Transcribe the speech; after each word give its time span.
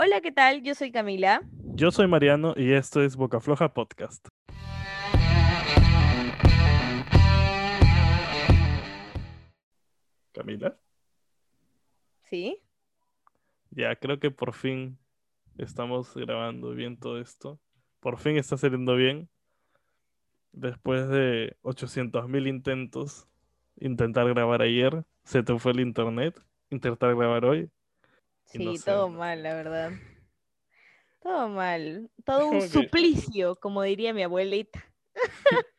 Hola, 0.00 0.20
¿qué 0.20 0.30
tal? 0.30 0.62
Yo 0.62 0.76
soy 0.76 0.92
Camila. 0.92 1.42
Yo 1.74 1.90
soy 1.90 2.06
Mariano 2.06 2.54
y 2.56 2.70
esto 2.70 3.02
es 3.02 3.16
Boca 3.16 3.40
Floja 3.40 3.74
Podcast. 3.74 4.28
Camila. 10.30 10.78
¿Sí? 12.30 12.62
Ya, 13.70 13.96
creo 13.96 14.20
que 14.20 14.30
por 14.30 14.52
fin 14.52 15.00
estamos 15.56 16.14
grabando 16.14 16.70
bien 16.70 16.96
todo 16.96 17.18
esto. 17.20 17.58
Por 17.98 18.18
fin 18.18 18.36
está 18.36 18.56
saliendo 18.56 18.94
bien. 18.94 19.28
Después 20.52 21.08
de 21.08 21.56
800.000 21.62 22.46
intentos, 22.46 23.26
intentar 23.74 24.28
grabar 24.28 24.62
ayer, 24.62 25.02
se 25.24 25.42
te 25.42 25.58
fue 25.58 25.72
el 25.72 25.80
internet, 25.80 26.40
intentar 26.70 27.16
grabar 27.16 27.44
hoy. 27.44 27.68
Sí, 28.48 28.64
no 28.64 28.74
sé, 28.76 28.84
todo 28.84 29.08
no 29.10 29.18
mal, 29.18 29.42
la 29.42 29.54
verdad. 29.54 29.92
Todo 31.20 31.48
mal. 31.48 32.10
Todo 32.24 32.48
un 32.48 32.58
que- 32.60 32.68
suplicio, 32.68 33.56
como 33.56 33.82
diría 33.82 34.12
mi 34.14 34.22
abuelita. 34.22 34.84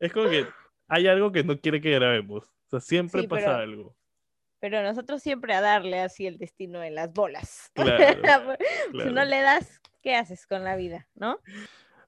Es 0.00 0.12
como 0.14 0.30
que 0.30 0.46
hay 0.88 1.06
algo 1.06 1.30
que 1.30 1.44
no 1.44 1.60
quiere 1.60 1.78
que 1.80 1.90
grabemos. 1.90 2.44
O 2.48 2.68
sea, 2.70 2.80
siempre 2.80 3.20
Sí, 3.22 3.26
pasa 3.28 3.46
pero- 3.46 3.56
algo. 3.56 3.96
Pero 4.58 4.82
nosotros 4.82 5.22
siempre 5.22 5.54
a 5.54 5.60
darle 5.62 6.00
así 6.00 6.26
el 6.26 6.36
destino 6.38 6.82
en 6.82 6.94
las 6.94 7.12
bolas. 7.12 7.70
Claro, 7.74 8.56
Si 8.92 9.10
no 9.10 9.24
le 9.24 9.40
das, 9.42 9.80
¿qué 10.02 10.16
haces 10.16 10.46
con 10.46 10.64
la 10.64 10.76
vida? 10.76 11.06
¿No? 11.14 11.38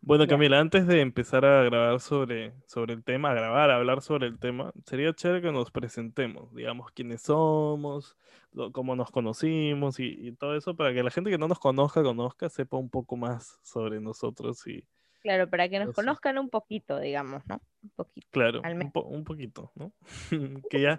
Bueno. 0.04 0.26
Camila, 0.26 0.58
antes 0.58 0.86
de 0.86 1.00
empezar 1.00 1.44
a 1.44 1.62
grabar 1.62 2.00
sobre, 2.00 2.52
sobre 2.66 2.92
el 2.94 3.04
tema, 3.04 3.30
a 3.30 3.34
grabar, 3.34 3.70
a 3.70 3.76
hablar 3.76 4.02
sobre 4.02 4.26
el 4.26 4.38
tema, 4.38 4.72
sería 4.84 5.12
chévere 5.12 5.40
que 5.42 5.52
nos 5.52 5.70
presentemos, 5.70 6.52
digamos, 6.54 6.90
quiénes 6.90 7.22
somos, 7.22 8.16
lo- 8.52 8.72
cómo 8.72 8.96
nos 8.96 9.12
conocimos 9.12 10.00
y, 10.00 10.06
y 10.28 10.32
todo 10.32 10.56
eso, 10.56 10.74
para 10.74 10.92
que 10.92 11.04
la 11.04 11.10
gente 11.10 11.30
que 11.30 11.38
no 11.38 11.46
nos 11.46 11.60
conozca, 11.60 12.02
conozca, 12.02 12.48
sepa 12.48 12.76
un 12.78 12.90
poco 12.90 13.16
más 13.16 13.60
sobre 13.62 14.00
nosotros 14.00 14.66
y, 14.66 14.84
Claro, 15.20 15.48
para 15.48 15.68
que 15.68 15.78
nos 15.78 15.90
Eso. 15.90 15.94
conozcan 15.94 16.36
un 16.36 16.50
poquito, 16.50 16.98
digamos, 16.98 17.46
¿no? 17.46 17.60
Un 17.84 17.90
poquito. 17.90 18.26
claro, 18.32 18.60
Al 18.64 18.74
un, 18.82 18.90
po- 18.90 19.04
un 19.04 19.22
poquito, 19.22 19.70
¿no? 19.76 19.92
Que 20.68 20.80
ya 20.80 20.98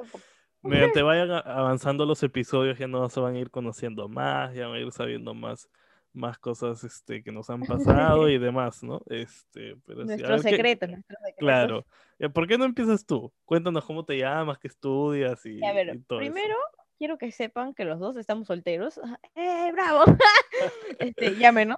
mediante 0.61 1.01
vayan 1.01 1.29
avanzando 1.29 2.05
los 2.05 2.23
episodios 2.23 2.79
ya 2.79 2.87
nos 2.87 3.13
van 3.17 3.35
a 3.35 3.39
ir 3.39 3.51
conociendo 3.51 4.07
más, 4.07 4.55
ya 4.55 4.67
van 4.67 4.77
a 4.77 4.79
ir 4.79 4.93
sabiendo 4.93 5.33
más, 5.33 5.69
más 6.13 6.37
cosas 6.39 6.83
este, 6.83 7.23
que 7.23 7.31
nos 7.31 7.49
han 7.49 7.61
pasado 7.63 8.29
y 8.29 8.37
demás, 8.39 8.83
¿no? 8.83 9.01
Este, 9.07 9.75
pero 9.85 10.03
sí, 10.05 10.13
a 10.13 10.15
Nuestros 10.15 10.43
ver 10.43 10.51
qué- 10.51 10.57
secretos, 10.57 10.89
nuestros 10.89 11.19
secretos. 11.19 11.39
Claro. 11.39 11.85
Eh, 12.19 12.29
¿Por 12.29 12.47
qué 12.47 12.57
no 12.57 12.65
empiezas 12.65 13.05
tú? 13.05 13.33
Cuéntanos 13.45 13.83
cómo 13.85 14.05
te 14.05 14.17
llamas, 14.17 14.57
qué 14.59 14.67
estudias 14.67 15.45
y, 15.45 15.63
A 15.65 15.73
ver, 15.73 15.95
y 15.95 15.99
todo 15.99 16.21
eso. 16.21 16.31
primero 16.31 16.55
quiero 16.97 17.17
que 17.17 17.31
sepan 17.31 17.73
que 17.73 17.83
los 17.85 17.99
dos 17.99 18.15
estamos 18.17 18.47
solteros. 18.47 18.99
¡Eh, 19.35 19.71
bravo! 19.73 20.03
este, 20.99 21.35
llámenos. 21.37 21.77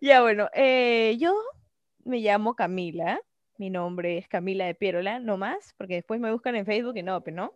ya 0.00 0.20
bueno, 0.22 0.48
eh, 0.54 1.16
yo 1.18 1.34
me 2.04 2.18
llamo 2.18 2.54
Camila. 2.54 3.20
Mi 3.56 3.70
nombre 3.70 4.18
es 4.18 4.28
Camila 4.28 4.66
de 4.66 4.74
Pierola, 4.76 5.18
no 5.18 5.36
más, 5.36 5.74
porque 5.76 5.94
después 5.94 6.20
me 6.20 6.30
buscan 6.30 6.54
en 6.54 6.64
Facebook 6.64 6.96
y 6.96 7.02
no, 7.02 7.20
pero 7.22 7.36
no. 7.36 7.54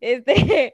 Este, 0.00 0.72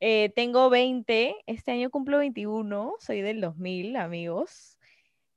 eh, 0.00 0.30
tengo 0.34 0.70
20, 0.70 1.36
este 1.46 1.72
año 1.72 1.90
cumplo 1.90 2.18
21, 2.18 2.94
soy 2.98 3.22
del 3.22 3.40
2000, 3.40 3.96
amigos. 3.96 4.78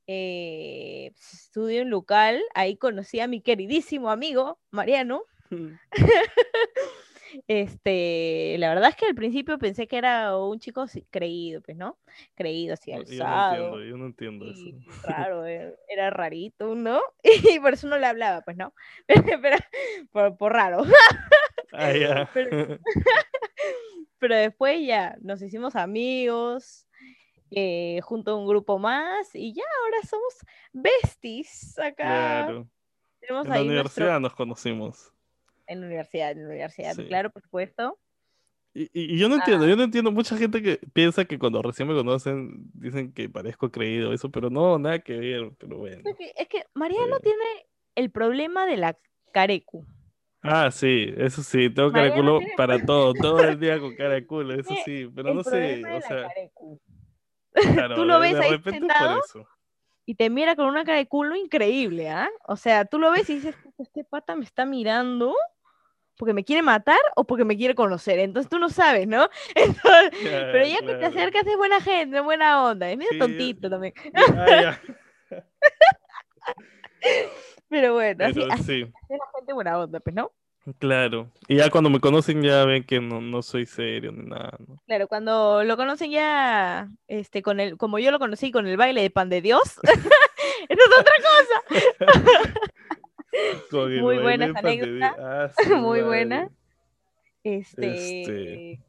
Eh, 0.08 1.12
estudio 1.18 1.82
en 1.82 1.90
Lucal, 1.90 2.42
ahí 2.56 2.78
conocí 2.78 3.20
a 3.20 3.28
mi 3.28 3.42
queridísimo 3.42 4.10
amigo 4.10 4.60
Mariano. 4.72 5.24
Este, 7.48 8.56
la 8.58 8.70
verdad 8.70 8.90
es 8.90 8.96
que 8.96 9.06
al 9.06 9.14
principio 9.16 9.60
pensé 9.60 9.88
que 9.88 9.98
era 9.98 10.36
un 10.36 10.60
chico 10.60 10.86
creído, 11.12 11.62
pues, 11.62 11.78
¿no? 11.78 12.00
Creído, 12.36 12.74
así 12.74 12.92
No, 12.92 13.04
Yo 13.04 13.04
no 13.04 13.26
alzado. 13.26 13.56
entiendo, 13.56 13.84
yo 13.84 13.98
no 13.98 14.06
entiendo 14.08 14.50
eso. 14.50 14.62
y 14.68 14.76
raro, 15.04 15.46
eh, 15.46 15.76
era 15.88 16.10
rarito, 16.10 16.74
¿no? 16.76 17.02
Y 17.56 17.60
por 17.60 17.74
eso 17.74 17.88
no 17.88 17.98
le 17.98 18.08
hablaba, 18.08 18.42
pues, 18.42 18.58
¿no? 18.58 18.74
Pero, 19.08 19.58
por, 20.12 20.38
por 20.38 20.54
raro. 20.54 20.84
Ah. 21.74 22.30
Pero- 22.34 22.80
Pero 24.20 24.36
después 24.36 24.86
ya 24.86 25.16
nos 25.22 25.42
hicimos 25.42 25.76
amigos, 25.76 26.88
eh, 27.52 28.00
junto 28.04 28.32
a 28.32 28.36
un 28.36 28.48
grupo 28.48 28.78
más, 28.78 29.34
y 29.34 29.54
ya 29.54 29.64
ahora 29.84 29.98
somos 30.08 30.34
besties 30.74 31.80
acá. 31.80 31.94
Claro. 32.46 32.68
Tenemos 33.22 33.46
En 33.46 33.50
la 33.50 33.56
nuestro- 33.58 33.72
universidad 33.74 34.20
nos 34.20 34.34
conocimos. 34.36 35.14
en 35.68 35.82
la 35.82 35.88
universidad, 35.88 36.32
en 36.32 36.42
la 36.44 36.50
universidad, 36.50 36.94
Sí. 36.96 37.06
claro, 37.06 37.30
por 37.30 37.44
supuesto. 37.44 38.00
Y, 38.74 39.18
yo 39.18 39.30
no 39.30 39.36
entiendo, 39.36 39.66
Ah. 39.66 39.68
yo 39.70 39.76
no 39.76 39.84
entiendo. 39.84 40.12
Mucha 40.12 40.36
gente 40.38 40.62
que 40.62 40.80
piensa 40.94 41.26
que 41.26 41.38
cuando 41.40 41.62
recién 41.62 41.88
me 41.88 41.94
conocen 41.96 42.70
dicen 42.74 43.12
que 43.14 43.30
parezco 43.30 43.72
creído, 43.72 44.12
eso, 44.14 44.30
pero 44.32 44.50
no, 44.50 44.78
nada 44.80 45.00
que 45.00 45.14
ver, 45.18 45.52
pero 45.60 45.78
bueno. 45.78 46.02
Es 46.06 46.16
que, 46.18 46.34
es 46.38 46.48
que 46.48 46.64
Mariano 46.74 47.20
tiene 47.20 47.44
el 47.96 48.10
problema 48.12 48.66
de 48.66 48.78
la 48.78 48.98
carecu. 49.32 49.86
Ah, 50.42 50.72
sí, 50.72 51.14
eso 51.18 51.44
sí, 51.44 51.70
tengo 51.70 51.92
cara 51.92 52.06
de 52.06 52.14
culo 52.14 52.40
para 52.56 52.80
todo, 52.86 53.14
todo 53.14 53.44
el 53.44 53.60
día 53.60 53.80
con 53.80 53.96
cara 53.96 54.14
de 54.16 54.26
culo, 54.26 54.54
eso 54.54 54.74
sí, 54.86 55.10
pero 55.14 55.30
el 55.30 55.36
no 55.36 55.44
sé, 55.44 55.84
o 55.86 56.02
sea, 56.02 56.30
claro, 57.74 57.96
tú 57.96 58.06
lo 58.06 58.20
ves 58.20 58.40
ahí 58.40 58.60
sentado. 58.64 59.20
Y 60.06 60.16
te 60.16 60.30
mira 60.30 60.56
con 60.56 60.66
una 60.66 60.84
cara 60.86 60.98
de 60.98 61.08
culo 61.08 61.36
increíble, 61.36 62.10
¿ah? 62.10 62.30
O 62.48 62.56
sea, 62.56 62.86
tú 62.86 62.98
lo 62.98 63.12
ves 63.12 63.30
y 63.30 63.36
dices, 63.36 63.56
"Puta, 63.62 63.84
este 63.84 64.04
pata 64.04 64.36
me 64.36 64.44
está 64.44 64.66
mirando 64.66 65.36
porque 66.20 66.34
me 66.34 66.44
quiere 66.44 66.62
matar 66.62 67.00
o 67.16 67.24
porque 67.24 67.46
me 67.46 67.56
quiere 67.56 67.76
conocer. 67.76 68.20
Entonces 68.20 68.50
tú 68.50 68.60
no 68.60 68.70
sabes, 68.70 69.08
¿no? 69.08 69.30
Entonces, 69.56 70.12
pero 70.22 70.66
ya 70.66 70.80
que 70.80 70.96
te 70.96 71.06
acercas 71.06 71.48
es 71.48 71.58
buena 71.58 71.80
gente, 71.80 72.18
es 72.18 72.24
buena 72.24 72.66
onda. 72.66 72.92
Es 72.92 72.98
medio 72.98 73.12
Sí, 73.12 73.20
tontito 73.20 73.70
también. 73.70 73.94
Ah, 74.36 74.48
ya. 74.62 74.82
Pero 77.70 77.94
bueno, 77.94 78.26
así, 78.26 78.34
Pero 78.40 78.52
así 78.54 78.64
sí, 78.64 78.80
la 79.10 79.18
gente 79.38 79.54
buena 79.54 79.78
onda, 79.80 80.00
pues, 80.00 80.16
¿no? 80.16 80.32
claro. 80.78 81.32
Y 81.48 81.56
ya 81.56 81.70
cuando 81.72 81.90
me 81.90 82.00
conocen 82.00 82.42
ya 82.44 82.64
ven 82.66 82.84
que 82.84 83.00
no, 83.00 83.22
no 83.22 83.42
soy 83.42 83.66
serio 83.66 84.12
ni 84.12 84.26
nada, 84.30 84.56
¿no? 84.68 84.76
Claro, 84.86 85.08
cuando 85.08 85.64
lo 85.64 85.78
conocen 85.78 86.12
ya, 86.12 86.90
este, 87.08 87.42
con 87.42 87.60
el, 87.60 87.78
como 87.78 87.98
yo 87.98 88.12
lo 88.12 88.20
conocí 88.20 88.52
con 88.52 88.68
el 88.68 88.78
baile 88.78 89.02
de 89.02 89.10
pan 89.10 89.30
de 89.30 89.42
Dios, 89.42 89.62
eso 90.70 90.82
es 90.82 91.00
otra 91.00 91.14
cosa. 91.16 92.60
Que 93.70 94.02
Muy 94.02 94.18
pandemia. 94.18 94.60
anécdotas, 94.60 95.16
Ah, 95.20 95.64
su 95.64 95.70
muy 95.78 96.00
madre. 96.00 96.04
buena. 96.04 96.50
Este, 97.44 98.22
Este. 98.22 98.80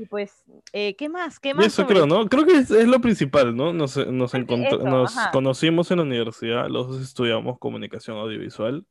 Y 0.00 0.06
pues, 0.06 0.44
eh, 0.72 0.94
¿qué 0.96 1.08
más? 1.08 1.38
¿Qué 1.38 1.52
más? 1.54 1.66
eso 1.66 1.82
sobre 1.82 1.94
creo, 1.94 2.06
¿no? 2.06 2.28
Creo 2.28 2.44
que 2.46 2.52
es, 2.58 2.70
es 2.70 2.88
lo 2.88 3.00
principal, 3.00 3.54
¿no? 3.54 3.72
Nos, 3.72 3.96
nos, 3.96 4.30
Creo 4.32 4.46
que 4.46 4.54
encontró- 4.54 4.78
eso, 4.80 4.88
nos 4.88 5.14
conocimos 5.32 5.90
en 5.90 5.98
la 5.98 6.02
universidad, 6.04 6.68
los 6.68 6.88
dos 6.88 7.00
estudiamos 7.02 7.58
comunicación 7.58 8.16
audiovisual. 8.16 8.86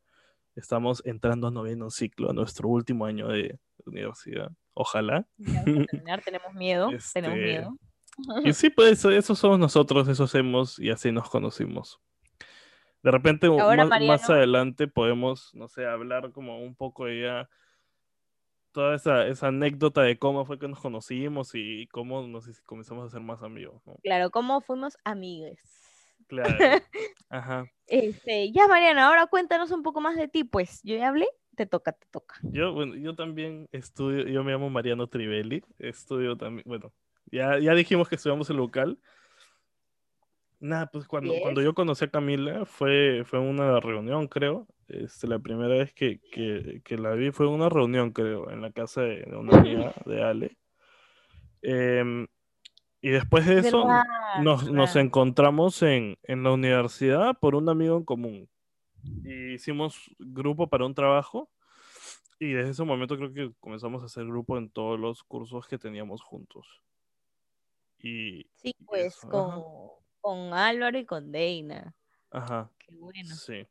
Estamos 0.55 1.01
entrando 1.05 1.47
a 1.47 1.51
noveno 1.51 1.89
ciclo, 1.89 2.29
a 2.29 2.33
nuestro 2.33 2.67
último 2.69 3.05
año 3.05 3.27
de 3.29 3.59
universidad. 3.85 4.51
Ojalá. 4.73 5.25
Ya 5.37 5.63
vamos 5.65 5.83
a 5.83 5.85
terminar, 5.91 6.21
tenemos 6.21 6.53
miedo, 6.53 6.89
tenemos 7.13 7.37
Este, 7.37 7.49
miedo. 7.49 7.77
Y 8.43 8.53
sí, 8.53 8.69
pues 8.69 9.03
eso 9.05 9.35
somos 9.35 9.59
nosotros, 9.59 10.07
eso 10.09 10.25
hacemos 10.25 10.77
y 10.79 10.89
así 10.89 11.11
nos 11.11 11.29
conocimos. 11.29 11.99
De 13.01 13.11
repente, 13.11 13.47
Ahora, 13.47 13.85
más, 13.85 14.01
más 14.03 14.29
adelante 14.29 14.87
podemos, 14.87 15.51
no 15.53 15.69
sé, 15.69 15.85
hablar 15.85 16.31
como 16.33 16.59
un 16.59 16.75
poco 16.75 17.07
ya 17.07 17.49
toda 18.71 18.95
esa, 18.95 19.27
esa 19.27 19.47
anécdota 19.47 20.01
de 20.01 20.17
cómo 20.17 20.45
fue 20.45 20.59
que 20.59 20.67
nos 20.67 20.79
conocimos 20.79 21.51
y 21.53 21.87
cómo 21.87 22.27
nos 22.27 22.47
comenzamos 22.61 23.07
a 23.07 23.09
ser 23.09 23.21
más 23.21 23.43
amigos, 23.43 23.81
¿no? 23.85 23.95
Claro, 24.03 24.29
¿cómo 24.31 24.61
fuimos 24.61 24.97
amigues? 25.03 25.59
Claro. 26.27 26.49
Ajá. 27.29 27.65
Este, 27.87 28.51
ya 28.51 28.67
Mariana, 28.67 29.07
ahora 29.07 29.27
cuéntanos 29.27 29.71
un 29.71 29.83
poco 29.83 30.01
más 30.01 30.15
de 30.15 30.27
ti, 30.27 30.43
pues. 30.43 30.81
Yo 30.83 30.95
ya 30.95 31.09
hablé, 31.09 31.27
te 31.55 31.65
toca, 31.65 31.91
te 31.91 32.07
toca. 32.11 32.35
Yo, 32.43 32.73
bueno, 32.73 32.95
yo 32.95 33.15
también 33.15 33.67
estudio, 33.71 34.27
yo 34.27 34.43
me 34.43 34.51
llamo 34.51 34.69
Mariano 34.69 35.07
Trivelli, 35.07 35.63
estudio 35.79 36.37
también, 36.37 36.63
bueno, 36.67 36.93
ya, 37.31 37.59
ya 37.59 37.73
dijimos 37.73 38.07
que 38.07 38.15
estudiamos 38.15 38.49
el 38.49 38.57
local. 38.57 38.99
Nada, 40.61 40.87
pues 40.87 41.07
cuando, 41.07 41.33
cuando 41.41 41.61
yo 41.61 41.73
conocí 41.73 42.03
a 42.03 42.09
Camila 42.09 42.65
fue, 42.65 43.23
fue 43.25 43.39
una 43.39 43.79
reunión, 43.79 44.27
creo. 44.27 44.67
Este, 44.89 45.27
la 45.27 45.39
primera 45.39 45.75
vez 45.75 45.93
que, 45.93 46.19
que, 46.31 46.81
que 46.83 46.97
la 46.97 47.13
vi 47.13 47.31
fue 47.31 47.47
una 47.47 47.69
reunión, 47.69 48.11
creo, 48.11 48.49
en 48.49 48.61
la 48.61 48.71
casa 48.71 49.01
de, 49.01 49.21
de 49.21 49.37
una 49.37 49.57
amiga 49.57 49.93
de 50.05 50.23
Ale. 50.23 50.57
Em, 51.61 52.27
y 53.01 53.09
después 53.09 53.45
de 53.45 53.59
eso 53.59 53.85
¿Verdad? 53.85 54.03
nos, 54.41 54.69
nos 54.69 54.95
encontramos 54.97 55.81
en, 55.81 56.17
en 56.23 56.43
la 56.43 56.51
universidad 56.51 57.37
por 57.39 57.55
un 57.55 57.69
amigo 57.69 57.95
en 57.95 58.03
común. 58.03 58.49
Y 59.23 59.53
hicimos 59.53 60.13
grupo 60.19 60.67
para 60.67 60.85
un 60.85 60.93
trabajo. 60.93 61.49
Y 62.37 62.51
desde 62.51 62.71
ese 62.71 62.83
momento 62.83 63.15
creo 63.15 63.33
que 63.33 63.51
comenzamos 63.59 64.01
a 64.01 64.05
hacer 64.05 64.25
grupo 64.25 64.57
en 64.57 64.69
todos 64.69 64.99
los 64.99 65.23
cursos 65.23 65.67
que 65.67 65.77
teníamos 65.77 66.21
juntos. 66.21 66.67
Y, 67.99 68.43
Sí, 68.55 68.75
y 68.77 68.83
pues, 68.83 69.17
eso, 69.17 69.29
con. 69.29 69.63
Con 70.29 70.53
Álvaro 70.53 70.95
y 70.99 71.05
con 71.05 71.31
Deina. 71.31 71.95
Ajá, 72.29 72.69
Qué 72.77 72.93
bueno. 72.93 73.33
sí. 73.35 73.65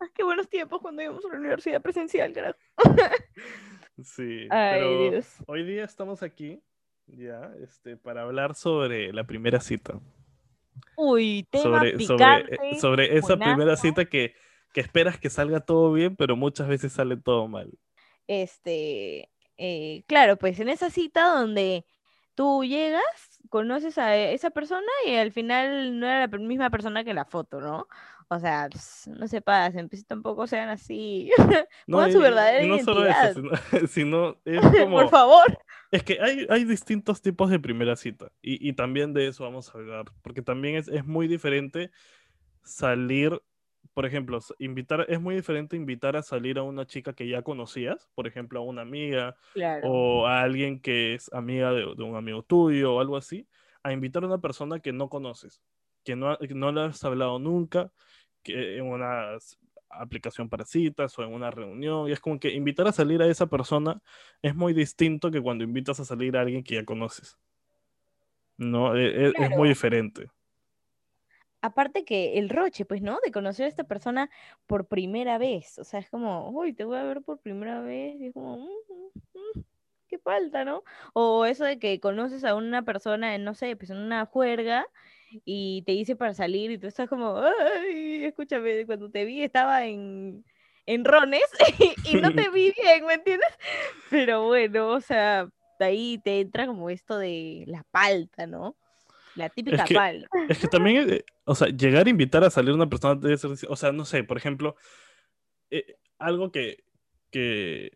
Ah, 0.00 0.08
qué 0.12 0.24
buenos 0.24 0.48
tiempos 0.48 0.80
cuando 0.80 1.02
íbamos 1.02 1.24
a 1.24 1.28
la 1.28 1.38
universidad 1.38 1.80
presencial, 1.80 2.32
carajo. 2.32 2.58
Sí, 4.02 4.46
Ay, 4.50 4.78
pero 4.80 5.10
Dios. 5.10 5.36
hoy 5.46 5.62
día 5.64 5.84
estamos 5.84 6.22
aquí 6.22 6.60
Ya, 7.06 7.52
este, 7.62 7.96
para 7.96 8.22
hablar 8.22 8.54
sobre 8.56 9.12
la 9.12 9.22
primera 9.24 9.60
cita. 9.60 10.00
Uy, 10.96 11.46
tema 11.50 11.62
Sobre, 11.62 11.90
sobre, 11.92 11.98
picante. 11.98 12.58
eh, 12.70 12.80
sobre 12.80 13.16
esa 13.18 13.36
buenazo. 13.36 13.52
primera 13.52 13.76
cita 13.76 14.04
que, 14.06 14.34
que 14.72 14.80
esperas 14.80 15.18
que 15.18 15.30
salga 15.30 15.60
todo 15.60 15.92
bien, 15.92 16.16
pero 16.16 16.34
muchas 16.34 16.66
veces 16.66 16.92
sale 16.92 17.16
todo 17.18 17.46
mal. 17.46 17.70
Este, 18.26 19.30
eh, 19.58 20.02
claro, 20.08 20.36
pues 20.38 20.58
en 20.60 20.68
esa 20.70 20.90
cita 20.90 21.26
donde 21.34 21.84
tú 22.34 22.64
llegas, 22.64 23.29
conoces 23.50 23.98
a 23.98 24.16
e- 24.16 24.32
esa 24.32 24.50
persona 24.50 24.86
y 25.06 25.16
al 25.16 25.32
final 25.32 26.00
no 26.00 26.06
era 26.06 26.26
la 26.26 26.38
misma 26.38 26.70
persona 26.70 27.04
que 27.04 27.12
la 27.12 27.26
foto, 27.26 27.60
¿no? 27.60 27.86
O 28.28 28.38
sea, 28.38 28.68
ps, 28.70 29.08
no 29.08 29.26
se 29.26 29.42
pasen, 29.42 29.88
pues 29.88 30.06
tampoco 30.06 30.46
sean 30.46 30.68
así. 30.68 31.30
Pongan 31.86 32.12
su 32.12 32.20
verdadera 32.20 32.64
no 32.64 32.78
solo 32.78 33.04
eso, 33.04 33.34
sino, 33.34 33.50
sino 33.88 34.36
es 34.44 34.60
como... 34.84 34.96
Por 34.96 35.10
favor. 35.10 35.58
Es 35.90 36.04
que 36.04 36.18
hay, 36.22 36.46
hay 36.48 36.64
distintos 36.64 37.20
tipos 37.20 37.50
de 37.50 37.58
primera 37.58 37.96
cita 37.96 38.30
y, 38.40 38.66
y 38.66 38.72
también 38.72 39.12
de 39.12 39.26
eso 39.26 39.42
vamos 39.42 39.68
a 39.68 39.78
hablar, 39.78 40.06
porque 40.22 40.40
también 40.40 40.76
es, 40.76 40.86
es 40.86 41.04
muy 41.04 41.26
diferente 41.26 41.90
salir, 42.62 43.42
por 43.94 44.06
ejemplo, 44.06 44.38
invitar, 44.58 45.06
es 45.08 45.20
muy 45.20 45.34
diferente 45.34 45.76
invitar 45.76 46.16
a 46.16 46.22
salir 46.22 46.58
a 46.58 46.62
una 46.62 46.86
chica 46.86 47.12
que 47.12 47.28
ya 47.28 47.42
conocías, 47.42 48.08
por 48.14 48.26
ejemplo, 48.26 48.60
a 48.60 48.62
una 48.62 48.82
amiga 48.82 49.36
Claro. 49.52 49.88
o 49.88 50.26
a 50.26 50.42
alguien 50.42 50.80
que 50.80 51.14
es 51.14 51.32
amiga 51.32 51.72
de, 51.72 51.80
de 51.96 52.02
un 52.02 52.16
amigo 52.16 52.42
tuyo 52.42 52.94
o 52.94 53.00
algo 53.00 53.16
así, 53.16 53.46
a 53.82 53.92
invitar 53.92 54.22
a 54.22 54.26
una 54.26 54.38
persona 54.38 54.80
que 54.80 54.92
no 54.92 55.08
conoces, 55.08 55.62
que 56.04 56.16
no, 56.16 56.36
que 56.38 56.54
no 56.54 56.72
le 56.72 56.82
has 56.82 57.02
hablado 57.04 57.38
nunca, 57.38 57.92
que 58.42 58.76
en 58.78 58.86
una 58.86 59.36
aplicación 59.90 60.48
para 60.48 60.64
citas 60.64 61.18
o 61.18 61.24
en 61.24 61.32
una 61.32 61.50
reunión, 61.50 62.08
y 62.08 62.12
es 62.12 62.20
como 62.20 62.38
que 62.38 62.52
invitar 62.52 62.86
a 62.86 62.92
salir 62.92 63.20
a 63.22 63.26
esa 63.26 63.46
persona 63.48 64.00
es 64.40 64.54
muy 64.54 64.72
distinto 64.72 65.30
que 65.30 65.40
cuando 65.40 65.64
invitas 65.64 65.98
a 66.00 66.04
salir 66.04 66.36
a 66.36 66.42
alguien 66.42 66.62
que 66.62 66.76
ya 66.76 66.84
conoces. 66.84 67.38
No, 68.56 68.94
E- 68.94 69.26
e- 69.28 69.32
es, 69.36 69.50
muy 69.50 69.70
diferente. 69.70 70.30
Aparte 71.62 72.04
que 72.04 72.38
el 72.38 72.48
roche, 72.48 72.84
pues, 72.84 73.02
¿no? 73.02 73.18
De 73.24 73.32
conocer 73.32 73.66
a 73.66 73.68
esta 73.68 73.84
persona 73.84 74.30
por 74.66 74.86
primera 74.86 75.38
vez. 75.38 75.78
O 75.78 75.84
sea, 75.84 76.00
es 76.00 76.08
como, 76.08 76.50
uy, 76.50 76.72
te 76.72 76.84
voy 76.84 76.98
a 76.98 77.04
ver 77.04 77.22
por 77.22 77.38
primera 77.38 77.80
vez. 77.80 78.20
Y 78.20 78.26
es 78.28 78.34
como, 78.34 78.56
"Mm, 78.58 78.68
mm, 78.88 79.58
mm, 79.58 79.64
qué 80.08 80.18
falta, 80.18 80.64
¿no? 80.64 80.82
O 81.14 81.46
eso 81.46 81.64
de 81.64 81.78
que 81.78 82.00
conoces 82.00 82.44
a 82.44 82.54
una 82.54 82.82
persona 82.82 83.34
en, 83.34 83.44
no 83.44 83.54
sé, 83.54 83.76
pues 83.76 83.90
en 83.90 83.98
una 83.98 84.26
juerga 84.26 84.86
y 85.44 85.82
te 85.86 85.92
dice 85.92 86.16
para 86.16 86.34
salir 86.34 86.70
y 86.70 86.78
tú 86.78 86.86
estás 86.88 87.08
como, 87.08 87.38
ay, 87.38 88.24
escúchame, 88.24 88.84
cuando 88.86 89.10
te 89.10 89.24
vi 89.24 89.42
estaba 89.42 89.86
en, 89.86 90.44
en 90.86 91.04
Rones 91.04 91.42
y, 92.04 92.14
no 92.16 92.32
te 92.32 92.48
vi 92.50 92.72
bien, 92.72 93.06
¿me 93.06 93.14
entiendes? 93.14 93.50
Pero 94.10 94.46
bueno, 94.46 94.88
o 94.88 95.00
sea, 95.00 95.48
de 95.78 95.84
ahí 95.84 96.18
te 96.18 96.40
entra 96.40 96.66
como 96.66 96.90
esto 96.90 97.16
de 97.18 97.64
la 97.66 97.84
palta, 97.90 98.46
¿no? 98.46 98.76
La 99.34 99.48
típica 99.48 99.84
que- 99.84 99.94
palta. 99.94 100.28
Es 100.48 100.58
que 100.58 100.68
también, 100.68 101.10
eh, 101.12 101.24
o 101.44 101.54
sea, 101.54 101.68
llegar 101.68 102.06
a 102.06 102.10
invitar 102.10 102.42
a 102.44 102.50
salir 102.50 102.70
a 102.70 102.74
una 102.74 102.88
persona 102.88 103.14
debe 103.14 103.36
ser, 103.36 103.50
o 103.68 103.76
sea, 103.76 103.92
no 103.92 104.04
sé, 104.04 104.24
por 104.24 104.36
ejemplo, 104.36 104.76
eh, 105.70 105.96
algo 106.18 106.50
que, 106.50 106.82
que, 107.30 107.92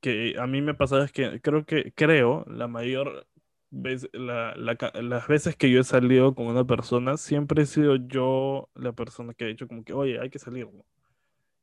que 0.00 0.36
a 0.38 0.46
mí 0.46 0.60
me 0.62 0.74
pasa 0.74 1.04
es 1.04 1.12
que 1.12 1.40
creo 1.40 1.64
que, 1.64 1.92
creo, 1.94 2.44
la 2.48 2.68
mayor 2.68 3.26
vez, 3.70 4.08
la, 4.12 4.54
la 4.56 4.76
las 5.02 5.28
veces 5.28 5.54
que 5.56 5.70
yo 5.70 5.80
he 5.80 5.84
salido 5.84 6.34
con 6.34 6.46
una 6.46 6.64
persona, 6.64 7.16
siempre 7.16 7.62
he 7.62 7.66
sido 7.66 7.96
yo 7.96 8.68
la 8.74 8.92
persona 8.92 9.34
que 9.34 9.44
ha 9.44 9.48
dicho 9.48 9.68
como 9.68 9.84
que, 9.84 9.92
oye, 9.92 10.18
hay 10.20 10.30
que 10.30 10.38
salir, 10.38 10.66
¿no? 10.72 10.84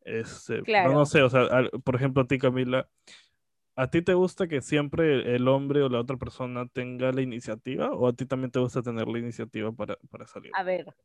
Este, 0.02 0.54
no, 0.58 0.60
no 0.60 0.64
Claro. 0.66 1.06
sé, 1.06 1.22
o 1.24 1.30
sea, 1.30 1.42
al- 1.46 1.72
por 1.84 1.96
ejemplo, 1.96 2.22
a 2.24 2.28
ti, 2.28 2.38
Camila, 2.38 2.88
¿a 3.76 3.90
ti 3.90 4.02
te 4.02 4.14
gusta 4.14 4.48
que 4.48 4.62
siempre 4.62 5.36
el 5.36 5.48
hombre 5.48 5.84
o 5.84 5.90
la 5.90 6.00
otra 6.00 6.18
persona 6.18 6.68
tenga 6.68 7.12
la 7.12 7.22
iniciativa 7.22 7.92
o 7.92 8.08
a 8.08 8.14
ti 8.14 8.26
también 8.26 8.52
te 8.52 8.60
gusta 8.60 8.82
tener 8.82 9.08
la 9.08 9.20
iniciativa 9.20 9.72
para, 9.72 9.98
para 10.10 10.28
salir? 10.28 10.52
A 10.56 10.64
ver, 10.64 10.96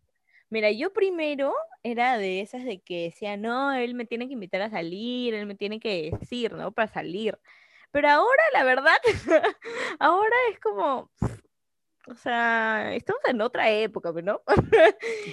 mira, 0.50 0.70
yo 0.70 0.93
primero 0.93 1.55
era 1.82 2.19
de 2.19 2.40
esas 2.40 2.64
de 2.64 2.81
que 2.81 3.05
decía, 3.05 3.37
no, 3.37 3.72
él 3.72 3.94
me 3.94 4.06
tiene 4.06 4.26
que 4.28 4.34
invitar 4.34 4.62
a 4.62 4.70
salir, 4.70 5.34
él 5.34 5.46
me 5.46 5.55
tiene 5.55 5.81
que 5.81 6.11
decir, 6.12 6.52
¿no? 6.52 6.72
Para 6.72 6.88
salir. 6.88 7.38
Pero 7.90 8.08
ahora, 8.08 8.43
la 8.52 8.64
verdad, 8.64 8.99
ahora 9.99 10.37
es 10.52 10.61
como, 10.61 11.11
o 12.06 12.14
sea, 12.14 12.94
estamos 12.94 13.22
en 13.26 13.40
otra 13.40 13.70
época, 13.70 14.12
¿no? 14.22 14.43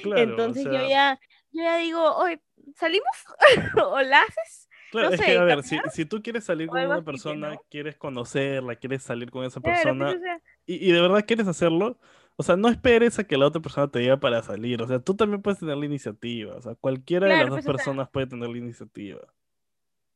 Claro, 0.03 0.21
o 0.21 0.23
Entonces 0.23 0.63
yo 0.65 0.71
sea, 0.71 0.87
ya, 0.87 1.19
yo 1.51 1.63
ya 1.63 1.77
digo, 1.77 2.15
oye, 2.17 2.41
¿salimos? 2.75 3.07
¿O 3.83 4.01
la 4.01 4.21
haces? 4.21 4.66
Claro, 4.89 5.09
no 5.09 5.13
es 5.13 5.21
sé, 5.21 5.23
que, 5.23 5.37
a 5.37 5.43
ver, 5.43 5.63
si, 5.63 5.81
si 5.89 6.05
tú 6.05 6.21
quieres 6.21 6.45
salir 6.45 6.69
con 6.69 6.83
una 6.83 7.03
pues, 7.03 7.03
persona, 7.03 7.57
¿no? 7.57 7.65
quieres 7.69 7.97
conocerla, 7.97 8.75
quieres 8.75 9.03
salir 9.03 9.31
con 9.31 9.45
esa 9.45 9.61
Claro, 9.61 9.95
persona 9.95 10.15
pues, 10.15 10.17
o 10.17 10.19
sea, 10.19 10.41
y, 10.65 10.87
y 10.89 10.91
de 10.91 11.01
verdad 11.01 11.25
quieres 11.27 11.47
hacerlo, 11.47 11.99
o 12.35 12.43
sea, 12.43 12.55
no 12.57 12.69
esperes 12.69 13.19
a 13.19 13.23
que 13.25 13.37
la 13.37 13.47
otra 13.47 13.61
persona 13.61 13.89
te 13.89 13.99
diga 13.99 14.19
para 14.19 14.43
salir, 14.43 14.81
o 14.81 14.87
sea, 14.87 14.99
tú 14.99 15.15
también 15.15 15.41
puedes 15.41 15.59
tener 15.59 15.77
la 15.77 15.85
iniciativa, 15.85 16.55
o 16.57 16.61
sea, 16.61 16.75
cualquiera 16.75 17.27
de 17.29 17.37
las 17.37 17.47
claro, 17.47 17.49
dos 17.49 17.61
pues, 17.61 17.67
o 17.67 17.71
sea, 17.73 17.85
personas 17.85 18.09
puede 18.09 18.27
tener 18.27 18.49
la 18.49 18.57
iniciativa. 18.57 19.21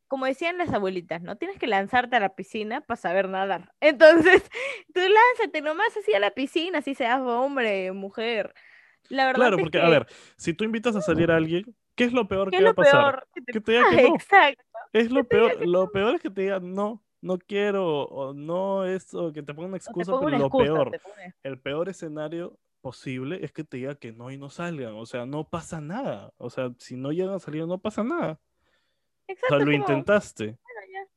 como 0.07 0.25
decían 0.25 0.57
las 0.57 0.73
abuelitas, 0.73 1.21
¿no? 1.21 1.37
Tienes 1.37 1.57
que 1.57 1.67
lanzarte 1.67 2.15
a 2.17 2.19
la 2.19 2.35
piscina 2.35 2.81
para 2.81 2.97
saber 2.99 3.29
nadar. 3.29 3.73
Entonces, 3.81 4.43
tú 4.93 4.99
lánzate 5.01 5.61
nomás 5.61 5.95
así 5.97 6.13
a 6.13 6.19
la 6.19 6.31
piscina, 6.31 6.79
así 6.79 6.95
seas 6.95 7.21
hombre, 7.21 7.91
mujer. 7.93 8.53
La 9.09 9.25
verdad 9.27 9.49
Claro, 9.49 9.57
es 9.57 9.57
porque, 9.59 9.79
a 9.79 9.87
que, 9.87 9.89
ver, 9.89 10.07
si 10.37 10.53
tú 10.53 10.65
invitas 10.65 10.95
a 10.95 11.01
salir 11.01 11.31
a 11.31 11.37
alguien, 11.37 11.73
¿qué 11.95 12.03
es 12.05 12.13
lo 12.13 12.27
peor 12.27 12.49
¿qué 12.51 12.57
que 12.57 12.63
es 12.63 12.67
va 12.67 12.71
a 12.71 12.73
pasar? 12.73 13.01
peor? 13.01 13.27
Que 13.33 13.41
te- 13.41 13.51
Que 13.53 13.61
te 13.61 13.71
diga 13.73 13.89
que 13.89 14.01
no. 14.09 14.15
exacto. 14.15 14.63
Es 14.93 15.11
lo 15.11 15.23
peor, 15.23 15.65
lo 15.67 15.91
peor 15.91 16.15
es 16.15 16.21
que 16.21 16.29
te 16.29 16.41
digan 16.41 16.73
no, 16.73 17.03
no 17.21 17.37
quiero, 17.37 18.03
o 18.03 18.33
no 18.33 18.85
esto, 18.85 19.31
que 19.31 19.41
te 19.43 19.53
pongan 19.53 19.69
una 19.69 19.77
excusa, 19.77 20.11
pero 20.13 20.27
una 20.27 20.37
lo 20.39 20.49
peor, 20.49 20.91
el 21.43 21.59
peor 21.59 21.87
escenario 21.89 22.57
posible 22.81 23.39
es 23.45 23.51
que 23.51 23.63
te 23.63 23.77
diga 23.77 23.95
que 23.95 24.11
no 24.11 24.31
y 24.31 24.37
no 24.37 24.49
salgan, 24.49 24.93
o 24.95 25.05
sea, 25.05 25.25
no 25.25 25.47
pasa 25.47 25.79
nada, 25.81 26.33
o 26.37 26.49
sea, 26.49 26.71
si 26.77 26.95
no 26.97 27.11
llegan 27.11 27.35
a 27.35 27.39
salir 27.39 27.65
no 27.67 27.77
pasa 27.77 28.03
nada, 28.03 28.31
o 28.33 28.37
sea, 29.25 29.33
Exacto, 29.35 29.59
lo 29.65 29.71
es 29.71 29.77
intentaste. 29.77 30.45
bueno, 30.45 30.81
ya. 30.91 31.07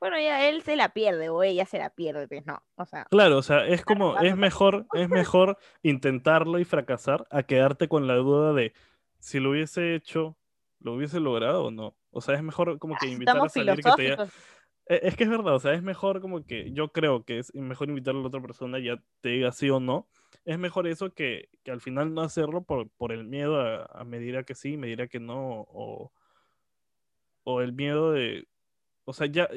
Bueno, 0.00 0.18
ya 0.18 0.48
él 0.48 0.62
se 0.62 0.76
la 0.76 0.88
pierde 0.94 1.28
o 1.28 1.42
ella 1.42 1.66
se 1.66 1.78
la 1.78 1.90
pierde, 1.90 2.26
pues 2.26 2.46
no. 2.46 2.62
O 2.76 2.86
sea, 2.86 3.04
Claro, 3.10 3.36
o 3.36 3.42
sea, 3.42 3.66
es 3.66 3.84
como, 3.84 4.18
es 4.18 4.34
mejor, 4.34 4.86
es 4.94 5.10
mejor 5.10 5.58
intentarlo 5.82 6.58
y 6.58 6.64
fracasar 6.64 7.26
a 7.30 7.42
quedarte 7.42 7.86
con 7.86 8.06
la 8.06 8.14
duda 8.14 8.54
de 8.54 8.72
si 9.20 9.40
lo 9.40 9.50
hubiese 9.50 9.94
hecho, 9.94 10.36
lo 10.80 10.94
hubiese 10.94 11.20
logrado 11.20 11.64
o 11.66 11.70
no. 11.70 11.96
O 12.10 12.20
sea, 12.20 12.34
es 12.34 12.42
mejor 12.42 12.78
como 12.78 12.96
que 12.96 13.06
ah, 13.06 13.10
invitar 13.12 13.36
a 13.36 13.46
estamos 13.46 13.52
salir 13.52 13.76
que 13.76 13.92
te 13.92 14.02
diga. 14.02 14.28
E- 14.86 15.00
Es 15.08 15.16
que 15.16 15.24
es 15.24 15.30
verdad, 15.30 15.54
o 15.54 15.60
sea, 15.60 15.72
es 15.74 15.82
mejor 15.82 16.20
como 16.20 16.44
que 16.44 16.72
yo 16.72 16.90
creo 16.92 17.24
que 17.24 17.38
es 17.38 17.54
mejor 17.54 17.88
invitar 17.88 18.14
a 18.14 18.18
la 18.18 18.26
otra 18.26 18.40
persona 18.42 18.78
y 18.78 18.84
ya 18.84 19.02
te 19.20 19.28
diga 19.30 19.52
sí 19.52 19.70
o 19.70 19.78
no. 19.80 20.08
Es 20.44 20.58
mejor 20.58 20.88
eso 20.88 21.12
que, 21.14 21.48
que 21.62 21.70
al 21.70 21.80
final 21.80 22.12
no 22.14 22.22
hacerlo 22.22 22.62
por, 22.64 22.90
por 22.90 23.12
el 23.12 23.24
miedo 23.24 23.60
a, 23.60 23.84
a 23.86 24.04
me 24.04 24.18
dirá 24.18 24.42
que 24.42 24.54
sí, 24.54 24.76
me 24.76 24.88
dirá 24.88 25.06
que 25.06 25.20
no, 25.20 25.60
o, 25.68 26.12
o 27.44 27.60
el 27.60 27.72
miedo 27.72 28.12
de, 28.12 28.48
o 29.04 29.12
sea, 29.12 29.26
ya 29.26 29.48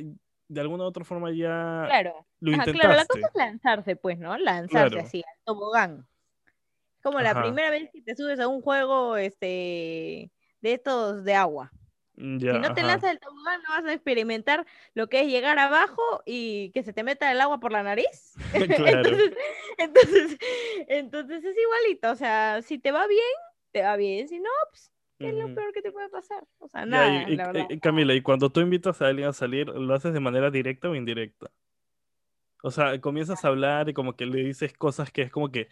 de 0.47 0.61
alguna 0.61 0.83
u 0.83 0.87
otra 0.87 1.03
forma 1.05 1.31
ya 1.31 1.85
Claro. 1.87 2.25
lo 2.41 2.51
Ajá, 2.53 2.65
claro, 2.65 2.89
la 2.95 3.05
cosa 3.05 3.19
intentaste. 3.19 3.19
es 3.27 3.35
lanzarse, 3.35 3.95
pues, 3.95 4.19
¿no? 4.19 4.37
Lanzarse 4.37 4.95
Claro. 4.95 4.99
así, 4.99 5.19
al 5.25 5.43
tobogán. 5.45 6.07
Como 7.03 7.19
la 7.21 7.31
Ajá. 7.31 7.43
primera 7.43 7.69
vez 7.69 7.89
que 7.91 8.01
te 8.01 8.15
subes 8.15 8.39
a 8.39 8.47
un 8.47 8.61
juego, 8.61 9.17
este, 9.17 10.31
de 10.61 10.73
estos 10.73 11.23
de 11.23 11.35
agua. 11.35 11.71
Mm, 12.15 12.37
Ya, 12.39 12.53
Si 12.53 12.59
no 12.59 12.73
te 12.73 12.81
ajá. 12.81 12.87
lanzas 12.91 13.11
el 13.11 13.19
tobogán, 13.19 13.61
no 13.63 13.69
vas 13.69 13.85
a 13.85 13.93
experimentar 13.93 14.65
lo 14.93 15.07
que 15.07 15.21
es 15.21 15.27
llegar 15.27 15.59
abajo 15.59 16.01
y 16.25 16.71
que 16.71 16.81
se 16.83 16.93
te 16.93 17.03
meta 17.03 17.31
el 17.31 17.41
agua 17.41 17.59
por 17.59 17.71
la 17.71 17.83
nariz. 17.83 18.33
Claro. 18.77 19.09
entonces, 19.09 19.37
entonces, 19.77 20.37
entonces 20.87 21.43
es 21.43 21.55
igualito. 21.57 22.11
O 22.11 22.15
sea, 22.15 22.61
si 22.61 22.79
te 22.79 22.91
va 22.91 23.05
bien, 23.07 23.19
te 23.71 23.81
va 23.81 23.95
bien. 23.97 24.27
Si 24.29 24.39
no, 24.39 24.49
pues, 24.69 24.91
¿qué 25.19 25.29
es 25.29 25.35
lo 25.35 25.53
peor 25.53 25.73
que 25.73 25.81
te 25.81 25.91
puede 25.91 26.09
pasar? 26.09 26.43
O 26.59 26.67
sea, 26.69 26.85
nada, 26.85 27.29
y- 27.29 27.35
la 27.35 27.47
verdad. 27.47 27.65
y- 27.69 27.79
Camila, 27.79 28.13
y 28.13 28.21
cuando 28.21 28.49
tú 28.49 28.61
invitas 28.61 29.01
a 29.01 29.07
alguien 29.07 29.27
a 29.27 29.33
salir, 29.33 29.67
¿lo 29.67 29.93
haces 29.93 30.13
de 30.13 30.19
manera 30.19 30.49
directa 30.51 30.89
o 30.89 30.95
indirecta? 30.95 31.51
O 32.61 32.71
sea, 32.71 32.99
comienzas 33.01 33.43
a 33.43 33.49
hablar 33.49 33.89
y 33.89 33.93
como 33.93 34.15
que 34.15 34.25
le 34.25 34.41
dices 34.43 34.71
cosas 34.73 35.11
que 35.11 35.23
es 35.23 35.31
como 35.31 35.51
que, 35.51 35.67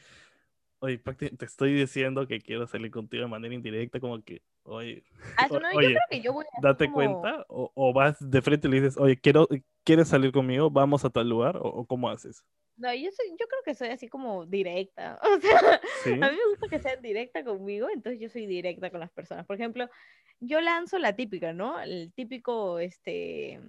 oye, 0.82 0.98
te 0.98 1.46
estoy 1.46 1.74
diciendo 1.74 2.28
que 2.28 2.40
quiero 2.42 2.66
salir 2.68 2.92
contigo 2.92 3.24
de 3.24 3.30
manera 3.30 3.54
indirecta, 3.54 4.00
como 4.00 4.22
que, 4.24 4.42
oye, 4.64 5.04
Ah, 5.38 5.48
yo 5.50 5.60
creo 5.60 6.00
que 6.10 6.22
yo 6.22 6.34
voy 6.34 6.46
así 6.52 6.62
date 6.62 6.86
como- 6.86 6.96
cuenta, 6.96 7.46
o, 7.50 7.72
o 7.74 7.94
vas 7.94 8.18
de 8.20 8.42
frente 8.42 8.68
y 8.68 8.72
le 8.72 8.82
dices, 8.82 8.98
oye, 8.98 9.16
quiero, 9.18 9.48
¿quieres 9.84 10.08
salir 10.08 10.32
conmigo? 10.32 10.70
Vamos 10.72 11.06
a 11.06 11.10
tal 11.12 11.30
lugar, 11.30 11.58
o, 11.58 11.62
o 11.66 11.86
cómo 11.86 12.10
haces? 12.10 12.44
No, 12.78 12.92
yo, 12.96 13.12
soy, 13.12 13.28
yo 13.40 13.46
creo 13.48 13.62
que 13.64 13.76
soy 13.76 13.90
así 13.90 14.08
como 14.08 14.46
directa. 14.48 15.20
O 15.38 15.40
sea, 15.40 15.80
¿Sí? 16.04 16.12
a 16.14 16.16
mí 16.16 16.38
me 16.38 16.50
gusta 16.50 16.68
que 16.68 16.80
sean 16.80 17.02
directa 17.02 17.44
conmigo, 17.44 17.88
entonces 17.94 18.20
yo 18.20 18.28
soy 18.30 18.48
directa 18.48 18.90
con 18.90 19.00
las 19.02 19.12
personas. 19.12 19.46
Por 19.46 19.58
ejemplo, 19.58 19.88
yo 20.40 20.60
lanzo 20.62 20.98
la 20.98 21.16
típica, 21.16 21.54
¿no? 21.54 21.80
El 21.80 22.12
típico, 22.14 22.80
este, 22.80 23.62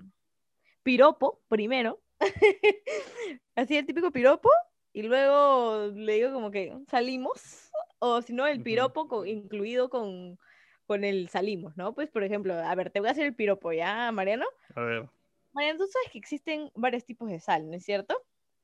piropo 0.82 1.42
primero. 1.48 2.00
así 3.56 3.76
el 3.76 3.84
típico 3.86 4.10
piropo, 4.10 4.48
y 4.92 5.02
luego 5.02 5.90
le 5.94 6.14
digo 6.14 6.32
como 6.32 6.50
que 6.50 6.76
salimos, 6.88 7.70
o 7.98 8.20
si 8.22 8.32
no, 8.32 8.46
el 8.46 8.62
piropo 8.62 9.24
incluido 9.24 9.88
con, 9.88 10.38
con 10.86 11.04
el 11.04 11.28
salimos, 11.28 11.76
¿no? 11.76 11.94
Pues, 11.94 12.10
por 12.10 12.24
ejemplo, 12.24 12.54
a 12.54 12.74
ver, 12.74 12.90
te 12.90 13.00
voy 13.00 13.08
a 13.08 13.12
hacer 13.12 13.26
el 13.26 13.34
piropo, 13.34 13.72
¿ya, 13.72 14.12
Mariano? 14.12 14.46
A 14.74 14.80
ver, 14.82 15.08
Mariano, 15.52 15.78
tú 15.78 15.86
sabes 15.86 16.10
que 16.10 16.18
existen 16.18 16.70
varios 16.74 17.04
tipos 17.04 17.30
de 17.30 17.40
sal, 17.40 17.70
¿no 17.70 17.76
es 17.76 17.84
cierto? 17.84 18.16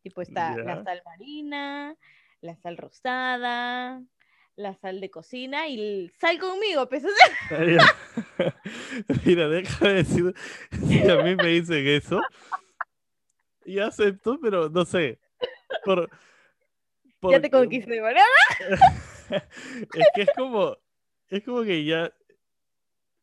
Tipo 0.02 0.22
está 0.22 0.56
la 0.56 0.82
sal 0.84 1.02
marina, 1.04 1.96
la 2.40 2.56
sal 2.56 2.76
rosada, 2.76 4.02
la 4.56 4.74
sal 4.74 5.00
de 5.00 5.10
cocina 5.10 5.68
y 5.68 5.80
el 5.80 6.12
sal 6.18 6.38
conmigo, 6.38 6.88
pues. 6.88 7.04
Mira, 9.24 9.48
de 9.48 9.62
decir 9.94 10.34
si 10.86 11.08
a 11.08 11.16
mí 11.22 11.36
me 11.36 11.48
dicen 11.48 11.86
eso. 11.86 12.20
Y 13.64 13.78
acepto, 13.78 14.38
pero 14.40 14.68
no 14.68 14.84
sé. 14.84 15.18
Por, 15.94 16.10
ya 17.30 17.40
te 17.40 17.50
conquisté, 17.50 18.00
¿verdad? 18.00 18.22
es 19.94 20.06
que 20.14 20.22
es 20.22 20.30
como, 20.36 20.76
es 21.28 21.42
como 21.44 21.62
que 21.62 21.84
ya, 21.84 22.12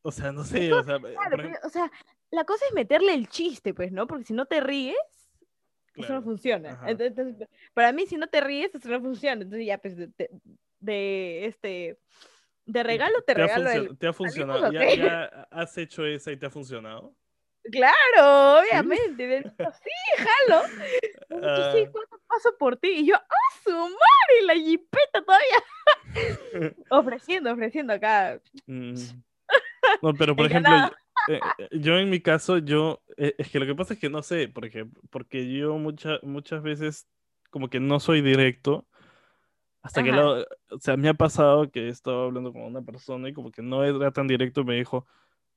o 0.02 0.12
sea, 0.12 0.32
no 0.32 0.44
sé, 0.44 0.74
o 0.74 0.84
sea, 0.84 1.00
Claro, 1.00 1.10
ejemplo, 1.10 1.38
pero, 1.38 1.60
o 1.64 1.70
sea, 1.70 1.92
la 2.32 2.44
cosa 2.44 2.66
es 2.68 2.74
meterle 2.74 3.14
el 3.14 3.28
chiste, 3.30 3.74
pues, 3.74 3.92
¿no? 3.92 4.08
Porque 4.08 4.26
si 4.26 4.34
no 4.34 4.46
te 4.46 4.60
ríes, 4.62 4.98
eso 5.96 6.14
no 6.14 6.22
funciona. 6.22 6.72
ajá. 6.74 6.90
Entonces, 6.92 7.48
para 7.74 7.92
mí, 7.94 8.06
si 8.06 8.18
no 8.18 8.28
te 8.28 8.42
ríes, 8.42 8.74
eso 8.76 8.90
no 8.90 9.00
funciona. 9.02 9.44
Entonces, 9.44 9.66
ya, 9.66 9.78
pues, 9.78 9.96
de, 9.96 10.08
de- 10.18 10.30
de, 10.80 11.46
este, 11.46 11.98
de 12.66 12.84
regalo 12.84 13.22
te 13.22 13.34
¿Te 13.34 13.42
ha, 13.42 13.48
regalo 13.48 13.70
el... 13.72 13.98
te 13.98 14.08
ha 14.08 14.14
¿Salimos 14.14 14.18
funcionado? 14.18 14.72
¿Ya, 14.72 14.96
ya 14.96 15.48
has 15.52 15.78
hecho 15.78 16.06
esa 16.06 16.32
y 16.32 16.38
te 16.38 16.46
ha 16.46 16.50
funcionado? 16.50 17.16
Claro, 17.72 18.60
obviamente. 18.60 19.42
sí, 19.44 20.24
jalo. 20.24 20.62
Sí, 20.68 21.36
Ah. 21.44 21.74
¿cuánto 21.92 22.20
paso 22.28 22.56
por 22.60 22.78
ti? 22.78 22.90
Y 23.00 23.08
yo, 23.08 23.16
¡ah, 23.16 23.54
su 23.64 23.72
madre! 23.72 24.44
La 24.46 24.54
jipeta 24.54 25.24
todavía. 25.26 25.64
ofreciendo, 26.90 27.52
ofreciendo 27.52 27.94
acá. 27.94 28.40
Mm. 28.68 28.94
No, 30.02 30.14
pero 30.14 30.36
por 30.36 30.46
ejemplo, 30.46 30.72
yo, 31.28 31.34
eh, 31.34 31.40
eh, 31.58 31.70
yo 31.72 31.98
en 31.98 32.10
mi 32.10 32.22
caso, 32.22 32.58
yo, 32.60 33.02
eh, 33.18 33.36
es 33.38 33.50
que 33.50 33.60
lo 33.60 33.66
que 33.66 33.76
pasa 33.76 33.94
es 33.96 34.00
que 34.00 34.10
no 34.10 34.22
sé, 34.24 34.48
por 34.48 34.66
ejemplo, 34.66 35.02
porque 35.10 35.52
yo 35.52 35.76
mucha- 35.78 36.20
muchas 36.22 36.62
veces 36.64 37.08
como 37.50 37.70
que 37.70 37.80
no 37.80 38.00
soy 38.00 38.22
directo, 38.22 38.86
hasta 39.82 40.04
que 40.04 40.12
lo, 40.12 40.42
o 40.42 40.80
sea, 40.80 40.98
me 40.98 41.10
ha 41.10 41.14
pasado 41.14 41.70
que 41.70 41.86
he 41.86 41.90
estado 41.90 42.24
hablando 42.26 42.52
con 42.52 42.64
una 42.64 42.82
persona 42.82 43.30
y 43.30 43.34
como 43.34 43.52
que 43.52 43.62
no 43.62 43.84
era 43.84 44.12
tan 44.12 44.28
directo, 44.28 44.64
me 44.64 44.76
dijo, 44.76 45.06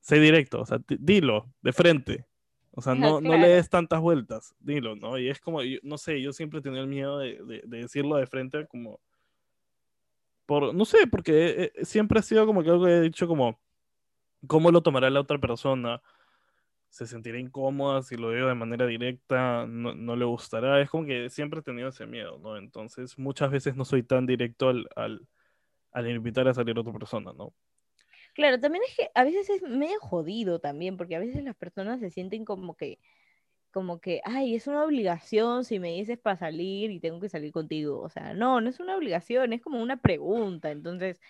sé 0.00 0.18
directo, 0.20 0.60
o 0.62 0.66
sea, 0.66 0.78
di- 0.86 0.98
dilo, 1.00 1.52
de 1.62 1.72
frente, 1.72 2.26
o 2.72 2.80
sea, 2.82 2.94
no, 3.16 3.20
no 3.20 3.36
le 3.36 3.48
des 3.48 3.68
tantas 3.70 4.00
vueltas, 4.00 4.54
dilo, 4.60 4.96
¿no? 4.96 5.18
Y 5.18 5.28
es 5.28 5.40
como, 5.40 5.62
yo- 5.62 5.78
no 5.82 5.98
sé, 5.98 6.20
yo 6.22 6.32
siempre 6.32 6.60
he 6.60 6.62
tenido 6.62 6.82
el 6.82 6.88
miedo 6.88 7.18
de, 7.18 7.42
de- 7.44 7.62
de 7.66 7.78
decirlo 7.78 8.16
de 8.16 8.26
frente 8.26 8.66
como 8.66 9.00
por, 10.46 10.74
no 10.74 10.84
sé, 10.84 11.06
porque 11.06 11.48
eh, 11.64 11.72
eh, 11.74 11.84
siempre 11.84 12.18
ha 12.18 12.22
sido 12.22 12.46
como 12.46 12.62
que 12.62 12.70
algo 12.70 12.86
que 12.86 12.92
he 12.92 13.00
dicho 13.02 13.28
como, 13.28 13.60
¿cómo 14.46 14.70
lo 14.70 14.82
tomará 14.82 15.10
la 15.10 15.20
otra 15.20 15.38
persona? 15.38 16.02
¿Se 16.90 17.06
sentirá 17.06 17.38
incómoda 17.38 18.02
si 18.02 18.16
lo 18.16 18.32
digo 18.32 18.48
de 18.48 18.54
manera 18.54 18.86
directa? 18.86 19.66
¿No, 19.68 19.94
no 19.94 20.16
le 20.16 20.24
gustará? 20.24 20.80
Es 20.80 20.90
como 20.90 21.06
que 21.06 21.30
siempre 21.30 21.60
he 21.60 21.62
tenido 21.62 21.88
ese 21.90 22.06
miedo, 22.06 22.38
¿no? 22.38 22.56
Entonces 22.56 23.18
muchas 23.18 23.50
veces 23.50 23.76
no 23.76 23.84
soy 23.84 24.02
tan 24.04 24.26
directo 24.26 24.70
al, 24.70 24.88
al, 24.96 25.28
al 25.92 26.10
invitar 26.10 26.48
a 26.48 26.54
salir 26.54 26.76
a 26.78 26.80
otra 26.82 26.92
persona, 26.94 27.32
¿no? 27.34 27.54
Claro, 28.38 28.60
también 28.60 28.84
es 28.86 28.94
que 28.96 29.10
a 29.16 29.24
veces 29.24 29.50
es 29.50 29.62
medio 29.62 29.98
jodido 29.98 30.60
también, 30.60 30.96
porque 30.96 31.16
a 31.16 31.18
veces 31.18 31.42
las 31.42 31.56
personas 31.56 31.98
se 31.98 32.08
sienten 32.10 32.44
como 32.44 32.76
que, 32.76 33.00
como 33.72 34.00
que, 34.00 34.20
ay, 34.24 34.54
es 34.54 34.68
una 34.68 34.84
obligación 34.84 35.64
si 35.64 35.80
me 35.80 35.90
dices 35.94 36.18
para 36.18 36.36
salir 36.36 36.90
y 36.92 37.00
tengo 37.00 37.20
que 37.20 37.28
salir 37.28 37.52
contigo. 37.52 38.00
O 38.00 38.08
sea, 38.10 38.34
no, 38.34 38.60
no 38.60 38.70
es 38.70 38.80
una 38.80 38.96
obligación, 38.96 39.52
es 39.52 39.62
como 39.62 39.82
una 39.82 39.98
pregunta. 40.02 40.70
Entonces, 40.70 41.20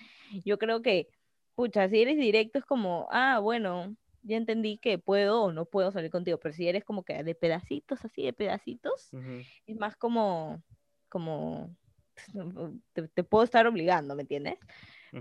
yo 0.45 0.59
creo 0.59 0.83
que, 0.83 1.09
pucha, 1.55 1.89
si 1.89 2.03
eres 2.03 2.19
directo 2.19 2.59
es 2.59 2.67
como, 2.67 3.09
ah, 3.11 3.39
bueno, 3.41 3.97
ya 4.23 4.37
entendí 4.37 4.79
que 4.79 4.99
puedo 4.99 5.45
o 5.45 5.53
no 5.53 5.67
puedo 5.67 5.93
salir 5.93 6.11
contigo, 6.11 6.39
pero 6.41 6.55
si 6.55 6.69
eres 6.69 6.85
como 6.85 7.05
que 7.05 7.25
de 7.25 7.35
pedacitos, 7.35 8.05
así 8.05 8.25
de 8.25 8.35
pedacitos, 8.35 9.13
Ujú, 9.13 9.47
es 9.67 9.77
más 9.79 9.97
como, 9.97 10.63
como, 11.09 11.77
te, 12.95 13.09
te 13.09 13.25
puedo 13.25 13.45
estar 13.45 13.67
obligando, 13.67 14.15
¿me 14.17 14.23
entiendes? 14.23 14.59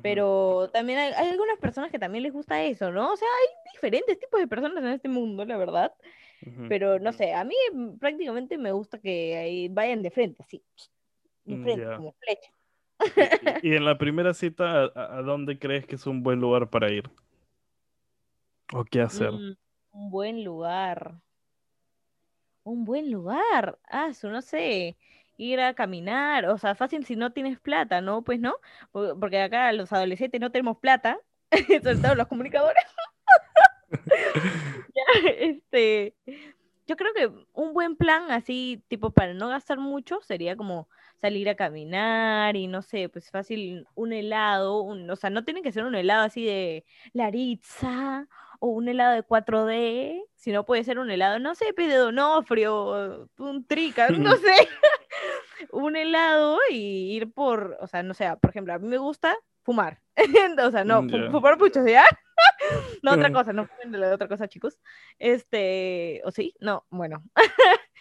Pero 0.01 0.70
también 0.74 1.00
hay, 1.00 1.13
hay 1.13 1.29
algunas 1.29 1.58
personas 1.60 1.91
que 1.91 2.00
también 2.00 2.24
les 2.24 2.34
gusta 2.34 2.63
eso, 2.63 2.91
¿no? 2.91 3.13
O 3.13 3.17
sea, 3.17 3.27
hay 3.27 3.72
diferentes 3.74 4.20
tipos 4.20 4.39
de 4.39 4.48
personas 4.48 4.84
en 4.84 4.91
este 4.91 5.10
mundo, 5.10 5.46
la 5.46 5.58
verdad. 5.58 5.94
Pero 6.70 7.00
no 7.00 7.13
sé, 7.13 7.34
a 7.34 7.44
mí 7.44 7.56
prácticamente 8.00 8.58
me 8.58 8.72
gusta 8.72 9.00
que 9.00 9.38
ahí 9.38 9.67
vayan 9.70 10.01
de 10.01 10.12
frente, 10.12 10.44
así. 10.44 10.63
De 11.46 11.56
Mm, 11.56 11.63
frente, 11.63 11.96
como 11.96 12.15
flecha. 12.20 12.51
Y, 13.62 13.70
y 13.72 13.75
en 13.75 13.86
la 13.86 13.98
primera 13.98 14.34
cita, 14.34 14.91
¿a, 14.96 15.22
dónde 15.22 15.58
crees 15.60 15.86
que 15.86 15.96
es 15.96 16.06
un 16.06 16.24
buen 16.24 16.39
lugar 16.39 16.70
para 16.70 16.91
ir? 16.91 17.10
¿O 18.74 18.84
qué 18.84 19.01
hacer? 19.01 19.32
Mm, 19.32 19.56
un 19.91 20.10
buen 20.12 20.44
lugar. 20.44 21.22
Un 22.63 22.84
buen 22.84 23.10
lugar. 23.10 23.79
Ah, 23.89 24.08
eso 24.10 24.29
no 24.29 24.41
sé. 24.41 24.98
Ir 25.38 25.60
a 25.60 25.74
caminar. 25.74 26.46
O 26.48 26.58
sea, 26.58 26.75
fácil 26.75 27.06
si 27.06 27.15
no 27.15 27.32
tienes 27.32 27.60
plata, 27.60 28.01
¿no? 28.01 28.24
Pues 28.24 28.39
no. 28.39 28.56
Por- 28.91 29.20
Porque 29.20 29.39
acá 29.41 29.72
los 29.74 29.94
adolescentes 29.94 30.41
no 30.41 30.51
tenemos 30.51 30.77
plata. 30.79 31.20
Sobre 31.84 31.98
todo 31.98 32.15
los 32.15 32.27
comunicadores. 32.27 32.84
Ya, 34.98 35.29
este, 35.39 36.15
yo 36.88 36.96
creo 36.98 37.13
que 37.13 37.29
un 37.53 37.74
buen 37.74 37.96
plan 37.96 38.32
así, 38.32 38.84
tipo 38.88 39.12
para 39.12 39.34
no 39.34 39.48
gastar 39.50 39.77
mucho, 39.77 40.20
sería 40.22 40.56
como 40.56 40.89
salir 41.22 41.48
a 41.50 41.56
caminar 41.56 42.56
y 42.56 42.67
no 42.67 42.82
sé, 42.82 43.08
pues 43.10 43.29
fácil 43.29 43.86
un 43.96 44.12
helado, 44.13 44.82
un- 44.82 45.10
o 45.10 45.15
sea, 45.15 45.29
no 45.29 45.44
tiene 45.44 45.62
que 45.62 45.72
ser 45.72 45.84
un 45.86 45.94
helado 45.96 46.24
así 46.25 46.44
de 46.46 46.84
Laritza 47.13 48.27
o 48.60 48.70
un 48.70 48.89
helado 48.89 49.13
de 49.13 49.24
4D, 49.24 50.24
sino 50.36 50.65
puede 50.65 50.84
ser 50.84 50.98
un 51.00 51.12
helado, 51.12 51.38
no 51.39 51.53
sé, 51.56 51.74
pues, 51.75 51.88
de 51.88 51.96
Donofrio, 51.96 53.29
un 53.38 53.65
trica, 53.65 54.10
no 54.10 54.36
sé, 54.36 54.53
un 55.72 55.96
helado 55.96 56.60
y 56.70 57.16
ir 57.16 57.32
por, 57.32 57.78
o 57.80 57.88
sea, 57.88 58.04
no 58.04 58.14
sé, 58.14 58.28
por 58.42 58.50
ejemplo, 58.50 58.74
a 58.74 58.80
mí 58.80 58.88
me 58.88 58.98
gusta 58.98 59.38
fumar, 59.64 60.02
o 60.66 60.72
sea, 60.72 60.84
no, 60.84 61.04
Mm, 61.04 61.32
fumar 61.32 61.58
puchos, 61.58 61.86
¿ya? 61.86 62.06
No, 63.02 63.14
otra 63.14 63.32
cosa, 63.32 63.52
no 63.52 63.66
fumen 63.66 63.92
de 63.92 64.12
otra 64.12 64.28
cosa, 64.28 64.48
chicos. 64.48 64.80
Este, 65.18 66.22
¿o 66.24 66.32
sí? 66.32 66.54
No, 66.60 66.86
bueno. 66.90 67.24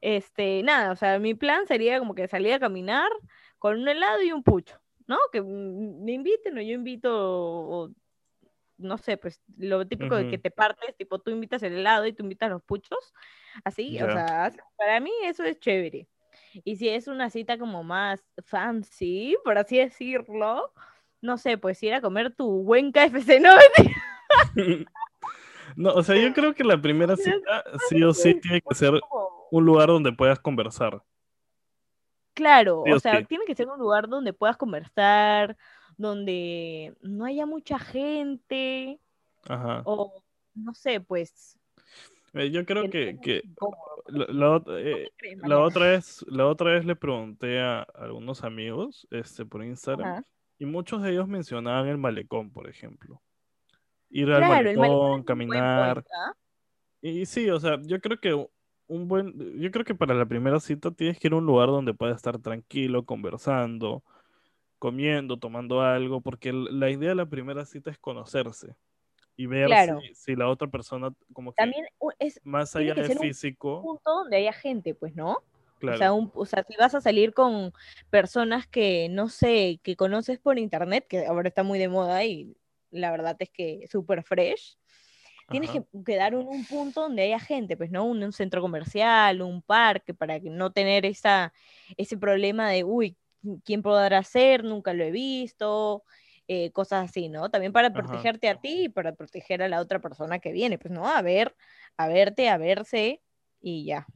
Este, 0.00 0.62
nada, 0.62 0.92
o 0.92 0.96
sea, 0.96 1.18
mi 1.18 1.32
plan 1.32 1.66
sería 1.66 1.98
como 1.98 2.14
que 2.14 2.28
salir 2.28 2.52
a 2.52 2.60
caminar 2.60 3.10
con 3.58 3.80
un 3.80 3.88
helado 3.88 4.20
y 4.22 4.32
un 4.32 4.42
pucho, 4.42 4.78
¿no? 5.06 5.16
Que 5.32 5.40
me 5.40 6.12
inviten 6.12 6.58
o 6.58 6.60
yo 6.60 6.74
invito, 6.74 7.10
o, 7.10 7.90
no 8.76 8.98
sé, 8.98 9.16
pues 9.16 9.40
lo 9.56 9.86
típico 9.86 10.14
de 10.16 10.28
que 10.28 10.36
te 10.36 10.50
partes, 10.50 10.94
tipo 10.96 11.20
tú 11.20 11.30
invitas 11.30 11.62
el 11.62 11.72
helado 11.78 12.04
y 12.06 12.12
tú 12.12 12.22
invitas 12.22 12.50
los 12.50 12.62
puchos, 12.62 13.14
así, 13.64 13.98
o 14.02 14.10
sea, 14.10 14.52
para 14.76 15.00
mí 15.00 15.10
eso 15.22 15.42
es 15.42 15.58
chévere. 15.58 16.06
Y 16.62 16.76
si 16.76 16.88
es 16.88 17.08
una 17.08 17.30
cita 17.30 17.58
como 17.58 17.82
más 17.82 18.24
fancy, 18.44 19.36
por 19.44 19.58
así 19.58 19.78
decirlo, 19.78 20.72
no 21.20 21.38
sé, 21.38 21.58
pues 21.58 21.82
ir 21.82 21.94
a 21.94 22.00
comer 22.00 22.34
tu 22.34 22.62
buen 22.62 22.92
KFC, 22.92 23.40
¿no? 23.40 23.50
No, 25.76 25.92
o 25.92 26.02
sea, 26.04 26.14
yo 26.16 26.32
creo 26.32 26.54
que 26.54 26.62
la 26.62 26.80
primera 26.80 27.16
cita 27.16 27.64
sí 27.88 28.00
o 28.04 28.12
sí 28.12 28.34
tiene 28.40 28.60
que 28.60 28.74
ser 28.74 29.00
un 29.50 29.64
lugar 29.64 29.88
donde 29.88 30.12
puedas 30.12 30.38
conversar. 30.38 31.02
Claro, 32.34 32.82
o 32.82 33.00
sea, 33.00 33.24
tiene 33.24 33.44
que 33.44 33.54
ser 33.54 33.68
un 33.68 33.78
lugar 33.78 34.08
donde 34.08 34.32
puedas 34.32 34.56
conversar, 34.56 35.56
donde 35.96 36.94
no 37.00 37.24
haya 37.24 37.46
mucha 37.46 37.78
gente, 37.78 39.00
Ajá. 39.48 39.82
o 39.84 40.22
no 40.54 40.74
sé, 40.74 41.00
pues. 41.00 41.58
Eh, 42.34 42.50
Yo 42.50 42.64
creo 42.64 42.90
que. 42.90 43.42
La, 44.06 44.26
la 44.28 44.56
eh, 44.78 45.08
¿Qué 45.08 45.12
crees, 45.16 45.38
la 45.38 45.42
Mariana? 45.48 45.64
otra 45.66 45.86
vez, 45.86 46.24
la 46.28 46.46
otra 46.46 46.72
vez 46.72 46.84
le 46.84 46.96
pregunté 46.96 47.60
a 47.60 47.82
algunos 47.94 48.44
amigos 48.44 49.06
este, 49.10 49.44
por 49.44 49.64
Instagram 49.64 50.08
Ajá. 50.08 50.24
y 50.58 50.66
muchos 50.66 51.02
de 51.02 51.12
ellos 51.12 51.28
mencionaban 51.28 51.88
el 51.88 51.98
malecón, 51.98 52.50
por 52.50 52.68
ejemplo. 52.68 53.22
Ir 54.10 54.30
al 54.30 54.44
Claro, 54.44 54.54
malecón 54.54 55.22
caminar. 55.24 56.04
¿ah? 56.14 56.32
Y 57.00 57.26
sí, 57.26 57.48
o 57.50 57.58
sea, 57.58 57.78
yo 57.82 58.00
creo 58.00 58.18
que 58.18 58.46
un 58.86 59.08
buen, 59.08 59.60
yo 59.60 59.70
creo 59.70 59.84
que 59.84 59.94
para 59.94 60.14
la 60.14 60.26
primera 60.26 60.60
cita 60.60 60.90
tienes 60.90 61.18
que 61.18 61.28
ir 61.28 61.32
a 61.32 61.36
un 61.36 61.46
lugar 61.46 61.68
donde 61.68 61.94
puedas 61.94 62.16
estar 62.16 62.38
tranquilo, 62.38 63.04
conversando, 63.04 64.04
comiendo, 64.78 65.38
tomando 65.38 65.80
algo, 65.80 66.20
porque 66.20 66.52
la 66.52 66.90
idea 66.90 67.10
de 67.10 67.14
la 67.14 67.26
primera 67.26 67.64
cita 67.64 67.90
es 67.90 67.98
conocerse 67.98 68.76
y 69.36 69.46
ver 69.46 69.66
Claro. 69.68 70.00
si, 70.00 70.14
si 70.14 70.36
la 70.36 70.48
otra 70.48 70.68
persona, 70.68 71.12
como 71.32 71.52
que 71.52 71.56
También 71.62 71.86
es 72.18 72.40
más 72.44 72.74
allá 72.76 72.94
que 72.94 73.02
de 73.02 73.08
ser 73.08 73.18
un 73.18 73.22
físico, 73.24 73.82
punto 73.82 74.10
donde 74.10 74.36
haya 74.38 74.52
gente, 74.52 74.94
pues, 74.94 75.14
¿no? 75.14 75.32
O 75.32 75.36
sea, 75.96 76.08
claro. 76.08 76.14
un- 76.14 76.32
o 76.34 76.46
sea, 76.46 76.62
si 76.66 76.74
vas 76.76 76.94
a 76.94 77.00
salir 77.00 77.34
con 77.34 77.72
personas 78.10 78.66
que, 78.66 79.08
no 79.10 79.28
sé, 79.28 79.80
que 79.82 79.96
conoces 79.96 80.38
por 80.38 80.58
internet, 80.58 81.06
que 81.08 81.26
ahora 81.26 81.48
está 81.48 81.62
muy 81.62 81.78
de 81.78 81.88
moda 81.88 82.24
y 82.24 82.56
la 82.90 83.10
verdad 83.10 83.36
es 83.40 83.50
que 83.50 83.86
súper 83.90 84.22
fresh, 84.22 84.78
tienes 85.50 85.70
Ajá. 85.70 85.84
que 85.92 86.02
quedar 86.04 86.32
en 86.34 86.48
un 86.48 86.64
punto 86.64 87.02
donde 87.02 87.22
haya 87.22 87.38
gente, 87.38 87.76
pues, 87.76 87.90
¿no? 87.90 88.04
Un, 88.04 88.22
un 88.22 88.32
centro 88.32 88.62
comercial, 88.62 89.42
un 89.42 89.62
parque, 89.62 90.14
para 90.14 90.40
que 90.40 90.48
no 90.50 90.72
tener 90.72 91.04
esa, 91.06 91.52
ese 91.96 92.16
problema 92.16 92.70
de, 92.70 92.84
uy, 92.84 93.16
¿quién 93.64 93.82
podrá 93.82 94.22
ser? 94.22 94.64
Nunca 94.64 94.94
lo 94.94 95.04
he 95.04 95.10
visto, 95.10 96.04
eh, 96.48 96.70
cosas 96.72 97.08
así, 97.10 97.28
¿no? 97.28 97.50
También 97.50 97.72
para 97.72 97.88
Ajá. 97.88 97.92
protegerte 97.94 98.48
a 98.48 98.60
ti 98.60 98.84
y 98.84 98.88
para 98.88 99.14
proteger 99.14 99.62
a 99.62 99.68
la 99.68 99.80
otra 99.80 100.00
persona 100.00 100.38
que 100.38 100.52
viene, 100.52 100.78
pues, 100.78 100.92
¿no? 100.92 101.06
A 101.08 101.22
ver, 101.22 101.54
a 101.96 102.08
verte, 102.08 102.48
a 102.48 102.58
verse 102.58 103.20
y 103.60 103.84
ya. 103.86 104.06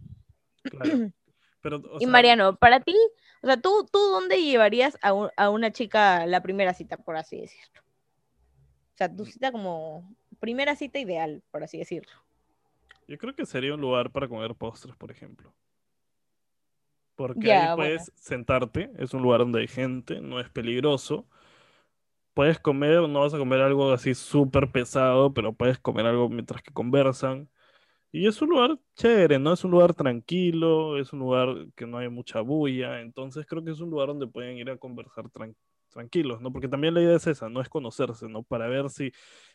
Claro. 0.62 0.84
Pero, 1.60 1.78
o 1.78 1.98
Y 2.00 2.06
Mariano, 2.06 2.56
para 2.56 2.80
ti, 2.80 2.94
o 3.42 3.46
sea, 3.46 3.56
¿tú, 3.56 3.86
tú 3.90 3.98
dónde 3.98 4.42
llevarías 4.42 4.96
a, 5.02 5.12
un- 5.12 5.30
a 5.36 5.50
una 5.50 5.72
chica 5.72 6.24
la 6.26 6.42
primera 6.42 6.72
cita, 6.74 6.96
por 6.96 7.16
así 7.16 7.40
decirlo? 7.40 7.80
O 7.80 8.96
sea, 8.96 9.08
Mm. 9.08 9.16
tu 9.16 9.24
cita 9.24 9.50
como 9.52 10.14
primera 10.38 10.76
cita 10.76 10.98
ideal, 10.98 11.42
por 11.50 11.62
así 11.64 11.78
decirlo. 11.78 12.12
yo 13.08 13.16
creo 13.16 13.34
que 13.34 13.46
sería 13.46 13.74
un 13.74 13.80
lugar 13.80 14.10
para 14.10 14.28
comer 14.28 14.54
postres, 14.54 14.94
por 14.96 15.10
ejemplo. 15.10 15.52
Porque 17.16 17.48
Ya, 17.48 17.70
ahí 17.72 17.76
bueno. 17.76 17.76
puedes 17.76 18.12
sentarte, 18.16 18.90
es 18.98 19.12
un 19.14 19.22
lugar 19.22 19.40
donde 19.40 19.60
hay 19.60 19.66
gente, 19.68 20.20
no 20.20 20.38
es 20.40 20.48
peligroso. 20.50 21.26
Puedes 22.38 22.60
comer, 22.60 23.00
no 23.08 23.20
vas 23.22 23.34
a 23.34 23.38
comer 23.38 23.60
algo 23.62 23.90
así 23.92 24.14
súper 24.14 24.70
pesado, 24.70 25.34
pero 25.34 25.52
puedes 25.54 25.76
comer 25.80 26.06
algo 26.06 26.28
mientras 26.28 26.62
que 26.62 26.72
conversan. 26.72 27.50
Y 28.12 28.26
es 28.28 28.42
un 28.42 28.50
lugar 28.50 28.78
chévere, 28.96 29.38
¿no? 29.40 29.52
Es 29.54 29.64
un 29.64 29.72
lugar 29.72 29.94
tranquilo, 29.94 30.98
es 31.00 31.12
un 31.12 31.20
lugar 31.20 31.48
que 31.76 31.86
no 31.86 31.98
hay 31.98 32.08
mucha 32.10 32.40
bulla, 32.42 33.00
entonces 33.02 33.46
creo 33.46 33.64
que 33.64 33.72
es 33.72 33.80
un 33.80 33.90
lugar 33.90 34.08
donde 34.08 34.26
pueden 34.28 34.58
ir 34.58 34.70
a 34.70 34.78
conversar 34.78 35.26
tran- 35.30 35.56
tranquilos, 35.90 36.40
¿no? 36.40 36.52
Porque 36.52 36.68
también 36.68 36.94
la 36.94 37.02
idea 37.02 37.16
es 37.16 37.26
esa, 37.28 37.48
no 37.50 37.60
es 37.62 37.68
conocerse, 37.70 38.28
¿no? 38.28 38.42
Para 38.44 38.68
ver 38.68 38.90
si 38.90 39.12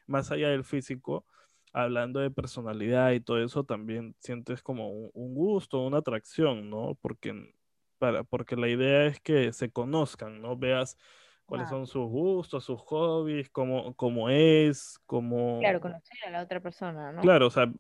más 0.08 0.32
allá 0.32 0.50
del 0.50 0.66
físico, 0.66 1.26
hablando 1.74 2.20
de 2.22 2.32
personalidad 2.32 3.12
y 3.14 3.22
todo 3.22 3.44
eso, 3.44 3.64
también 3.66 4.16
sientes 4.20 4.64
como 4.64 4.90
un, 4.92 5.12
un 5.14 5.36
gusto, 5.36 5.82
una 5.86 6.00
atracción, 6.00 6.70
¿no? 6.70 6.98
Porque, 7.02 7.54
para, 8.00 8.24
porque 8.24 8.56
la 8.56 8.70
idea 8.70 9.06
es 9.08 9.20
que 9.22 9.54
se 9.54 9.72
conozcan, 9.72 10.42
¿no? 10.42 10.58
Veas 10.58 10.98
cuáles 11.46 11.70
son 11.70 11.86
sus 11.88 12.08
gustos, 12.10 12.64
sus 12.64 12.80
hobbies, 12.82 13.50
cómo, 13.50 13.96
cómo 13.96 14.30
es, 14.30 15.00
cómo... 15.06 15.60
Claro, 15.60 15.80
conocer 15.82 16.18
a 16.28 16.30
la 16.32 16.42
otra 16.44 16.60
persona, 16.60 17.12
¿no? 17.12 17.22
Claro, 17.22 17.48
o 17.48 17.50
sea, 17.50 17.72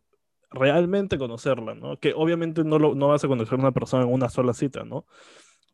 realmente 0.51 1.17
conocerla, 1.17 1.73
¿no? 1.75 1.97
Que 1.99 2.13
obviamente 2.15 2.63
no, 2.63 2.79
lo, 2.79 2.95
no 2.95 3.07
vas 3.09 3.23
a 3.23 3.27
conocer 3.27 3.55
a 3.55 3.61
una 3.61 3.71
persona 3.71 4.03
en 4.03 4.13
una 4.13 4.29
sola 4.29 4.53
cita, 4.53 4.83
¿no? 4.83 5.05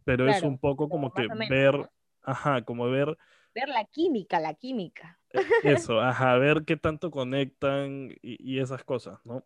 Pero 0.05 0.27
es 0.27 0.37
Claro, 0.37 0.47
un 0.47 0.57
poco 0.57 0.89
como 0.89 1.13
que 1.13 1.27
menos, 1.27 1.49
ver, 1.49 1.75
¿no? 1.75 1.91
ajá, 2.23 2.63
como 2.63 2.89
ver 2.89 3.17
Ver 3.53 3.69
la 3.69 3.83
química, 3.85 4.39
la 4.39 4.53
química. 4.53 5.19
eh, 5.33 5.41
eso, 5.63 5.99
ajá, 5.99 6.37
ver 6.37 6.63
qué 6.65 6.77
tanto 6.77 7.11
conectan 7.11 8.11
y, 8.21 8.37
y 8.55 8.59
esas 8.59 8.83
cosas, 8.83 9.19
¿no? 9.25 9.43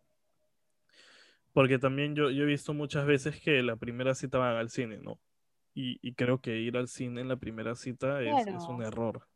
Porque 1.52 1.78
también 1.78 2.14
yo, 2.16 2.30
yo 2.30 2.42
he 2.42 2.46
visto 2.46 2.74
muchas 2.74 3.06
veces 3.06 3.40
que 3.40 3.62
la 3.62 3.76
primera 3.76 4.14
cita 4.14 4.38
van 4.38 4.56
al 4.56 4.70
cine, 4.70 4.98
¿no? 4.98 5.20
Y, 5.74 5.98
y 6.02 6.14
creo 6.14 6.40
que 6.40 6.56
ir 6.58 6.76
al 6.76 6.88
cine 6.88 7.20
en 7.20 7.28
la 7.28 7.36
primera 7.36 7.74
cita 7.74 8.22
es, 8.22 8.46
es 8.46 8.68
un 8.68 8.82
error. 8.82 9.26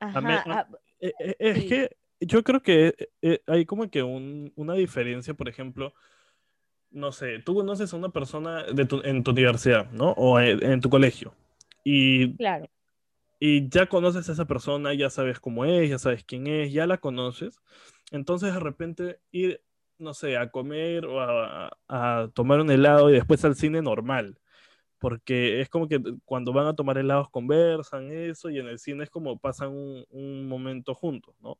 A 0.00 0.20
me- 0.20 0.34
Ajá, 0.34 0.52
a- 0.52 0.58
ah, 0.60 0.68
Eh, 1.00 1.12
eh, 1.20 1.36
Es 1.38 1.58
sí, 1.58 1.68
que 1.68 1.96
yo 2.20 2.42
creo 2.42 2.60
que 2.62 2.88
eh, 2.88 3.08
eh, 3.22 3.40
hay 3.46 3.64
como 3.66 3.88
que 3.90 4.02
un- 4.02 4.52
una 4.56 4.74
diferencia, 4.74 5.34
por 5.34 5.48
ejemplo, 5.48 5.94
no 6.90 7.12
sé, 7.12 7.38
tú 7.44 7.54
conoces 7.54 7.92
a 7.92 7.96
una 7.96 8.08
persona 8.08 8.64
de 8.64 8.84
tu- 8.86 9.02
en 9.04 9.22
tu 9.22 9.30
universidad, 9.32 9.90
¿no? 9.92 10.12
O 10.12 10.40
en, 10.40 10.64
en 10.64 10.80
tu 10.80 10.88
colegio. 10.90 11.34
Y, 11.84 12.34
claro. 12.36 12.68
y 13.38 13.68
ya 13.68 13.86
conoces 13.86 14.28
a 14.28 14.32
esa 14.32 14.46
persona, 14.46 14.94
ya 14.94 15.10
sabes 15.10 15.38
cómo 15.38 15.64
es, 15.64 15.88
ya 15.90 15.98
sabes 15.98 16.24
quién 16.24 16.46
es, 16.48 16.72
ya 16.72 16.86
la 16.86 16.98
conoces. 16.98 17.60
Entonces 18.10 18.52
de 18.54 18.60
repente 18.60 19.20
ir, 19.30 19.62
no 19.98 20.14
sé, 20.14 20.36
a 20.36 20.50
comer 20.50 21.04
o 21.06 21.20
a, 21.20 21.70
a 21.88 22.28
tomar 22.34 22.60
un 22.60 22.70
helado 22.70 23.10
y 23.10 23.12
después 23.12 23.44
al 23.44 23.54
cine 23.54 23.82
normal. 23.82 24.38
Porque 24.98 25.60
es 25.60 25.68
como 25.68 25.86
que 25.88 26.00
cuando 26.24 26.52
van 26.52 26.66
a 26.66 26.74
tomar 26.74 26.98
helados 26.98 27.28
conversan 27.30 28.10
eso 28.12 28.50
y 28.50 28.58
en 28.58 28.66
el 28.68 28.78
cine 28.78 29.04
es 29.04 29.10
como 29.10 29.38
pasan 29.38 29.68
un, 29.70 30.04
un 30.10 30.48
momento 30.48 30.94
juntos, 30.94 31.34
¿no? 31.40 31.58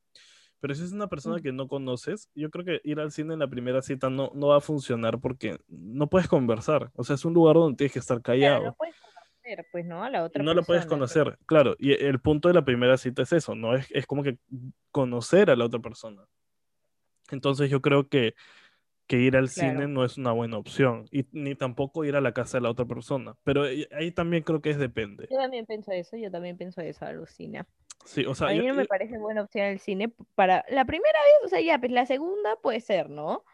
Pero 0.60 0.74
si 0.74 0.82
es 0.82 0.90
una 0.92 1.06
persona 1.06 1.40
que 1.40 1.52
no 1.52 1.68
conoces, 1.68 2.28
yo 2.34 2.50
creo 2.50 2.64
que 2.64 2.80
ir 2.82 2.98
al 2.98 3.12
cine 3.12 3.34
en 3.34 3.38
la 3.40 3.46
primera 3.48 3.80
cita 3.80 4.10
no, 4.10 4.32
no 4.34 4.48
va 4.48 4.56
a 4.56 4.60
funcionar 4.60 5.20
porque 5.20 5.56
no 5.68 6.08
puedes 6.08 6.26
conversar. 6.26 6.90
O 6.94 7.04
sea, 7.04 7.14
es 7.14 7.24
un 7.24 7.32
lugar 7.32 7.54
donde 7.54 7.76
tienes 7.76 7.92
que 7.92 8.00
estar 8.00 8.20
Claro, 8.20 8.40
callado. 8.40 8.64
no 8.64 8.74
puedes 8.74 8.96
conocer, 8.96 9.66
pues, 9.70 9.86
¿no? 9.86 10.02
A 10.02 10.10
la 10.10 10.24
otra 10.24 10.42
No 10.42 10.54
lo 10.54 10.64
puedes 10.64 10.82
persona. 10.86 10.98
conocer, 11.22 11.38
claro. 11.46 11.76
Y 11.78 11.92
el 11.92 12.18
punto 12.20 12.48
de 12.48 12.54
la 12.54 12.64
primera 12.64 12.96
cita 12.98 13.22
es 13.22 13.32
eso, 13.32 13.54
¿no? 13.54 13.76
Es, 13.76 13.86
es 13.92 14.04
como 14.06 14.24
que 14.24 14.38
conocer 14.90 15.48
a 15.48 15.54
la 15.54 15.64
otra 15.66 15.78
persona. 15.78 16.26
Entonces 17.30 17.70
yo 17.70 17.80
creo 17.80 18.08
que, 18.08 18.34
que 19.08 19.16
ir 19.16 19.36
al 19.36 19.48
cine 19.48 19.72
Claro. 19.72 19.88
no 19.88 20.04
es 20.04 20.16
una 20.18 20.30
buena 20.32 20.58
opción. 20.58 21.06
Y 21.10 21.24
ni 21.32 21.54
tampoco 21.56 22.04
ir 22.04 22.14
a 22.14 22.20
la 22.20 22.32
casa 22.32 22.58
de 22.58 22.62
la 22.62 22.70
otra 22.70 22.84
persona. 22.84 23.34
Pero 23.42 23.62
ahí 23.64 24.12
también 24.12 24.42
creo 24.44 24.60
que 24.62 24.70
es 24.70 24.78
depende. 24.78 25.26
Yo 25.30 25.38
también 25.38 25.66
pienso 25.66 25.90
eso, 25.90 26.16
yo 26.16 26.30
también 26.30 26.56
pienso 26.56 26.80
eso, 26.82 27.04
alucina. 27.06 27.66
Sí, 28.04 28.24
o 28.26 28.34
sea, 28.34 28.48
A 28.48 28.50
mí 28.52 28.58
yo- 28.58 28.68
no 28.68 28.74
me 28.74 28.82
yo- 28.84 28.88
parece 28.88 29.18
buena 29.18 29.42
opción 29.42 29.66
el 29.66 29.80
cine 29.80 30.12
para 30.36 30.64
la 30.70 30.84
primera 30.84 31.18
vez, 31.20 31.46
o 31.46 31.48
sea, 31.48 31.60
ya, 31.60 31.78
pues 31.78 31.90
la 31.90 32.06
segunda 32.06 32.56
puede 32.62 32.80
ser, 32.80 33.10
¿no? 33.10 33.44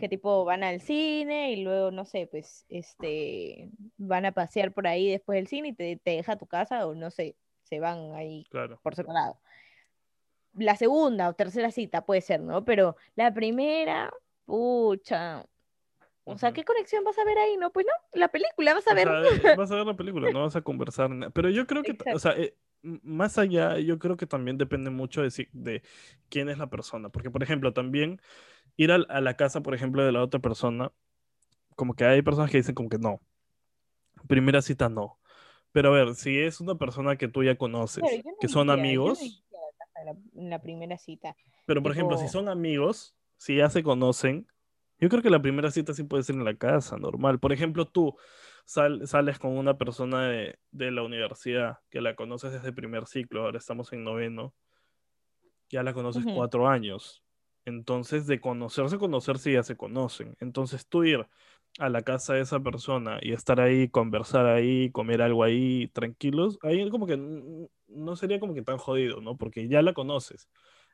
Que 0.00 0.08
tipo 0.08 0.46
van 0.46 0.62
al 0.64 0.80
cine 0.80 1.52
y 1.52 1.62
luego, 1.62 1.90
no 1.90 2.06
sé, 2.06 2.26
pues, 2.26 2.64
este, 2.70 3.68
van 3.98 4.24
a 4.24 4.32
pasear 4.32 4.72
por 4.72 4.86
ahí 4.86 5.10
después 5.10 5.36
del 5.36 5.46
cine 5.46 5.68
y 5.68 5.72
te, 5.74 5.96
te 5.96 6.12
deja 6.12 6.32
a 6.32 6.38
tu 6.38 6.46
casa 6.46 6.86
o 6.86 6.94
no 6.94 7.10
sé, 7.10 7.36
se 7.64 7.78
van 7.80 8.14
ahí 8.14 8.46
claro. 8.50 8.80
por 8.82 8.94
separado. 8.94 9.38
La 10.54 10.74
segunda 10.76 11.28
o 11.28 11.34
tercera 11.34 11.70
cita 11.70 12.06
puede 12.06 12.22
ser, 12.22 12.40
¿no? 12.40 12.64
Pero 12.64 12.96
la 13.14 13.32
primera, 13.34 14.10
pucha. 14.48 15.44
O 16.24 16.36
sea. 16.36 16.52
¿qué 16.52 16.64
conexión 16.64 17.04
vas 17.04 17.18
a 17.18 17.24
ver 17.24 17.38
ahí? 17.38 17.56
No, 17.56 17.70
pues 17.70 17.86
no, 17.86 17.92
la 18.18 18.28
película 18.28 18.74
vas 18.74 18.86
a 18.88 18.92
O 18.92 18.94
ver. 18.94 19.08
sea, 19.08 19.52
eh, 19.52 19.56
vas 19.56 19.70
a 19.70 19.76
ver 19.76 19.86
la 19.86 19.96
película, 19.96 20.30
no 20.32 20.40
vas 20.42 20.56
a 20.56 20.62
conversar. 20.62 21.10
Pero 21.32 21.48
yo 21.50 21.66
creo 21.66 21.82
que, 21.82 21.94
t- 21.94 22.04
o 22.12 22.16
Exacto. 22.16 22.18
sea, 22.18 22.32
eh, 22.36 22.54
más 22.82 23.38
allá, 23.38 23.78
yo 23.78 23.98
creo 23.98 24.16
que 24.16 24.26
también 24.26 24.58
depende 24.58 24.90
mucho 24.90 25.22
de, 25.22 25.30
si- 25.30 25.48
de 25.52 25.82
quién 26.28 26.48
es 26.48 26.58
la 26.58 26.68
persona. 26.68 27.08
Porque, 27.08 27.30
por 27.30 27.42
ejemplo, 27.42 27.72
también 27.72 28.20
ir 28.76 28.92
al- 28.92 29.06
a, 29.10 29.20
la 29.20 29.36
casa, 29.36 29.62
por 29.62 29.74
ejemplo, 29.74 30.04
de 30.04 30.12
la 30.12 30.22
otra 30.22 30.40
persona, 30.40 30.92
como 31.76 31.94
que 31.94 32.04
hay 32.04 32.22
personas 32.22 32.50
que 32.50 32.58
dicen 32.58 32.74
como 32.74 32.88
que 32.88 32.98
no. 32.98 33.20
Primera 34.26 34.60
cita 34.62 34.88
no. 34.88 35.18
Pero 35.72 35.94
a 35.94 36.04
ver, 36.04 36.14
si 36.14 36.38
es 36.38 36.60
una 36.60 36.74
persona 36.76 37.16
que 37.16 37.28
tú 37.28 37.42
ya 37.44 37.56
conoces, 37.56 38.02
no 38.24 38.32
que 38.40 38.48
son 38.48 38.68
iría, 38.68 38.76
no 38.76 38.80
amigos, 38.80 39.20
a 39.20 39.78
casa 39.78 40.00
en 40.00 40.06
la, 40.06 40.50
la 40.56 40.62
primera 40.62 40.96
cita. 40.98 41.36
pero 41.66 41.82
por 41.82 41.92
ejemplo, 41.92 42.16
si 42.16 42.24
Tipo- 42.24 42.32
son 42.32 42.48
amigos, 42.48 43.14
si 43.38 43.56
ya 43.56 43.70
se 43.70 43.82
conocen, 43.84 44.48
yo 45.00 45.08
creo 45.08 45.22
que 45.22 45.30
la 45.30 45.42
primera 45.42 45.70
cita 45.70 45.94
sí 45.94 46.04
puede 46.04 46.24
ser 46.24 46.36
en 46.36 46.44
la 46.44 46.56
casa, 46.56 46.98
normal. 46.98 47.40
Por 47.40 47.52
ejemplo, 47.52 47.86
tú 47.88 48.16
sal- 48.66 49.06
sales 49.08 49.38
con 49.38 49.56
una 49.58 49.78
persona 49.78 50.28
de, 50.28 50.58
de 50.72 50.90
la 50.92 51.02
universidad 51.04 51.78
que 51.90 52.00
la 52.02 52.16
conoces 52.16 52.52
desde 52.52 52.72
primer 52.72 53.06
ciclo, 53.06 53.44
ahora 53.44 53.58
estamos 53.58 53.92
en 53.92 54.04
noveno, 54.04 54.54
ya 55.70 55.82
la 55.82 55.92
conoces 55.94 56.26
cuatro 56.30 56.68
años. 56.68 57.22
Entonces, 57.64 58.26
de 58.26 58.40
conocerse, 58.40 58.98
conocerse 58.98 59.52
ya 59.52 59.62
se 59.62 59.76
conocen. 59.76 60.36
Entonces, 60.40 60.86
tú 60.88 61.04
ir 61.04 61.26
a 61.78 61.88
la 61.90 62.02
casa 62.02 62.34
de 62.34 62.40
esa 62.42 62.60
persona 62.60 63.18
y 63.22 63.32
estar 63.32 63.60
ahí, 63.60 63.88
conversar 63.90 64.46
ahí, 64.46 64.90
comer 64.90 65.20
algo 65.22 65.44
ahí, 65.44 65.88
tranquilos, 65.88 66.58
ahí 66.62 66.88
como 66.90 67.06
que 67.06 67.16
no 67.18 68.16
sería 68.16 68.40
como 68.40 68.54
que 68.54 68.62
tan 68.62 68.78
jodido, 68.78 69.20
¿no? 69.20 69.36
Porque 69.36 69.68
ya 69.68 69.82
la 69.82 69.92
conoces, 69.94 70.48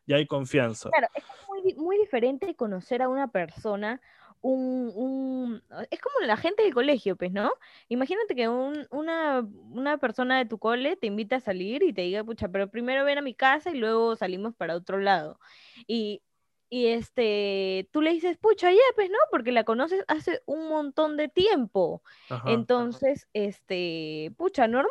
ya 0.07 0.17
hay 0.17 0.27
confianza. 0.27 0.91
Claro, 0.91 1.09
es 1.15 1.25
muy, 1.49 1.75
muy 1.75 1.99
diferente 1.99 2.55
conocer 2.55 3.03
a 3.03 3.09
una 3.09 3.29
persona, 3.29 4.01
un, 4.41 4.93
un- 4.95 5.63
es 5.91 6.01
como 6.01 6.21
la 6.27 6.37
gente 6.37 6.63
del 6.65 6.75
colegio, 6.75 7.17
pues, 7.17 7.33
¿no? 7.33 7.51
Imagínate 7.89 8.35
que 8.35 8.47
un- 8.49 8.87
una, 8.91 9.41
una 9.71 9.97
persona 9.99 10.37
de 10.39 10.45
tu 10.45 10.59
cole 10.59 10.97
te 10.97 11.07
invita 11.07 11.37
a 11.37 11.41
salir 11.41 11.83
y 11.83 11.93
te 11.95 12.03
diga, 12.03 12.23
pucha, 12.25 12.49
pero 12.49 12.69
primero 12.69 13.05
ven 13.05 13.17
a 13.19 13.23
mi 13.23 13.35
casa 13.35 13.71
y 13.71 13.79
luego 13.79 14.17
salimos 14.17 14.55
para 14.55 14.77
otro 14.77 14.99
lado. 14.99 15.39
Y, 15.87 16.23
y 16.69 16.89
este, 16.89 17.89
tú 17.91 18.03
le 18.03 18.11
dices, 18.13 18.37
pucha, 18.37 18.71
ya, 18.71 18.79
pues, 18.97 19.09
¿no? 19.09 19.17
Porque 19.31 19.53
la 19.53 19.65
conoces 19.65 20.05
hace 20.09 20.43
un 20.45 20.69
montón 20.69 21.17
de 21.17 21.29
tiempo. 21.29 22.03
Ajá. 22.29 22.51
Entonces, 22.51 23.27
este, 23.33 24.33
pucha, 24.37 24.69
normal. 24.69 24.91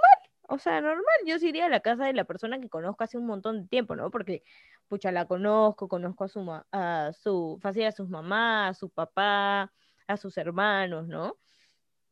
O 0.49 0.57
sea, 0.59 0.81
normal, 0.81 1.05
yo 1.25 1.39
sí 1.39 1.49
iría 1.49 1.67
a 1.67 1.69
la 1.69 1.79
casa 1.79 2.05
de 2.05 2.13
la 2.13 2.25
persona 2.25 2.59
que 2.59 2.69
conozco 2.69 3.03
hace 3.03 3.17
un 3.17 3.25
montón 3.25 3.61
de 3.63 3.67
tiempo, 3.69 3.95
¿no? 3.95 4.11
Porque, 4.11 4.43
pucha, 4.87 5.11
la 5.11 5.25
conozco, 5.27 5.87
conozco 5.87 6.23
a 6.25 6.27
su, 6.27 6.41
ma- 6.41 6.65
a 6.71 7.11
su, 7.13 7.57
fácil 7.61 7.85
a 7.85 7.91
sus 7.91 8.09
mamás, 8.09 8.71
a 8.71 8.79
su 8.79 8.89
papá, 8.89 9.71
a 10.07 10.17
sus 10.17 10.37
hermanos, 10.37 11.07
¿no? 11.07 11.37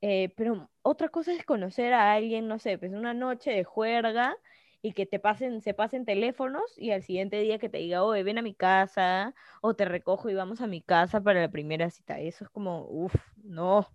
Eh, 0.01 0.33
pero 0.35 0.71
otra 0.81 1.09
cosa 1.09 1.31
es 1.33 1.45
conocer 1.45 1.93
a 1.93 2.13
alguien, 2.13 2.47
no 2.47 2.57
sé, 2.59 2.77
pues 2.77 2.91
una 2.93 3.13
noche 3.13 3.51
de 3.51 3.63
juerga 3.63 4.35
y 4.81 4.93
que 4.93 5.05
te 5.05 5.19
pasen, 5.19 5.61
se 5.61 5.75
pasen 5.75 6.05
teléfonos 6.05 6.63
y 6.77 6.91
al 6.91 7.03
siguiente 7.03 7.39
día 7.39 7.59
que 7.59 7.69
te 7.69 7.77
diga, 7.77 8.03
oye, 8.03 8.23
ven 8.23 8.39
a 8.39 8.41
mi 8.41 8.55
casa, 8.55 9.35
o 9.61 9.75
te 9.75 9.85
recojo 9.85 10.29
y 10.29 10.33
vamos 10.33 10.59
a 10.61 10.67
mi 10.67 10.81
casa 10.81 11.21
para 11.21 11.41
la 11.41 11.51
primera 11.51 11.89
cita. 11.91 12.19
Eso 12.19 12.45
es 12.45 12.49
como, 12.49 12.87
uff, 12.89 13.13
no. 13.43 13.87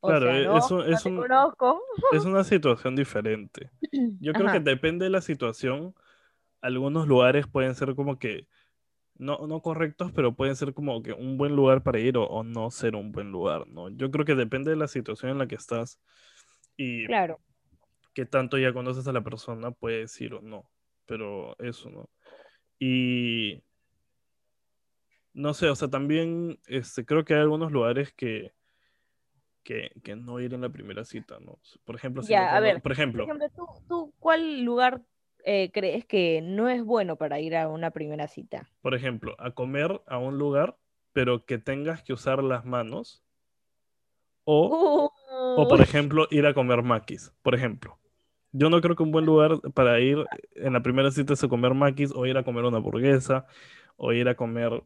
O 0.00 0.08
Claro, 0.08 0.26
sea, 0.26 0.38
e- 0.38 0.44
no, 0.44 0.56
eso 0.56 0.76
no 0.78 0.84
es 0.86 1.04
un-. 1.06 1.26
Es 2.12 2.24
una 2.24 2.44
situación 2.44 2.94
diferente. 2.96 3.70
Yo 4.20 4.32
creo 4.34 4.50
que 4.50 4.60
depende 4.60 5.04
de 5.06 5.10
la 5.10 5.20
situación. 5.20 5.94
Algunos 6.62 7.06
lugares 7.08 7.46
pueden 7.46 7.74
ser 7.74 7.94
como 7.94 8.18
que 8.18 8.46
no, 9.16 9.46
no 9.46 9.60
correctos, 9.62 10.12
pero 10.12 10.34
pueden 10.34 10.56
ser 10.56 10.72
como 10.74 11.02
que 11.02 11.12
un 11.12 11.36
buen 11.38 11.54
lugar 11.56 11.82
para 11.82 11.98
ir 11.98 12.16
o, 12.16 12.24
o 12.24 12.42
no 12.42 12.70
ser 12.70 12.96
un 12.96 13.12
buen 13.12 13.30
lugar, 13.30 13.66
¿no? 13.68 13.88
Yo 13.90 14.10
creo 14.10 14.24
que 14.24 14.34
depende 14.34 14.70
de 14.70 14.76
la 14.76 14.88
situación 14.88 15.30
en 15.32 15.38
la 15.38 15.46
que 15.46 15.56
estás 15.56 16.00
y 16.76 17.06
Claro, 17.06 17.40
qué 18.14 18.24
tanto 18.26 18.58
ya 18.58 18.72
conoces 18.72 19.06
a 19.08 19.12
la 19.12 19.22
persona, 19.22 19.70
puedes 19.72 20.18
ir 20.20 20.34
o 20.34 20.40
no. 20.42 20.70
Pero 21.06 21.56
eso, 21.58 21.90
¿no? 21.90 22.08
Y 22.78 23.62
no 25.32 25.54
sé, 25.54 25.68
o 25.68 25.74
sea, 25.74 25.88
también 25.88 26.58
este, 26.66 27.04
creo 27.04 27.24
que 27.24 27.34
hay 27.34 27.40
algunos 27.40 27.72
lugares 27.72 28.12
que, 28.12 28.52
que, 29.62 29.90
que 30.02 30.16
no 30.16 30.40
ir 30.40 30.54
en 30.54 30.62
la 30.62 30.70
primera 30.70 31.04
cita, 31.04 31.38
¿no? 31.40 31.58
Por 31.84 31.96
ejemplo, 31.96 32.22
si 32.22 32.30
Ya, 32.30 32.40
me 32.42 32.46
a 32.46 32.60
pongo- 32.60 32.60
ver, 32.60 32.82
por 32.82 32.92
ejemplo, 32.92 33.26
Por 33.26 33.36
ejemplo, 33.36 33.50
¿tú, 33.56 33.84
tú 33.88 34.14
cuál 34.18 34.62
lugar 34.64 35.02
eh, 35.44 35.70
crees 35.72 36.04
que 36.04 36.40
no 36.42 36.68
es 36.68 36.84
bueno 36.84 37.16
para 37.16 37.40
ir 37.40 37.56
a 37.56 37.68
una 37.68 37.90
primera 37.90 38.28
cita? 38.28 38.68
por 38.82 38.94
ejemplo, 38.94 39.36
a 39.38 39.50
comer 39.52 40.00
a 40.06 40.18
un 40.18 40.38
lugar, 40.38 40.76
pero 41.12 41.44
que 41.44 41.58
tengas 41.58 42.02
que 42.02 42.12
usar 42.12 42.42
las 42.42 42.64
manos, 42.64 43.22
o, 44.44 45.12
o 45.56 45.68
por 45.68 45.80
ejemplo, 45.80 46.26
ir 46.30 46.46
a 46.46 46.54
comer 46.54 46.82
maquis, 46.82 47.32
por 47.42 47.54
ejemplo. 47.54 47.98
Yo 48.52 48.68
no 48.68 48.80
creo 48.80 48.96
que 48.96 49.02
un 49.02 49.12
buen 49.12 49.26
lugar 49.26 49.60
para 49.74 50.00
ir 50.00 50.24
en 50.54 50.72
la 50.72 50.82
primera 50.82 51.10
cita 51.10 51.34
es 51.34 51.44
a 51.44 51.48
comer 51.48 51.74
maquis, 51.74 52.12
o 52.14 52.26
ir 52.26 52.36
a 52.36 52.42
comer 52.42 52.64
una 52.64 52.78
hamburguesa, 52.78 53.46
o 53.96 54.12
ir 54.12 54.28
a 54.28 54.34
comer, 54.34 54.82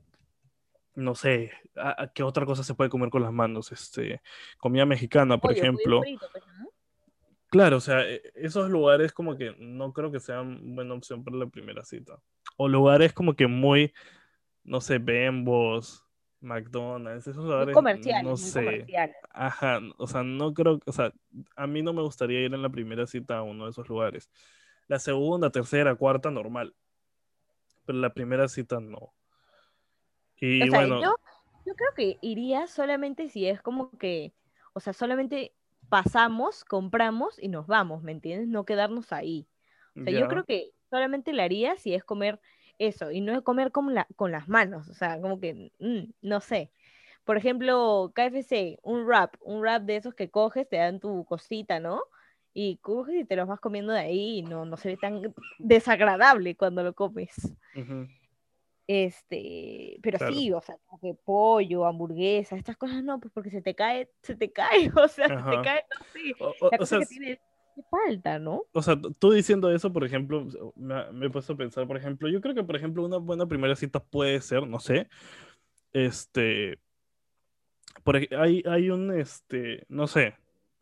no 0.95 1.15
sé, 1.15 1.53
¿a, 1.77 2.03
a 2.03 2.13
qué 2.13 2.23
otra 2.23 2.45
cosa 2.45 2.63
se 2.65 2.75
puede 2.75 2.91
comer 2.91 3.11
con 3.11 3.23
las 3.23 3.33
manos? 3.33 3.73
Este, 3.73 4.21
comida 4.59 4.85
mexicana, 4.85 5.39
por 5.39 5.53
ejemplo. 5.53 6.03
frito, 6.03 6.27
pues, 6.33 6.45
¿no? 6.59 6.74
Claro, 7.55 7.77
o 7.77 7.81
sea, 7.81 8.01
e- 8.01 8.21
esos 8.35 8.69
lugares 8.69 9.13
como 9.13 9.37
que 9.37 9.55
no 9.61 9.93
creo 9.93 10.11
que 10.11 10.19
sean 10.19 10.75
buena 10.75 10.93
opción 10.95 11.23
para 11.23 11.37
la 11.37 11.47
primera 11.47 11.85
cita. 11.85 12.19
O 12.57 12.67
lugares 12.67 13.13
como 13.13 13.35
que 13.35 13.47
muy, 13.47 13.93
no 14.65 14.81
sé, 14.81 14.99
Bembos, 14.99 16.05
McDonald's, 16.41 17.29
esos 17.29 17.45
Muy 17.45 17.53
lugares, 17.53 17.75
comerciales, 17.75 18.25
no 18.25 18.31
muy 18.31 18.39
sé. 18.39 18.65
comerciales. 18.65 19.17
Ajá, 19.31 19.79
o 19.99 20.07
sea, 20.09 20.25
no 20.25 20.53
creo, 20.53 20.81
o 20.85 20.91
sea, 20.91 21.13
a 21.55 21.69
mí 21.69 21.81
no 21.81 21.93
me 21.93 22.03
gustaría 22.03 22.41
ir 22.41 22.53
en 22.53 22.61
la 22.61 22.71
primera 22.71 23.07
cita 23.07 23.39
a 23.39 23.43
uno 23.45 23.67
de 23.67 23.71
esos 23.71 23.89
lugares. 23.89 24.29
La 24.89 24.99
segunda, 24.99 25.51
tercera, 25.51 25.95
cuarta, 25.95 26.33
normal. 26.33 26.75
Pero 27.87 28.01
la 28.01 28.13
primera 28.13 28.49
cita 28.49 28.81
no. 28.81 29.15
Y 30.41 30.61
O 30.61 30.67
sea, 30.73 30.81
bueno, 30.81 31.01
yo, 31.01 31.15
yo 31.67 31.75
creo 31.77 31.91
que 31.95 32.19
iría 32.21 32.67
solamente 32.67 33.29
si 33.29 33.47
es 33.47 33.63
como 33.63 33.97
que, 33.97 34.35
o 34.73 34.81
sea, 34.81 34.93
solamente 34.93 35.55
pasamos, 35.95 36.65
compramos 36.65 37.39
y 37.41 37.49
nos 37.49 37.69
vamos, 37.69 38.03
¿me 38.03 38.11
entiendes? 38.13 38.49
No 38.49 38.65
quedarnos 38.65 39.13
ahí. 39.13 39.47
O 40.01 40.03
sea, 40.05 40.13
ya, 40.13 40.21
yo 40.21 40.27
creo 40.29 40.45
que 40.45 40.73
solamente 40.91 41.33
la 41.33 41.45
haría 41.45 41.77
si 41.77 41.95
es 41.95 42.03
comer 42.05 42.41
eso 42.79 43.13
y 43.13 43.21
no 43.21 43.33
es 43.33 43.43
comer 43.43 43.71
con, 43.73 43.95
la, 43.95 44.09
con 44.17 44.33
las 44.33 44.49
manos, 44.49 44.89
o 44.89 44.95
sea, 44.95 45.21
como 45.21 45.39
que, 45.41 45.71
mm, 45.79 46.13
no 46.23 46.41
sé. 46.41 46.73
Por 47.25 47.37
ejemplo, 47.37 48.13
KFC, 48.15 48.79
un 48.83 49.05
wrap, 49.07 49.37
un 49.41 49.61
wrap 49.63 49.85
de 49.85 49.97
esos 49.97 50.15
que 50.15 50.31
coges, 50.31 50.69
te 50.69 50.79
dan 50.79 51.01
tu 51.01 51.25
cosita, 51.27 51.79
¿no? 51.81 52.03
Y 52.55 52.79
coges 52.79 53.17
y 53.23 53.25
te 53.25 53.37
los 53.37 53.47
vas 53.49 53.61
comiendo 53.61 53.93
de 53.93 54.01
ahí 54.01 54.39
y 54.41 54.43
no, 54.43 54.65
no 54.67 54.77
se 54.77 54.89
ve 54.91 54.97
tan 54.97 55.35
desagradable 55.59 56.57
cuando 56.57 56.83
lo 56.83 56.95
comes. 56.95 57.35
ujú, 57.75 58.09
Este, 58.87 59.99
pero 60.03 60.19
claro. 60.19 60.35
sí, 60.35 60.53
o 60.53 60.61
sea, 60.61 60.77
como 60.87 61.01
que 61.01 61.15
pollo, 61.25 61.87
hamburguesa, 61.87 62.57
estas 62.57 62.77
cosas 62.77 63.03
no, 63.03 63.19
pues 63.19 63.33
porque 63.33 63.51
se 63.51 63.63
te 63.63 63.75
cae, 63.75 64.11
se 64.23 64.37
te 64.37 64.53
cae, 64.53 64.91
o 64.95 65.09
sea, 65.09 65.29
se 65.29 65.35
te 65.35 65.41
Ajá. 65.41 65.63
cae, 65.63 65.85
no 65.99 66.07
sé, 66.13 66.35
O, 66.39 66.49
o- 66.67 66.83
o 66.83 66.87
sea, 66.87 66.99
que 66.99 67.07
tiene 67.07 67.41
falta, 67.91 68.39
¿no? 68.39 68.65
O 68.73 68.83
sea, 68.83 68.97
tú 69.19 69.33
diciendo 69.33 69.71
eso, 69.71 69.93
por 69.93 70.05
ejemplo, 70.05 70.47
me, 70.77 71.11
me 71.13 71.27
he 71.27 71.31
puesto 71.31 71.55
a 71.55 71.57
pensar, 71.57 71.87
por 71.87 71.97
ejemplo, 71.97 72.29
yo 72.29 72.41
creo 72.41 72.55
que, 72.55 72.63
por 72.63 72.77
ejemplo, 72.77 73.05
una 73.05 73.17
buena 73.17 73.47
primera 73.47 73.75
cita 73.75 74.01
puede 74.01 74.41
ser, 74.41 74.67
no 74.67 74.79
sé, 74.81 75.09
este, 75.93 76.79
por, 78.03 78.17
hay, 78.17 78.63
hay 78.67 78.91
un, 78.91 79.13
este, 79.19 79.85
no 79.89 80.07
sé, 80.07 80.35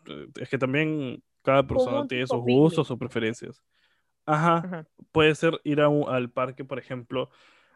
eh, 0.09 0.27
es 0.41 0.49
que 0.49 0.59
también 0.59 1.23
cada 1.43 1.67
persona 1.67 2.07
tiene 2.07 2.27
sus 2.27 2.41
gustos 2.41 2.91
o 2.91 2.99
preferencias. 2.99 3.63
Ajá, 4.27 4.59
Ajá. 4.59 4.87
puede 5.11 5.35
ser 5.35 5.61
ir 5.65 5.81
a 5.81 5.89
un- 5.89 6.09
al 6.09 6.31
parque, 6.31 6.65
por 6.65 6.79
ejemplo, 6.79 7.31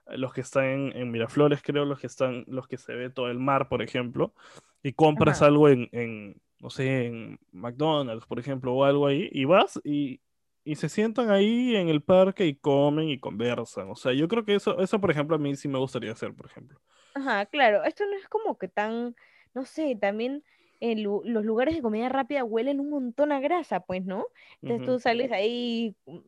los 0.09 0.33
que 0.33 0.40
están 0.42 0.64
en, 0.66 0.97
en 0.97 1.11
Miraflores, 1.11 1.62
creo, 1.62 1.85
los 1.85 2.01
que 2.01 2.07
están, 2.07 2.45
los 2.49 2.69
que 2.69 2.77
se 2.79 2.95
ve 2.95 3.11
todo 3.11 3.29
el 3.31 3.38
mar, 3.38 3.69
por 3.69 3.83
ejemplo, 3.83 4.35
y 4.83 4.92
compras 4.92 5.40
Ajá. 5.40 5.47
algo 5.47 5.69
en, 5.69 5.88
en, 5.92 6.40
no 6.61 6.71
sé, 6.71 7.07
en 7.07 7.38
McDonald's, 7.53 8.27
por 8.27 8.38
ejemplo, 8.38 8.73
o 8.75 8.85
algo 8.85 9.07
ahí, 9.07 9.29
y 9.33 9.45
vas 9.45 9.81
y, 9.85 10.21
y 10.64 10.77
se 10.77 10.88
sientan 10.88 11.31
ahí 11.31 11.77
en 11.77 11.88
el 11.88 12.03
parque 12.03 12.47
y 12.47 12.55
comen 12.57 13.09
y 13.09 13.19
conversan. 13.19 13.90
O 13.90 13.97
sea, 13.97 14.12
yo 14.12 14.29
creo 14.29 14.45
que 14.45 14.55
eso, 14.55 14.79
eso, 14.81 15.01
por 15.01 15.11
ejemplo, 15.11 15.37
a 15.37 15.38
mí 15.38 15.55
sí 15.57 15.69
me 15.69 15.79
gustaría 15.79 16.12
hacer, 16.12 16.35
por 16.35 16.47
ejemplo. 16.47 16.81
Ajá, 17.14 17.47
claro, 17.47 17.83
esto 17.85 18.05
no 18.07 18.16
es 18.16 18.29
como 18.29 18.59
que 18.59 18.69
tan, 18.69 19.16
no 19.55 19.64
sé, 19.64 19.97
también 20.01 20.45
en 20.80 21.02
lu- 21.02 21.22
los 21.24 21.44
lugares 21.44 21.74
de 21.74 21.82
comida 21.82 22.08
rápida 22.08 22.44
huelen 22.44 22.80
un 22.80 22.90
montón 22.90 23.32
a 23.32 23.40
grasa, 23.40 23.80
pues, 23.80 24.04
¿no? 24.04 24.26
Entonces 24.62 24.82
Ujú, 24.82 24.84
tú 24.84 24.98
sales 25.00 25.32
ahí, 25.32 25.96
mm, 26.06 26.18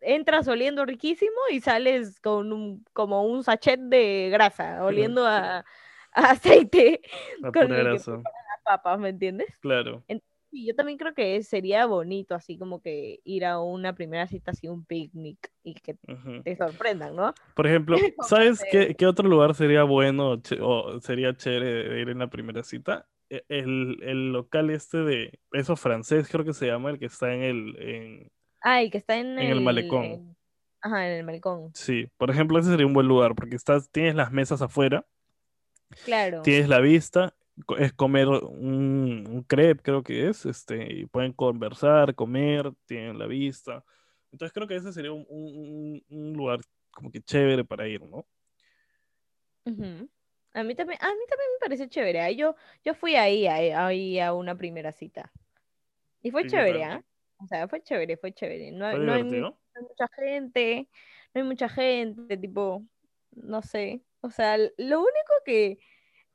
entras 0.00 0.48
oliendo 0.48 0.84
riquísimo 0.86 1.32
y 1.50 1.60
sales 1.60 2.20
con 2.20 2.52
un, 2.52 2.84
como 2.92 3.24
un 3.24 3.44
sachet 3.44 3.80
de 3.80 4.28
grasa, 4.30 4.84
oliendo 4.84 5.26
a, 5.26 5.58
a 5.60 5.64
aceite 6.30 7.00
La 7.42 7.50
con 7.52 7.72
el 7.72 7.88
grasa, 7.88 8.24
las 8.30 8.62
papas, 8.64 8.98
¿me 8.98 9.10
entiendes? 9.10 9.48
claro. 9.60 10.04
En- 10.08 10.22
Sí, 10.50 10.66
yo 10.66 10.74
también 10.74 10.98
creo 10.98 11.14
que 11.14 11.42
sería 11.42 11.86
bonito, 11.86 12.34
así 12.34 12.58
como 12.58 12.82
que 12.82 13.20
ir 13.24 13.44
a 13.46 13.60
una 13.60 13.94
primera 13.94 14.26
cita, 14.28 14.50
así 14.50 14.68
un 14.68 14.84
picnic 14.84 15.50
y 15.62 15.74
que 15.74 15.96
ujú. 16.08 16.44
te 16.44 16.56
sorprendan, 16.56 17.16
¿no? 17.16 17.34
Por 17.54 17.66
ejemplo, 17.66 17.98
¿sabes 18.20 18.64
qué, 18.64 18.96
qué 18.96 19.06
otro 19.06 19.28
lugar 19.28 19.54
sería 19.54 19.84
bueno 19.84 20.40
o 20.62 21.00
sería 21.00 21.36
chévere 21.36 21.88
de 21.90 22.00
ir 22.00 22.08
en 22.10 22.18
la 22.20 22.30
primera 22.30 22.62
cita? 22.64 23.08
E- 23.32 23.44
El, 23.48 23.98
el 24.02 24.32
local 24.32 24.68
este 24.68 24.98
de 24.98 25.40
eso 25.52 25.74
francés, 25.74 26.28
creo 26.30 26.44
que 26.44 26.52
se 26.52 26.66
llama, 26.66 26.90
el 26.90 26.98
que 26.98 27.06
está 27.06 27.32
en 27.34 27.42
el, 27.42 27.76
en, 27.80 28.32
Ay, 28.60 28.90
que 28.90 28.98
está 28.98 29.16
en 29.16 29.38
en 29.38 29.48
el 29.48 29.58
el, 29.58 29.60
malecón. 29.64 30.04
en- 30.04 30.36
Ajá, 30.82 31.08
en 31.08 31.18
el 31.18 31.24
malecón. 31.24 31.70
Sí, 31.74 32.08
por 32.18 32.30
ejemplo, 32.30 32.58
ese 32.58 32.70
sería 32.70 32.86
un 32.86 32.92
buen 32.92 33.08
lugar 33.08 33.34
porque 33.34 33.56
estás, 33.56 33.90
tienes 33.90 34.14
las 34.16 34.32
mesas 34.32 34.60
afuera, 34.60 35.06
Claro. 36.04 36.42
tienes 36.42 36.68
la 36.68 36.80
vista, 36.80 37.34
es 37.78 37.92
comer 37.94 38.28
un, 38.28 39.26
un 39.30 39.42
crepe, 39.44 39.82
creo 39.82 40.02
que 40.02 40.28
es, 40.28 40.44
este, 40.44 40.92
y 40.92 41.06
pueden 41.06 41.32
conversar, 41.32 42.14
comer, 42.14 42.72
tienen 42.86 43.18
la 43.18 43.26
vista. 43.26 43.82
Entonces 44.30 44.52
creo 44.52 44.66
que 44.66 44.76
ese 44.76 44.92
sería 44.92 45.12
un, 45.12 45.24
un- 46.08 46.32
lugar 46.34 46.60
como 46.90 47.10
que 47.10 47.22
chévere 47.22 47.64
para 47.64 47.88
ir, 47.88 48.02
¿no? 48.04 48.26
Ujú. 49.66 50.08
A 50.54 50.62
mí 50.64 50.74
también, 50.74 50.98
a 51.02 51.08
mí 51.08 51.20
también 51.28 51.50
me 51.54 51.58
parece 51.60 51.88
chévere. 51.88 52.20
Ahí 52.20 52.36
yo, 52.36 52.54
yo 52.84 52.94
fui 52.94 53.16
ahí, 53.16 53.46
ahí, 53.46 53.70
ahí 53.70 54.20
a 54.20 54.34
una 54.34 54.56
primera 54.56 54.92
cita. 54.92 55.32
Y 56.22 56.30
fue 56.30 56.42
¿Y 56.42 56.46
qué 56.46 56.48
chévere? 56.48 56.84
¿ah? 56.84 57.02
O 57.38 57.46
sea, 57.46 57.68
fue 57.68 57.82
chévere, 57.82 58.16
fue 58.16 58.32
chévere. 58.32 58.72
No, 58.72 58.86
hay- 58.86 58.96
¿Fue 58.96 59.00
no 59.00 59.12
hay, 59.14 59.24
mu- 59.24 59.32
divertido? 59.32 59.58
no 59.74 59.80
hay 59.80 59.82
mucha 59.88 60.08
gente, 60.16 60.88
no 61.34 61.40
hay 61.42 61.46
mucha 61.48 61.68
gente, 61.68 62.36
tipo, 62.36 62.84
no 63.32 63.62
sé. 63.62 64.04
O 64.20 64.30
sea, 64.30 64.58
lo 64.58 65.00
único 65.00 65.32
que, 65.44 65.78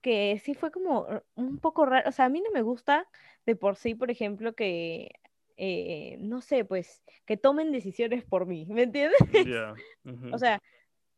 que 0.01 0.39
sí 0.43 0.55
fue 0.55 0.71
como 0.71 1.07
un 1.35 1.59
poco 1.59 1.85
raro, 1.85 2.09
o 2.09 2.11
sea, 2.11 2.25
a 2.25 2.29
mí 2.29 2.41
no 2.41 2.51
me 2.51 2.61
gusta 2.63 3.07
de 3.45 3.55
por 3.55 3.77
sí, 3.77 3.95
por 3.95 4.11
ejemplo, 4.11 4.55
que, 4.55 5.11
eh, 5.57 6.17
no 6.19 6.41
sé, 6.41 6.65
pues, 6.65 7.03
que 7.25 7.37
tomen 7.37 7.71
decisiones 7.71 8.23
por 8.25 8.45
mí, 8.47 8.65
¿me 8.69 8.83
entiendes? 8.83 9.19
O 10.29 10.37
sea, 10.37 10.61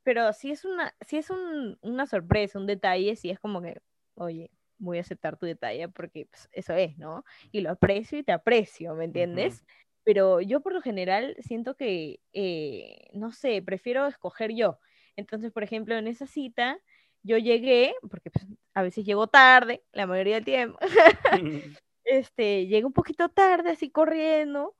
pero 0.03 0.33
si 0.33 0.51
es 0.51 0.65
una, 0.65 0.93
si 1.01 1.17
es 1.17 1.29
un- 1.29 1.77
una 1.81 2.07
sorpresa, 2.07 2.59
un 2.59 2.67
detalle, 2.67 3.15
si 3.15 3.29
es 3.29 3.39
como 3.39 3.61
que, 3.61 3.79
oye, 4.15 4.49
voy 4.77 4.97
a 4.97 5.01
aceptar 5.01 5.37
tu 5.37 5.45
detalle 5.45 5.89
porque 5.89 6.25
pues, 6.27 6.49
eso 6.53 6.73
es, 6.73 6.97
¿no? 6.97 7.23
Y 7.51 7.61
lo 7.61 7.71
aprecio 7.71 8.17
y 8.17 8.23
te 8.23 8.31
aprecio, 8.31 8.95
¿me 8.95 9.05
entiendes? 9.05 9.65
Pero 10.03 10.41
yo 10.41 10.61
por 10.61 10.73
lo 10.73 10.81
general 10.81 11.35
siento 11.39 11.75
que, 11.75 12.19
eh, 12.33 13.09
no 13.13 13.31
sé, 13.31 13.61
prefiero 13.61 14.07
escoger 14.07 14.53
yo. 14.55 14.79
Entonces, 15.15 15.51
por 15.51 15.63
ejemplo, 15.63 15.95
en 15.97 16.07
esa 16.07 16.25
cita, 16.25 16.79
yo 17.23 17.37
llegué, 17.37 17.93
porque 18.09 18.31
pues, 18.31 18.47
a 18.73 18.81
veces 18.81 19.05
llego 19.05 19.27
tarde, 19.27 19.83
la 19.91 20.07
mayoría 20.07 20.35
del 20.35 20.45
tiempo, 20.45 20.79
este, 22.05 22.67
llegué 22.67 22.85
un 22.85 22.93
poquito 22.93 23.29
tarde, 23.29 23.71
así 23.71 23.89
corriendo, 23.91 24.75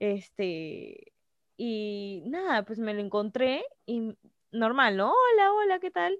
este, 0.00 1.12
y 1.56 2.22
nada, 2.26 2.64
pues 2.64 2.78
me 2.78 2.94
lo 2.94 3.00
encontré 3.00 3.64
y 3.86 4.16
normal, 4.52 4.96
¿no? 4.96 5.12
Hola, 5.12 5.52
hola, 5.52 5.78
¿qué 5.78 5.90
tal? 5.90 6.18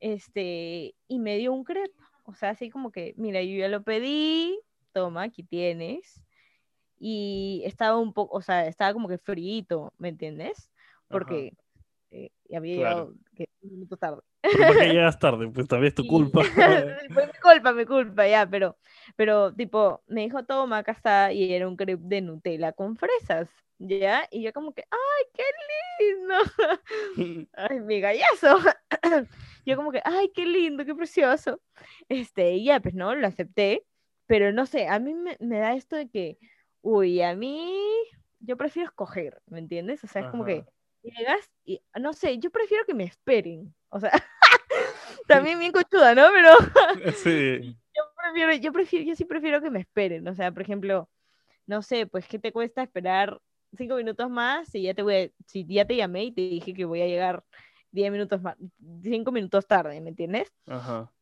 Este, 0.00 0.94
y 1.08 1.18
me 1.18 1.36
dio 1.38 1.52
un 1.52 1.64
crepe, 1.64 1.92
o 2.24 2.34
sea, 2.34 2.50
así 2.50 2.70
como 2.70 2.92
que, 2.92 3.14
mira, 3.16 3.42
yo 3.42 3.56
ya 3.58 3.68
lo 3.68 3.82
pedí, 3.82 4.58
toma, 4.92 5.24
aquí 5.24 5.42
tienes, 5.42 6.22
y 6.98 7.62
estaba 7.64 7.96
un 7.96 8.12
poco, 8.12 8.36
o 8.36 8.42
sea, 8.42 8.66
estaba 8.66 8.92
como 8.92 9.08
que 9.08 9.18
frito, 9.18 9.92
¿me 9.98 10.08
entiendes? 10.08 10.70
Porque 11.08 11.52
eh, 12.10 12.30
había 12.54 12.76
Claro. 12.76 12.96
llegado 12.96 13.14
que, 13.34 13.48
un 13.62 13.70
minuto 13.70 13.96
tarde. 13.96 14.22
¿por 14.42 14.78
qué 14.78 14.88
llegas 14.92 15.18
tarde? 15.18 15.48
Pues 15.48 15.66
también 15.68 15.88
es 15.88 15.94
tu 15.94 16.06
culpa. 16.06 16.42
Fue 17.14 17.26
mi 17.26 17.32
culpa, 17.42 17.72
mi 17.72 17.84
culpa, 17.84 18.26
ya, 18.28 18.48
pero, 18.48 18.76
pero 19.16 19.52
tipo, 19.54 20.02
me 20.06 20.22
dijo, 20.22 20.44
toma, 20.44 20.78
acá 20.78 20.92
está, 20.92 21.32
y 21.32 21.52
era 21.52 21.68
un 21.68 21.76
crepe 21.76 22.02
de 22.04 22.20
Nutella 22.20 22.72
con 22.72 22.96
fresas, 22.96 23.48
¿ya? 23.78 24.26
Y 24.30 24.42
yo 24.42 24.52
como 24.52 24.72
que, 24.72 24.84
¡ay, 24.90 25.24
qué 25.34 25.44
lindo! 26.00 26.34
¡Ay, 27.54 27.80
mi 27.80 28.00
gallazo! 28.00 28.58
yo 29.66 29.76
como 29.76 29.92
que, 29.92 30.00
¡ay, 30.04 30.30
qué 30.34 30.46
lindo, 30.46 30.84
qué 30.84 30.94
precioso! 30.94 31.60
Este, 32.08 32.52
y 32.54 32.64
ya, 32.64 32.80
pues, 32.80 32.94
¿no? 32.94 33.14
Lo 33.14 33.26
acepté, 33.26 33.84
pero 34.26 34.52
no 34.52 34.66
sé, 34.66 34.88
a 34.88 34.98
mí 34.98 35.14
me, 35.14 35.36
me 35.40 35.58
da 35.58 35.74
esto 35.74 35.96
de 35.96 36.08
que, 36.08 36.38
uy, 36.82 37.22
a 37.22 37.34
mí, 37.34 37.72
yo 38.40 38.56
prefiero 38.56 38.88
escoger, 38.88 39.40
¿me 39.46 39.58
entiendes? 39.58 40.04
O 40.04 40.06
sea, 40.06 40.22
es 40.22 40.28
como 40.28 40.44
que 40.44 40.64
llegas 41.02 41.50
y, 41.64 41.80
no 41.98 42.12
sé, 42.12 42.38
yo 42.38 42.50
prefiero 42.50 42.84
que 42.84 42.94
me 42.94 43.04
esperen, 43.04 43.74
o 43.90 44.00
sea, 44.00 44.10
también 45.26 45.58
bien 45.58 45.72
conchuda, 45.72 46.14
¿no? 46.14 46.28
Pero 46.32 47.12
Sí. 47.12 47.76
yo 47.96 48.02
prefiero, 48.16 48.52
yo 48.54 48.72
prefiero, 48.72 49.04
yo 49.06 49.16
sí 49.16 49.24
prefiero 49.24 49.60
que 49.60 49.70
me 49.70 49.80
esperen. 49.80 50.26
O 50.28 50.34
sea, 50.34 50.52
por 50.52 50.62
ejemplo, 50.62 51.08
no 51.66 51.82
sé, 51.82 52.06
pues 52.06 52.26
¿qué 52.28 52.38
te 52.38 52.52
cuesta 52.52 52.82
esperar 52.82 53.40
cinco 53.76 53.96
minutos 53.96 54.30
más 54.30 54.68
si 54.68 54.82
ya 54.82 54.94
te 54.94 55.02
voy 55.02 55.14
a- 55.16 55.30
si 55.46 55.64
ya 55.66 55.86
te 55.86 55.96
llamé 55.96 56.24
y 56.24 56.32
te 56.32 56.42
dije 56.42 56.74
que 56.74 56.84
voy 56.84 57.02
a 57.02 57.06
llegar 57.06 57.44
diez 57.90 58.10
minutos 58.12 58.42
más, 58.42 58.56
cinco 59.02 59.32
minutos 59.32 59.66
tarde, 59.66 60.00
¿me 60.00 60.10
entiendes? 60.10 60.52
Ajá. 60.66 61.12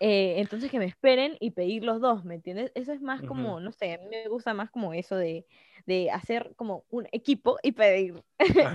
Eh, 0.00 0.34
entonces 0.40 0.70
que 0.70 0.78
me 0.78 0.84
esperen 0.86 1.36
y 1.40 1.50
pedir 1.50 1.82
los 1.84 2.00
dos, 2.00 2.24
¿me 2.24 2.36
entiendes? 2.36 2.70
Eso 2.76 2.92
es 2.92 3.00
más 3.02 3.24
como, 3.24 3.58
no 3.60 3.72
sé, 3.72 3.94
a 3.94 3.98
mí 3.98 4.04
me 4.08 4.28
gusta 4.28 4.54
más 4.54 4.70
como 4.70 4.92
eso 4.94 5.16
de, 5.16 5.44
de 5.86 6.10
hacer 6.12 6.52
como 6.56 6.84
un 6.88 7.08
equipo 7.10 7.58
y 7.62 7.72
pedir. 7.72 8.22
Ah. 8.60 8.72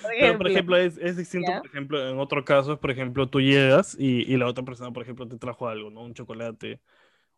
Por 0.00 0.12
Pero, 0.18 0.36
por 0.36 0.46
ejemplo. 0.48 0.76
es, 0.76 0.98
es 0.98 1.16
distinto, 1.16 1.52
¿Ya? 1.52 1.60
por 1.60 1.66
ejemplo, 1.66 2.08
en 2.08 2.18
otro 2.18 2.44
caso, 2.44 2.80
por 2.80 2.90
ejemplo, 2.90 3.28
tú 3.28 3.40
llegas 3.40 3.96
y, 3.98 4.22
y 4.32 4.36
la 4.36 4.46
otra 4.46 4.64
persona, 4.64 4.92
por 4.92 5.02
ejemplo, 5.02 5.28
te 5.28 5.38
trajo 5.38 5.68
algo, 5.68 5.90
¿no? 5.90 6.02
Un 6.02 6.14
chocolate, 6.14 6.80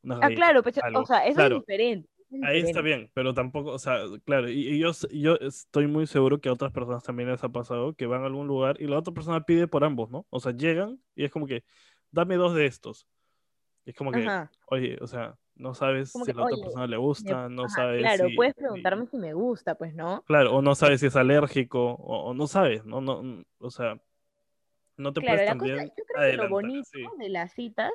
unas 0.02 0.20
Ah, 0.20 0.30
galletas, 0.30 0.36
claro, 0.36 0.62
pues, 0.62 0.76
o 0.92 1.04
sea, 1.06 1.26
eso 1.26 1.40
Claro. 1.40 1.56
es 1.56 1.60
diferente. 1.66 2.08
Ahí 2.40 2.60
está 2.60 2.80
bien, 2.80 3.10
pero 3.14 3.34
tampoco, 3.34 3.70
o 3.70 3.78
sea, 3.78 4.00
claro, 4.24 4.48
y, 4.48 4.68
y 4.68 4.78
yo, 4.78 4.90
yo 5.12 5.34
estoy 5.36 5.86
muy 5.86 6.06
seguro 6.06 6.40
que 6.40 6.48
a 6.48 6.52
otras 6.52 6.72
personas 6.72 7.02
también 7.04 7.28
les 7.30 7.42
ha 7.44 7.48
pasado 7.50 7.94
que 7.94 8.06
van 8.06 8.22
a 8.22 8.26
algún 8.26 8.46
lugar 8.46 8.80
y 8.80 8.86
la 8.86 8.98
otra 8.98 9.12
persona 9.14 9.42
pide 9.44 9.68
por 9.68 9.84
ambos, 9.84 10.10
¿no? 10.10 10.26
O 10.30 10.40
sea, 10.40 10.52
llegan 10.52 11.00
y 11.14 11.24
es 11.24 11.30
como 11.30 11.46
que, 11.46 11.64
dame 12.10 12.36
dos 12.36 12.54
de 12.54 12.66
estos. 12.66 13.06
Y 13.84 13.90
es 13.90 13.96
como 13.96 14.12
que, 14.12 14.28
Ajá. 14.28 14.50
oye, 14.66 14.98
o 15.02 15.06
sea, 15.08 15.38
no 15.56 15.74
sabes 15.74 16.12
Como 16.12 16.24
si 16.24 16.30
que, 16.30 16.32
a 16.32 16.34
la 16.36 16.42
otra 16.44 16.58
persona 16.58 16.86
le 16.86 16.96
me- 17.18 17.32
gusta, 17.32 17.48
no 17.48 17.68
ajá, 17.68 17.68
sabes 17.68 17.98
claro, 17.98 18.24
si, 18.30 18.36
puedes 18.36 18.54
preguntarme 18.54 19.06
si 19.06 19.16
me 19.18 19.34
gusta, 19.34 19.74
pues, 19.76 19.94
¿no? 19.94 20.24
claro, 20.24 20.54
o 20.56 20.62
no 20.62 20.74
sabes 20.74 21.00
si 21.00 21.06
es 21.06 21.16
alérgico, 21.16 21.92
o, 21.94 22.30
o 22.30 22.34
no 22.34 22.46
sabes, 22.46 22.84
¿no? 22.84 23.00
No, 23.00 23.22
mm, 23.22 23.44
o 23.58 23.70
sea, 23.70 24.00
no 24.96 25.12
te 25.12 25.20
Claro, 25.20 25.36
puedes 25.36 25.46
la 25.46 25.56
cosa, 25.56 25.84
yo 25.84 26.04
creo 26.04 26.20
que 26.24 26.32
lo 26.34 26.48
bonito 26.48 26.88
de 27.18 27.28
las 27.28 27.52
citas 27.54 27.92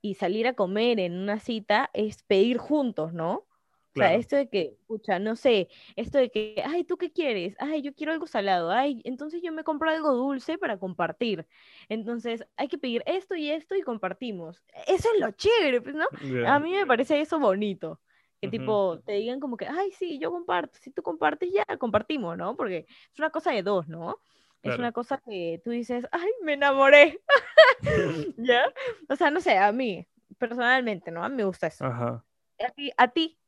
y 0.00 0.14
salir 0.14 0.46
a 0.46 0.54
comer 0.54 1.00
en 1.00 1.14
una 1.18 1.38
cita 1.38 1.90
es 1.92 2.22
pedir 2.22 2.58
juntos, 2.58 3.12
¿no? 3.12 3.46
O 3.94 3.96
sea, 3.96 4.14
Claro, 4.14 4.14
esto 4.14 4.36
de 4.36 4.48
que, 4.48 4.76
escucha, 4.80 5.18
no 5.18 5.36
sé, 5.36 5.68
esto 5.96 6.16
de 6.18 6.30
que, 6.30 6.62
ay, 6.64 6.84
¿tú 6.84 6.96
qué 6.96 7.12
quieres? 7.12 7.54
Ay, 7.58 7.82
yo 7.82 7.94
quiero 7.94 8.12
algo 8.12 8.26
salado. 8.26 8.70
Ay, 8.70 9.02
entonces 9.04 9.42
yo 9.42 9.52
me 9.52 9.64
compro 9.64 9.90
algo 9.90 10.12
dulce 10.14 10.56
para 10.58 10.78
compartir. 10.78 11.46
Entonces, 11.90 12.44
hay 12.56 12.68
que 12.68 12.78
pedir 12.78 13.02
esto 13.06 13.34
y 13.36 13.50
esto 13.50 13.74
y 13.74 13.82
compartimos. 13.82 14.62
Eso 14.86 15.08
es 15.14 15.20
lo 15.20 15.30
chévere, 15.32 15.82
pues, 15.82 15.94
¿no? 15.94 16.06
ya, 16.20 16.54
A 16.54 16.58
mí 16.58 16.72
me 16.72 16.86
parece 16.86 17.20
eso 17.20 17.38
bonito. 17.38 18.00
Que 18.40 18.48
ujú, 18.48 18.50
tipo, 18.50 19.00
te 19.04 19.12
digan 19.12 19.40
como 19.40 19.56
que, 19.56 19.66
ay, 19.68 19.92
sí, 19.92 20.18
yo 20.18 20.30
comparto. 20.32 20.78
Si 20.80 20.90
tú 20.90 21.02
compartes, 21.02 21.50
ya 21.52 21.64
compartimos, 21.78 22.36
¿no? 22.36 22.56
Porque 22.56 22.86
es 23.12 23.18
una 23.18 23.30
cosa 23.30 23.52
de 23.52 23.62
dos, 23.62 23.88
¿no? 23.88 24.16
Es 24.62 24.62
claro. 24.62 24.78
una 24.78 24.92
cosa 24.92 25.18
que 25.18 25.60
tú 25.64 25.70
dices, 25.70 26.06
ay, 26.12 26.30
me 26.42 26.54
enamoré. 26.54 27.20
¿Ya? 28.36 28.64
O 29.08 29.16
sea, 29.16 29.30
no 29.30 29.40
sé, 29.40 29.58
a 29.58 29.72
mí, 29.72 30.06
personalmente, 30.38 31.10
¿no? 31.10 31.24
A 31.24 31.28
mí 31.28 31.36
me 31.36 31.44
gusta 31.44 31.66
eso. 31.68 31.84
Ajá. 31.84 32.24
A 32.60 32.70
ti, 32.70 32.92
a 32.96 33.08
ti, 33.08 33.38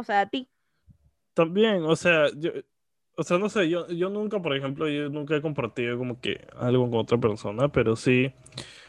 o 0.00 0.04
sea, 0.04 0.22
a 0.22 0.28
ti. 0.28 0.48
También, 1.34 1.84
o 1.84 1.94
sea, 1.96 2.26
yo, 2.36 2.50
o 3.16 3.22
sea, 3.22 3.38
no 3.38 3.48
sé, 3.48 3.68
yo, 3.68 3.86
yo 3.88 4.10
nunca, 4.10 4.40
por 4.42 4.56
ejemplo, 4.56 4.88
yo 4.88 5.08
nunca 5.08 5.36
he 5.36 5.42
compartido 5.42 5.96
como 5.96 6.20
que 6.20 6.46
algo 6.56 6.90
con 6.90 6.98
otra 7.00 7.18
persona, 7.18 7.68
pero 7.70 7.96
sí, 7.96 8.32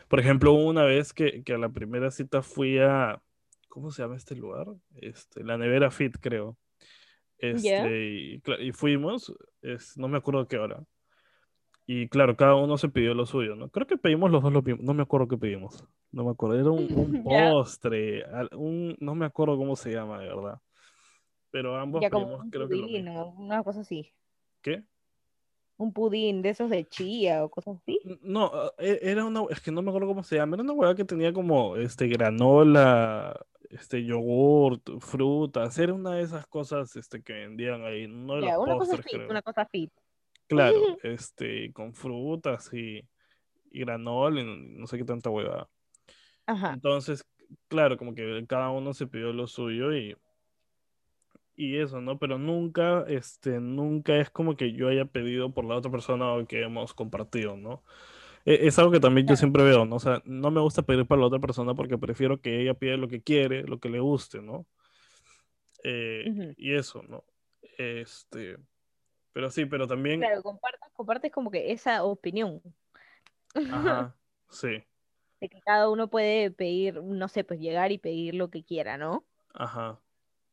por 0.08 0.20
ejemplo, 0.20 0.54
una 0.54 0.84
vez 0.84 1.14
que, 1.14 1.44
que 1.44 1.54
a 1.54 1.58
la 1.58 1.70
primera 1.70 2.12
cita 2.12 2.42
fui 2.42 2.80
a, 2.80 3.22
¿cómo 3.70 3.92
se 3.92 4.02
llama 4.02 4.16
este 4.18 4.36
lugar? 4.36 4.68
Este, 4.96 5.44
la 5.44 5.58
Nevera 5.58 5.92
Fit, 5.92 6.18
creo. 6.20 6.58
Este, 7.38 7.62
y, 8.12 8.40
cla- 8.42 8.60
y 8.62 8.72
fuimos, 8.72 9.34
es, 9.62 9.98
no 9.98 10.08
me 10.08 10.18
acuerdo 10.18 10.48
qué 10.48 10.58
hora. 10.58 10.84
Y 11.88 12.08
claro, 12.08 12.38
cada 12.38 12.56
uno 12.56 12.78
se 12.78 12.90
pidió 12.90 13.14
lo 13.14 13.26
suyo, 13.26 13.56
¿no? 13.56 13.70
Creo 13.70 13.88
que 13.88 13.98
pedimos 13.98 14.32
los 14.32 14.42
dos 14.44 14.54
lo 14.54 14.62
mismo, 14.62 14.82
no 14.84 14.94
me 14.94 15.04
acuerdo 15.04 15.28
qué 15.28 15.38
pedimos, 15.38 15.84
no 16.12 16.24
me 16.24 16.32
acuerdo, 16.32 16.60
era 16.60 16.70
un, 16.72 16.88
un 16.96 17.24
postre, 17.24 18.24
un, 18.56 18.96
no 19.00 19.16
me 19.16 19.26
acuerdo 19.26 19.58
cómo 19.58 19.76
se 19.76 19.92
llama, 19.92 20.20
de 20.20 20.28
verdad. 20.28 20.60
Pero 21.52 21.76
ambos 21.78 22.02
ya 22.02 22.10
como 22.10 22.36
un 22.36 22.50
creo 22.50 22.68
que 22.68 22.76
lo 22.76 22.88
pudín 22.88 23.06
mismo. 23.06 23.22
o 23.22 23.30
una 23.42 23.64
cosa 23.64 23.82
así. 23.82 24.14
¿Qué? 24.62 24.84
Un 25.78 25.94
pudín 25.94 26.42
de 26.42 26.50
esos 26.50 26.70
de 26.70 26.88
chía 26.88 27.44
o 27.44 27.50
cosas 27.50 27.78
así. 27.78 28.00
No, 28.22 28.52
e- 28.78 29.00
era 29.02 29.26
una, 29.26 29.44
es 29.50 29.60
que 29.60 29.72
no 29.72 29.82
me 29.82 29.90
acuerdo 29.90 30.08
cómo 30.08 30.24
se 30.24 30.38
llama, 30.38 30.56
era 30.56 30.64
una 30.64 30.74
hueá 30.74 30.96
que 30.96 31.06
tenía 31.06 31.34
como 31.34 31.76
este 31.76 32.08
granola, 32.08 33.46
este 33.70 34.04
yogurt, 34.06 35.00
frutas, 35.00 35.78
era 35.78 35.94
una 35.94 36.16
de 36.16 36.24
esas 36.24 36.46
cosas 36.48 36.96
este 36.96 37.22
que 37.22 37.34
vendían 37.34 37.84
ahí, 37.84 38.08
los 38.08 38.42
Ya, 38.44 38.60
una 38.60 38.78
cosa 38.78 38.96
postres, 38.98 39.06
fit, 39.06 39.30
una 39.30 39.42
cosa 39.42 39.66
fit. 39.66 39.92
Claro, 40.48 40.76
este, 41.04 41.72
con 41.74 41.94
frutas 41.94 42.72
y, 42.74 43.02
y 43.72 43.80
granola 43.80 44.42
y 44.42 44.46
no 44.78 44.88
sé 44.88 44.98
qué 44.98 45.04
tanta 45.04 45.30
huevada. 45.30 45.68
Ajá. 46.46 46.74
Entonces, 46.74 47.26
claro, 47.68 47.98
como 47.98 48.14
que 48.14 48.46
cada 48.48 48.70
uno 48.70 48.94
se 48.94 49.08
pidió 49.08 49.34
lo 49.34 49.48
suyo 49.48 49.96
y, 49.96 50.16
y 51.66 51.78
eso, 51.78 52.02
¿no? 52.02 52.18
Pero 52.20 52.38
nunca, 52.38 53.06
este, 53.08 53.60
nunca 53.60 54.18
es 54.18 54.30
como 54.30 54.56
que 54.58 54.74
yo 54.74 54.88
haya 54.90 55.06
pedido 55.06 55.54
por 55.54 55.66
la 55.66 55.76
otra 55.76 55.92
persona 55.92 56.34
o 56.34 56.46
que 56.48 56.64
hemos 56.64 56.94
compartido, 56.94 57.58
¿no? 57.58 57.84
E- 58.46 58.68
Es 58.68 58.80
algo 58.80 58.92
que 58.92 59.00
también 59.02 59.28
yo 59.28 59.36
siempre 59.38 59.64
veo, 59.64 59.86
¿no? 59.86 59.98
O 59.98 60.00
sea, 60.00 60.22
no 60.26 60.52
me 60.52 60.62
gusta 60.62 60.84
pedir 60.84 61.08
para 61.08 61.22
la 61.22 61.28
otra 61.28 61.40
persona 61.40 61.76
porque 61.76 61.98
prefiero 62.00 62.42
que 62.42 62.62
ella 62.62 62.74
pida 62.76 62.98
lo 62.98 63.08
que 63.10 63.24
quiere, 63.24 63.64
lo 63.64 63.80
que 63.80 63.90
le 63.90 64.00
guste, 64.02 64.42
¿no? 64.42 64.68
Eh, 65.84 66.32
y 66.56 66.74
eso, 66.76 67.02
¿no? 67.04 67.26
Este, 67.78 68.58
pero 69.34 69.52
sí, 69.52 69.66
pero 69.66 69.88
también, 69.88 70.32
Claro, 70.32 70.44
compartes, 70.44 70.90
compartes 70.94 71.32
como 71.32 71.50
que 71.52 71.72
esa 71.72 72.04
opinión 72.04 72.62
ajá, 73.68 74.16
sí, 74.50 74.84
de 75.42 75.50
que 75.50 75.62
cada 75.62 75.90
uno 75.90 76.10
puede 76.10 76.52
pedir, 76.52 77.02
no 77.04 77.28
sé, 77.28 77.44
pues 77.44 77.60
llegar 77.60 77.92
y 77.92 77.98
pedir 77.98 78.34
lo 78.36 78.50
que 78.50 78.64
quiera, 78.64 78.98
¿no? 78.98 79.26
ajá. 79.54 80.01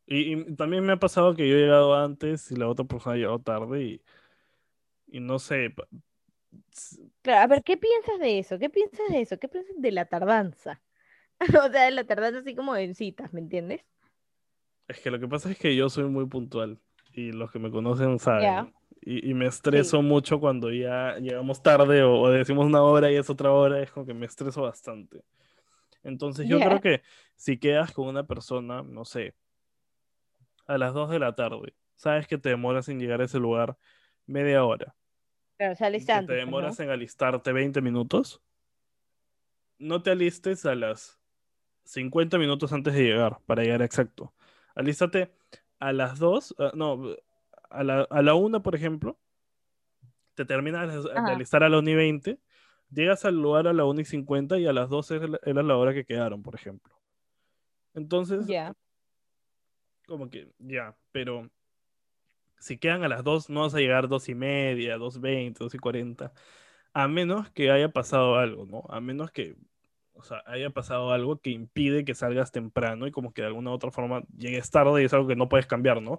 Y, 0.09 0.33
y 0.35 0.57
también 0.57 0.85
me 0.85 0.93
ha 0.95 0.99
pasado 0.99 1.35
que 1.35 1.49
yo 1.49 1.57
he 1.57 1.61
llegado 1.61 1.95
antes 1.95 2.51
y 2.51 2.57
la 2.57 2.69
otra 2.69 2.85
persona 2.87 3.15
ha 3.15 3.19
llegado 3.19 3.41
tarde 3.41 3.83
y, 3.85 4.03
y 5.07 5.21
no 5.21 5.39
sé, 5.39 5.75
Claro, 7.23 7.43
a 7.43 7.47
ver, 7.47 7.63
¿qué 7.65 7.77
piensas 7.77 8.19
de 8.19 8.39
eso? 8.39 8.59
¿Qué 8.59 8.71
piensas 8.71 9.09
de 9.11 9.21
eso? 9.21 9.39
¿Qué 9.39 9.49
piensas 9.49 9.75
de 9.79 9.93
la 9.93 10.07
tardanza? 10.07 10.83
O 11.69 11.71
sea, 11.73 11.85
de 11.87 11.91
la 11.93 12.05
tardanza 12.07 12.41
así 12.41 12.55
como 12.57 12.77
en 12.77 12.95
citas, 12.95 13.33
¿me 13.33 13.41
entiendes? 13.41 13.83
es 14.89 15.01
que 15.01 15.11
lo 15.11 15.19
que 15.21 15.29
pasa 15.29 15.51
es 15.51 15.59
que 15.59 15.75
yo 15.77 15.89
soy 15.91 16.05
muy 16.05 16.27
puntual 16.27 16.81
y 17.13 17.33
los 17.33 17.51
que 17.51 17.59
me 17.59 17.71
conocen 17.71 18.19
saben. 18.19 18.57
Ya, 18.57 18.73
Y, 19.01 19.31
y 19.31 19.35
me 19.35 19.47
sí. 19.71 19.87
estreso 19.87 20.03
mucho 20.03 20.41
cuando 20.41 20.71
ya 20.73 21.17
llegamos 21.19 21.63
tarde 21.63 22.03
o, 22.03 22.21
o 22.21 22.31
decimos 22.31 22.67
una 22.67 22.83
hora 22.83 23.11
y 23.13 23.17
es 23.17 23.31
otra 23.31 23.53
hora, 23.53 23.81
es 23.83 23.91
como 23.93 24.07
que 24.07 24.15
me 24.15 24.27
estreso 24.27 24.63
bastante. 24.63 25.23
Entonces 26.05 26.49
yo 26.49 26.63
creo 26.63 26.81
Ya, 26.81 26.83
que 26.83 27.03
si 27.37 27.59
quedas 27.59 27.93
con 27.93 28.09
una 28.09 28.27
persona, 28.27 28.83
no 28.83 29.05
sé, 29.05 29.35
a 30.69 30.79
las 30.79 30.95
2 30.95 31.11
de 31.11 31.19
la 31.19 31.35
tarde, 31.35 31.75
sabes 31.97 32.29
que 32.29 32.39
te 32.39 32.51
demoras 32.51 32.89
en 32.89 33.01
llegar 33.01 33.21
a 33.21 33.25
ese 33.25 33.41
lugar 33.41 33.77
media 34.27 34.65
hora. 34.65 34.95
Sales 35.77 36.05
y 36.05 36.07
que 36.07 36.13
te 36.13 36.19
pues, 36.19 36.29
¿no? 36.29 36.35
demoras 36.35 36.79
en 36.79 36.91
alistarte 36.91 37.53
20 37.53 37.81
minutos, 37.81 38.41
no 39.79 40.03
te 40.03 40.13
alistes 40.13 40.65
a 40.67 40.77
las 40.77 41.19
50 41.85 42.39
minutos 42.39 42.73
antes 42.73 42.95
de 42.95 43.03
llegar, 43.03 43.39
para 43.47 43.63
llegar 43.63 43.83
exacto. 43.83 44.33
Alístate 44.77 45.33
a 45.81 45.93
las 45.93 46.19
2, 46.21 46.55
ah, 46.59 46.71
no, 46.75 47.03
a 47.71 47.83
la, 47.83 48.03
a 48.03 48.23
la 48.23 48.35
1, 48.35 48.63
por 48.63 48.77
ejemplo, 48.77 49.19
te 50.35 50.45
terminas 50.45 50.93
de 50.93 51.03
de 51.03 51.19
Ajá, 51.19 51.33
alistar 51.33 51.65
a 51.65 51.69
la 51.69 51.79
1 51.79 51.91
y 51.91 51.95
20, 51.95 52.41
llegas 52.91 53.25
al 53.25 53.35
lugar 53.35 53.67
a 53.67 53.73
la 53.73 53.85
1 53.85 54.01
y 54.01 54.05
50 54.05 54.59
y 54.59 54.67
a 54.67 54.73
las 54.73 54.89
12 54.89 55.21
era 55.43 55.63
la, 55.63 55.77
hora 55.77 55.93
que 55.93 56.05
quedaron, 56.05 56.43
por 56.43 56.55
ejemplo. 56.55 56.95
Entonces, 57.95 58.47
ya, 58.47 58.75
como 60.09 60.31
que 60.31 60.49
ya, 60.59 60.97
pero 61.13 61.49
si 62.59 62.79
quedan 62.79 63.05
a 63.05 63.09
las 63.09 63.23
2, 63.23 63.51
no 63.51 63.61
vas 63.61 63.75
a 63.75 63.79
llegar 63.79 64.09
2 64.09 64.29
y 64.29 64.35
media, 64.35 64.97
2.20, 64.97 65.59
2 65.59 65.75
y 65.75 65.79
40, 65.79 66.33
a 66.93 67.09
menos 67.09 67.51
que 67.51 67.71
haya 67.71 67.91
pasado 67.91 68.37
algo, 68.37 68.67
¿no? 68.67 68.85
A 68.89 69.01
menos 69.01 69.31
que, 69.31 69.55
o 70.15 70.23
sea, 70.23 70.43
haya 70.47 70.71
pasado 70.71 71.13
algo 71.13 71.41
que 71.41 71.51
impide 71.51 72.05
que 72.05 72.15
salgas 72.15 72.51
temprano 72.51 73.07
y 73.07 73.13
como 73.13 73.33
que 73.33 73.43
de 73.43 73.49
alguna 73.49 73.71
u 73.71 73.75
otra 73.75 73.93
forma 73.93 74.23
llegues 74.37 74.71
tarde 74.71 75.03
y 75.03 75.05
es 75.05 75.13
algo 75.13 75.29
que 75.29 75.37
no 75.37 75.49
puedes 75.49 75.67
cambiar, 75.67 76.03
¿no? 76.03 76.19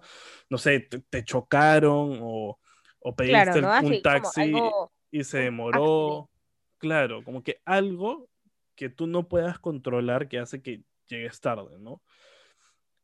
No 0.49 0.58
sé, 0.58 0.80
te, 0.80 0.99
te 0.99 1.23
chocaron 1.23 2.19
o, 2.21 2.60
o 2.99 3.15
claro, 3.15 3.52
pediste 3.54 3.86
un 3.86 4.02
taxi 4.02 4.41
algo, 4.41 4.91
y 5.12 5.23
se 5.23 5.39
demoró. 5.39 6.30
Claro, 6.78 7.23
como 7.25 7.43
que 7.43 7.60
algo 7.65 8.30
que 8.75 8.88
tú 8.88 9.08
no 9.08 9.28
puedas 9.28 9.60
controlar 9.60 10.30
que 10.30 10.39
hace 10.39 10.62
que 10.62 10.84
llegues 11.08 11.41
tarde, 11.41 11.78
¿no? 11.80 12.02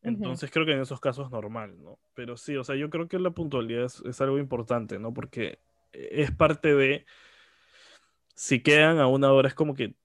Entonces 0.05 0.51
creo 0.51 0.65
que 0.65 0.73
en 0.73 0.81
esos 0.81 0.99
casos 0.99 1.25
es 1.25 1.31
normal, 1.31 1.81
¿no? 1.81 1.97
Pero 2.13 2.37
sí, 2.37 2.55
o 2.55 2.63
sea, 2.63 2.75
yo 2.75 2.89
creo 2.89 3.07
que 3.07 3.19
la 3.19 3.31
puntualidad 3.31 3.85
es, 3.85 4.01
es 4.05 4.21
algo 4.21 4.37
importante, 4.37 4.99
¿no? 4.99 5.13
Porque 5.13 5.59
es 5.91 6.31
parte 6.31 6.75
de, 6.75 7.05
si 8.35 8.61
quedan 8.61 8.99
a 8.99 9.07
una 9.07 9.31
hora, 9.33 9.47
es 9.47 9.55
como 9.55 9.73
que, 9.73 9.95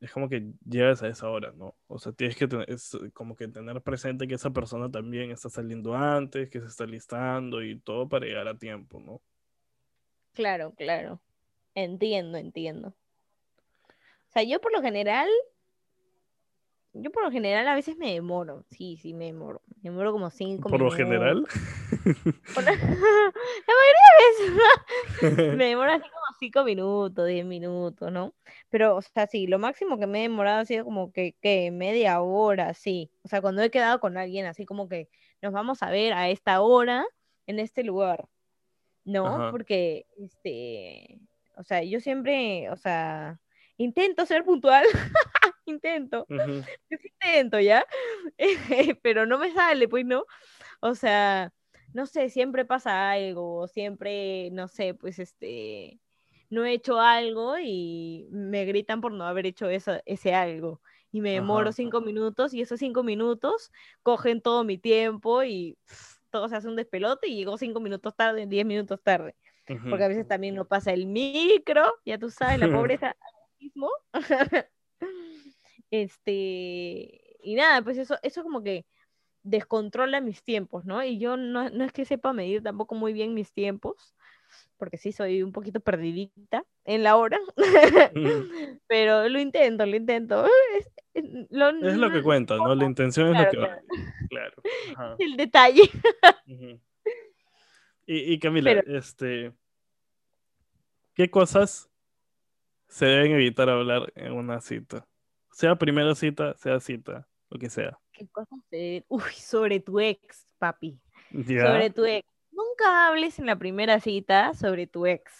es 0.00 0.12
como 0.12 0.28
que 0.28 0.52
llegas 0.68 1.02
a 1.02 1.08
esa 1.08 1.28
hora, 1.30 1.52
¿no? 1.52 1.76
O 1.86 1.98
sea, 1.98 2.12
tienes 2.12 2.36
que 2.36 2.48
tener, 2.48 2.68
es 2.70 2.96
como 3.12 3.36
que 3.36 3.48
tener 3.48 3.80
presente 3.82 4.26
que 4.26 4.34
esa 4.34 4.50
persona 4.50 4.90
también 4.90 5.30
está 5.30 5.48
saliendo 5.48 5.94
antes, 5.94 6.50
que 6.50 6.60
se 6.60 6.66
está 6.66 6.86
listando 6.86 7.62
y 7.62 7.78
todo 7.78 8.08
para 8.08 8.26
llegar 8.26 8.48
a 8.48 8.58
tiempo, 8.58 9.00
¿no? 9.00 9.20
Claro, 10.32 10.74
claro. 10.76 11.20
Entiendo, 11.74 12.38
entiendo. 12.38 12.88
O 12.88 14.32
sea, 14.34 14.42
yo 14.42 14.60
por 14.60 14.72
lo 14.72 14.82
general 14.82 15.28
yo 16.94 17.10
por 17.10 17.24
lo 17.24 17.30
general 17.30 17.66
a 17.66 17.74
veces 17.74 17.96
me 17.96 18.12
demoro. 18.14 18.64
Sí, 18.70 18.96
sí, 18.96 19.14
me 19.14 19.26
demoro. 19.26 19.60
Me 19.82 19.90
demoro 19.90 20.12
como 20.12 20.30
cinco 20.30 20.68
Por 20.68 20.80
lo 20.80 20.90
minutos. 20.90 20.96
general. 20.96 21.46
Por 22.54 22.64
la, 22.64 22.70
la 22.72 23.74
mayoría 23.80 24.10
de 24.18 25.36
veces 25.36 25.56
me 25.56 25.66
demoro 25.66 25.92
así 25.92 26.02
como 26.02 26.24
cinco 26.38 26.64
minutos, 26.64 27.26
diez 27.26 27.44
minutos, 27.44 28.12
¿no? 28.12 28.34
Pero, 28.70 28.96
o 28.96 29.02
sea, 29.02 29.26
sí, 29.26 29.46
lo 29.46 29.58
máximo 29.58 29.98
que 29.98 30.06
me 30.06 30.20
he 30.20 30.22
demorado 30.22 30.60
ha 30.60 30.64
sido 30.64 30.84
como 30.84 31.12
que, 31.12 31.34
que 31.40 31.70
media 31.70 32.20
hora, 32.20 32.72
sí. 32.74 33.10
O 33.22 33.28
sea, 33.28 33.40
cuando 33.42 33.62
he 33.62 33.70
quedado 33.70 34.00
con 34.00 34.16
alguien 34.16 34.46
así 34.46 34.64
como 34.64 34.88
que 34.88 35.08
nos 35.42 35.52
vamos 35.52 35.82
a 35.82 35.90
ver 35.90 36.12
a 36.12 36.28
esta 36.28 36.60
hora 36.60 37.04
en 37.46 37.58
este 37.58 37.82
lugar, 37.82 38.28
¿no? 39.04 39.26
Ajá. 39.26 39.50
Porque, 39.50 40.06
este, 40.16 41.18
o 41.56 41.64
sea, 41.64 41.82
yo 41.82 42.00
siempre, 42.00 42.70
o 42.70 42.76
sea, 42.76 43.40
intento 43.78 44.26
ser 44.26 44.44
puntual, 44.44 44.84
intento, 45.66 46.28
yo 46.90 46.98
sí 47.00 47.08
intento, 47.20 47.60
¿ya? 47.60 47.86
Pero 49.02 49.26
no 49.26 49.38
me 49.38 49.52
sale, 49.52 49.88
pues, 49.88 50.04
¿no? 50.06 50.24
O 50.80 50.94
sea, 50.94 51.52
no 51.94 52.06
sé, 52.06 52.30
siempre 52.30 52.64
pasa 52.64 53.10
algo, 53.12 53.68
siempre, 53.68 54.50
no 54.52 54.68
sé, 54.68 54.94
pues, 54.94 55.18
este, 55.18 56.00
no 56.50 56.64
he 56.64 56.72
hecho 56.74 57.00
algo 57.00 57.58
y 57.58 58.28
me 58.30 58.64
gritan 58.64 59.00
por 59.00 59.12
no 59.12 59.24
haber 59.26 59.46
hecho 59.46 59.68
eso, 59.68 60.00
ese 60.06 60.34
algo. 60.34 60.80
Y 61.12 61.20
me 61.20 61.32
demoro 61.32 61.68
Ajá. 61.70 61.72
cinco 61.72 62.00
minutos 62.00 62.54
y 62.54 62.60
esos 62.62 62.80
cinco 62.80 63.02
minutos 63.04 63.70
cogen 64.02 64.42
todo 64.42 64.64
mi 64.64 64.78
tiempo 64.78 65.42
y 65.44 65.78
pff, 65.86 65.88
todo 66.30 66.48
se 66.48 66.56
hace 66.56 66.68
un 66.68 66.76
despelote 66.76 67.28
y 67.28 67.36
llego 67.36 67.58
cinco 67.58 67.80
minutos 67.80 68.14
tarde, 68.16 68.46
diez 68.46 68.66
minutos 68.66 69.00
tarde. 69.02 69.36
Ujú. 69.68 69.88
Porque 69.90 70.04
a 70.04 70.08
veces 70.08 70.26
también 70.28 70.54
no 70.56 70.66
pasa 70.66 70.92
el 70.92 71.06
micro, 71.06 71.84
ya 72.04 72.18
tú 72.18 72.30
sabes, 72.30 72.58
la 72.58 72.68
pobreza 72.68 73.16
mismo. 73.64 73.90
Este, 75.90 77.36
y 77.42 77.54
nada, 77.54 77.82
pues 77.82 77.98
eso, 77.98 78.16
eso 78.22 78.42
como 78.42 78.62
que 78.64 78.84
descontrola 79.44 80.20
mis 80.20 80.42
tiempos, 80.42 80.84
¿no? 80.84 81.04
Y 81.04 81.18
yo 81.18 81.36
no, 81.36 81.70
no 81.70 81.84
es 81.84 81.92
que 81.92 82.04
sepa 82.04 82.32
medir 82.32 82.62
tampoco 82.64 82.94
muy 82.96 83.12
bien 83.12 83.32
mis 83.34 83.52
tiempos, 83.52 84.16
porque 84.76 84.96
sí 84.96 85.12
soy 85.12 85.42
un 85.42 85.52
poquito 85.52 85.78
perdidita 85.80 86.64
en 86.84 87.04
la 87.04 87.16
hora, 87.16 87.38
pero 88.88 89.28
lo 89.28 89.38
intento, 89.38 89.86
lo 89.86 89.94
intento. 89.94 90.46
Es, 90.76 90.90
es- 91.14 91.46
lo, 91.50 91.68
Es 91.86 91.96
lo 91.96 92.10
que 92.10 92.22
cuenta, 92.22 92.56
¿no? 92.56 92.74
La 92.74 92.86
intención 92.86 93.28
es 93.36 93.40
lo 93.44 93.50
que 93.50 93.56
claro. 93.56 93.82
Claro. 94.30 94.62
Ajá. 94.96 95.16
el 95.20 95.36
detalle. 95.36 95.82
Y, 98.06 98.32
y 98.32 98.38
Camila, 98.40 98.72
Pero- 98.82 98.98
este, 98.98 99.52
¿qué 101.14 101.30
cosas 101.30 101.88
se 102.94 103.06
deben 103.06 103.32
evitar 103.32 103.68
hablar 103.68 104.12
en 104.14 104.34
una 104.34 104.60
cita? 104.60 105.04
Sea 105.50 105.74
primera 105.74 106.14
cita, 106.14 106.56
sea 106.56 106.78
cita, 106.78 107.26
lo 107.50 107.58
que 107.58 107.68
sea. 107.68 107.98
¿Qué 108.12 108.28
cosas 108.28 108.60
te- 108.70 109.04
Uy, 109.08 109.32
sobre 109.32 109.80
tu 109.80 109.98
ex, 109.98 110.46
papi. 110.58 111.00
Sobre 111.32 111.90
tu 111.90 112.04
ex. 112.04 112.24
Nunca 112.52 113.08
hables 113.08 113.40
en 113.40 113.46
la 113.46 113.56
primera 113.56 113.98
cita 113.98 114.54
sobre 114.54 114.86
tu 114.86 115.06
ex. 115.06 115.32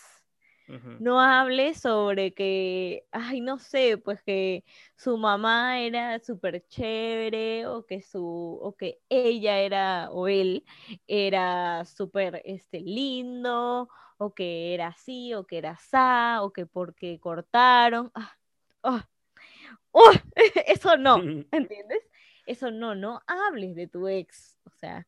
No 0.99 1.21
hables 1.21 1.81
sobre 1.81 2.33
que, 2.35 3.07
ay, 3.12 3.40
no 3.40 3.59
sé, 3.59 3.99
pues 3.99 4.21
que 4.23 4.64
su 4.97 5.17
mamá 5.17 5.81
era 5.81 6.19
súper 6.19 6.67
chévere 6.67 7.67
o 7.67 7.85
que 7.87 8.01
su, 8.03 8.59
o 8.61 8.75
que 8.75 8.99
ella 9.09 9.59
era, 9.61 10.11
o 10.11 10.27
él 10.27 10.64
era 11.07 11.85
súper 11.85 12.43
este, 12.47 12.81
lindo, 12.81 13.88
o 14.16 14.35
que 14.35 14.74
era 14.74 14.88
así, 14.88 15.35
o 15.35 15.46
que 15.46 15.59
era 15.59 15.72
asá, 15.72 16.42
o 16.42 16.53
que 16.53 16.66
porque 16.66 17.18
cortaron. 17.20 18.11
Ah, 18.14 18.37
ah, 18.83 19.09
¡oh! 19.92 20.12
Eso 20.66 20.96
no, 20.96 21.16
¿entiendes? 21.53 22.03
Eso 22.46 22.70
no, 22.70 22.94
no 22.94 23.22
hables 23.27 23.74
de 23.74 23.87
tu 23.87 24.09
ex. 24.09 24.59
O 24.64 24.70
sea, 24.70 25.07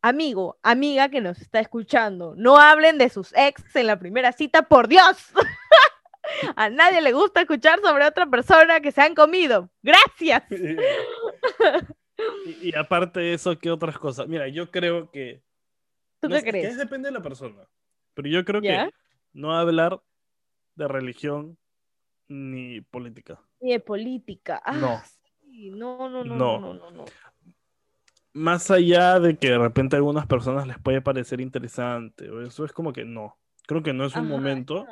amigo, 0.00 0.58
amiga 0.62 1.08
que 1.08 1.20
nos 1.20 1.40
está 1.40 1.60
escuchando, 1.60 2.34
no 2.36 2.58
hablen 2.58 2.98
de 2.98 3.08
sus 3.08 3.32
ex 3.36 3.64
en 3.74 3.88
la 3.88 3.98
primera 3.98 4.32
cita, 4.32 4.62
por 4.62 4.88
Dios. 4.88 5.32
A 6.56 6.68
nadie 6.70 7.00
le 7.00 7.12
gusta 7.12 7.42
escuchar 7.42 7.80
sobre 7.80 8.04
otra 8.04 8.26
persona 8.26 8.80
que 8.80 8.90
se 8.90 9.00
han 9.00 9.14
comido. 9.14 9.70
Gracias. 9.80 10.42
Y, 12.46 12.68
y 12.68 12.76
aparte 12.76 13.20
de 13.20 13.34
eso, 13.34 13.56
¿qué 13.58 13.70
otras 13.70 13.96
cosas? 13.96 14.26
Mira, 14.26 14.48
yo 14.48 14.72
creo 14.72 15.08
que... 15.12 15.44
¿Tú 16.20 16.28
no 16.28 16.34
qué 16.34 16.40
sé, 16.40 16.42
es 16.42 16.44
que 16.44 16.50
crees? 16.50 16.78
depende 16.78 17.08
de 17.08 17.12
la 17.12 17.22
persona. 17.22 17.68
Pero 18.16 18.28
yo 18.30 18.44
creo 18.46 18.62
¿Ya? 18.62 18.86
que 18.86 18.94
no 19.34 19.52
hablar 19.54 20.00
de 20.74 20.88
religión 20.88 21.58
ni 22.28 22.80
política. 22.80 23.38
Y 23.60 23.72
de 23.72 23.80
política. 23.80 24.62
Ah, 24.64 24.74
No. 24.74 25.02
sí, 25.42 25.70
No, 25.70 26.08
no, 26.08 26.24
no, 26.24 26.34
No. 26.34 26.58
no, 26.58 26.74
no, 26.74 26.90
no. 26.90 27.04
Más 28.32 28.70
allá 28.70 29.20
de 29.20 29.36
que 29.36 29.50
de 29.50 29.58
repente 29.58 29.96
a 29.96 29.98
algunas 29.98 30.26
personas 30.26 30.66
les 30.66 30.78
puede 30.78 31.00
parecer 31.02 31.40
interesante, 31.40 32.30
o 32.30 32.42
eso 32.42 32.64
es 32.64 32.72
como 32.72 32.92
que 32.92 33.04
no. 33.04 33.36
Creo 33.66 33.82
que 33.82 33.92
no 33.92 34.04
es 34.06 34.14
un 34.14 34.22
Ajá, 34.24 34.30
momento 34.30 34.86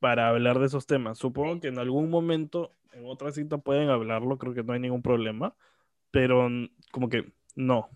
para 0.00 0.28
hablar 0.28 0.58
de 0.58 0.66
esos 0.66 0.86
temas. 0.86 1.18
Supongo 1.18 1.60
que 1.60 1.68
en 1.68 1.78
algún 1.78 2.08
momento, 2.10 2.74
en 2.92 3.04
otra 3.06 3.30
cita 3.32 3.58
pueden 3.58 3.90
hablarlo, 3.90 4.38
creo 4.38 4.54
que 4.54 4.62
no 4.62 4.72
hay 4.72 4.80
ningún 4.80 5.02
problema, 5.02 5.54
pero 6.10 6.48
como 6.92 7.08
que 7.08 7.32
no. 7.56 7.90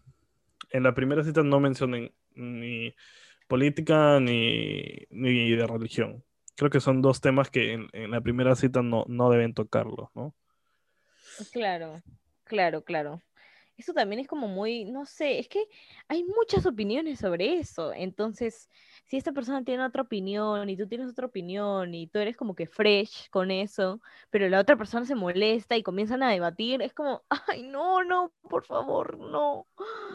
En 0.71 0.83
la 0.83 0.95
primera 0.95 1.23
cita 1.23 1.43
no 1.43 1.61
mencionen 1.61 2.12
ni 2.35 2.95
política 3.53 4.19
ni, 4.19 5.07
ni 5.11 5.51
de 5.55 5.67
religión. 5.67 6.25
Creo 6.57 6.71
que 6.71 6.81
son 6.81 7.03
dos 7.03 7.21
temas 7.21 7.51
que 7.51 7.75
en, 7.75 8.11
la 8.11 8.23
primera 8.23 8.57
cita 8.57 8.81
no, 8.81 9.05
no 9.09 9.29
deben 9.29 9.53
tocarlos, 9.53 10.09
¿no? 10.15 10.35
Claro, 11.53 12.01
claro, 12.45 12.83
claro. 12.83 13.21
Eso 13.83 13.92
también 13.92 14.21
es 14.21 14.29
como 14.29 14.47
muy, 14.47 14.85
no 14.85 15.07
sé, 15.07 15.40
es 15.40 15.49
que 15.49 15.64
hay 16.07 16.23
muchas 16.23 16.66
opiniones 16.66 17.18
sobre 17.18 17.59
eso. 17.59 17.92
Entonces, 17.92 18.71
si 19.07 19.16
esta 19.16 19.33
persona 19.33 19.64
tiene 19.64 19.85
otra 19.85 20.03
opinión 20.03 20.71
y 20.71 20.77
tú 20.77 20.87
tienes 20.87 21.11
otra 21.11 21.27
opinión 21.27 21.92
y 21.92 22.07
tú 22.07 22.21
eres 22.21 22.37
como 22.37 22.55
que 22.55 22.68
fresh 22.68 23.29
con 23.31 23.51
eso, 23.51 24.01
pero 24.31 24.49
la 24.49 24.61
otra 24.61 24.77
persona 24.77 25.05
se 25.05 25.16
molesta 25.16 25.77
y 25.77 25.83
comienzan 25.83 26.23
a 26.23 26.31
debatir, 26.31 26.81
es 26.81 26.95
como, 26.95 27.25
ay, 27.49 27.64
no, 27.64 28.05
no, 28.05 28.33
por 28.49 28.64
favor, 28.64 29.18
no. 29.18 29.66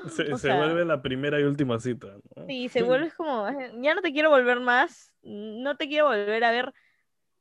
Se, 0.07 0.27
se 0.27 0.37
sea, 0.37 0.55
vuelve 0.55 0.85
la 0.85 1.01
primera 1.01 1.37
y 1.41 1.43
última 1.43 1.77
cita, 1.81 2.07
¿no? 2.37 2.47
Sí, 2.47 2.69
se 2.69 2.83
vuelve 2.83 3.11
como, 3.17 3.45
"Ay, 3.47 3.71
ya 3.81 3.95
no 3.95 4.01
te 4.01 4.13
quiero 4.13 4.29
volver 4.29 4.61
más, 4.61 5.11
no 5.23 5.75
te 5.75 5.89
quiero 5.89 6.05
volver 6.05 6.41
a 6.45 6.51
ver 6.51 6.73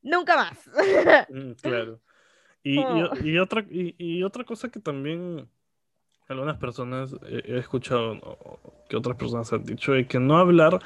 nunca 0.02 0.36
más. 0.36 0.58
Mm, 1.30 1.52
Claro. 1.62 2.00
Y, 2.64 2.80
y- 3.30 3.38
otra, 3.38 3.64
y, 3.70 3.94
y 3.96 4.22
otra 4.24 4.42
cosa 4.44 4.70
que 4.70 4.80
también 4.80 5.48
algunas 6.28 6.58
personas 6.58 7.14
he, 7.28 7.58
escuchado 7.58 8.18
que 8.88 8.96
otras 8.96 9.16
personas 9.16 9.52
han 9.52 9.64
dicho 9.64 9.92
que 10.08 10.18
no 10.18 10.38
hablar 10.38 10.78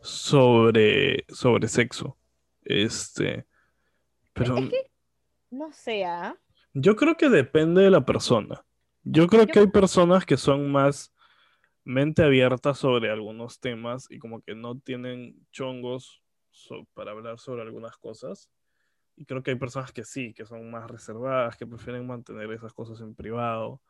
sobre, 0.00 1.24
sobre 1.28 1.68
sexo. 1.68 2.16
Este, 2.64 3.46
pero 4.32 4.56
Es 4.58 4.68
que, 4.70 4.90
no 5.50 5.72
sé, 5.72 6.04
¿ah? 6.04 6.36
yo 6.72 6.96
creo 6.96 7.16
que 7.16 7.28
depende 7.28 7.82
de 7.82 7.90
la 7.90 8.04
persona. 8.04 8.64
Yo 9.02 9.26
creo 9.26 9.44
Yo 9.46 9.52
que 9.52 9.58
hay 9.60 9.66
personas 9.68 10.26
que 10.26 10.36
son 10.36 10.70
más 10.70 11.14
mente 11.84 12.24
abierta 12.24 12.74
sobre 12.74 13.10
algunos 13.10 13.60
temas 13.60 14.06
y 14.10 14.18
como 14.18 14.40
que 14.40 14.54
no 14.54 14.78
tienen 14.78 15.46
chongos 15.52 16.22
so- 16.50 16.86
para 16.94 17.12
hablar 17.12 17.38
sobre 17.38 17.62
algunas 17.62 17.96
cosas. 17.96 18.50
Y 19.14 19.24
creo 19.24 19.42
que 19.42 19.52
hay 19.52 19.56
personas 19.56 19.92
que 19.92 20.04
sí, 20.04 20.34
que 20.34 20.44
son 20.44 20.68
más 20.70 20.90
reservadas, 20.90 21.56
que 21.56 21.66
prefieren 21.66 22.06
mantener 22.06 22.50
esas 22.50 22.72
cosas 22.72 23.00
en 23.00 23.14
privado 23.14 23.80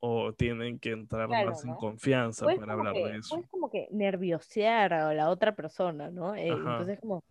o 0.00 0.32
tienen 0.32 0.78
que 0.78 0.90
entrar 0.92 1.28
Claro, 1.28 1.50
más 1.50 1.64
en 1.64 1.70
¿no? 1.70 1.76
confianza 1.76 2.44
Puedes 2.44 2.60
para 2.60 2.72
hablar 2.74 2.94
que, 2.94 3.02
de 3.02 3.16
eso. 3.18 3.30
puedes 3.30 3.48
como 3.50 3.70
que 3.70 3.88
nerviosear 3.90 4.92
a 4.94 5.12
la 5.14 5.28
otra 5.30 5.54
persona, 5.56 6.10
¿no? 6.10 6.34
Eh, 6.34 6.48
entonces 6.48 6.98
como 7.00 7.22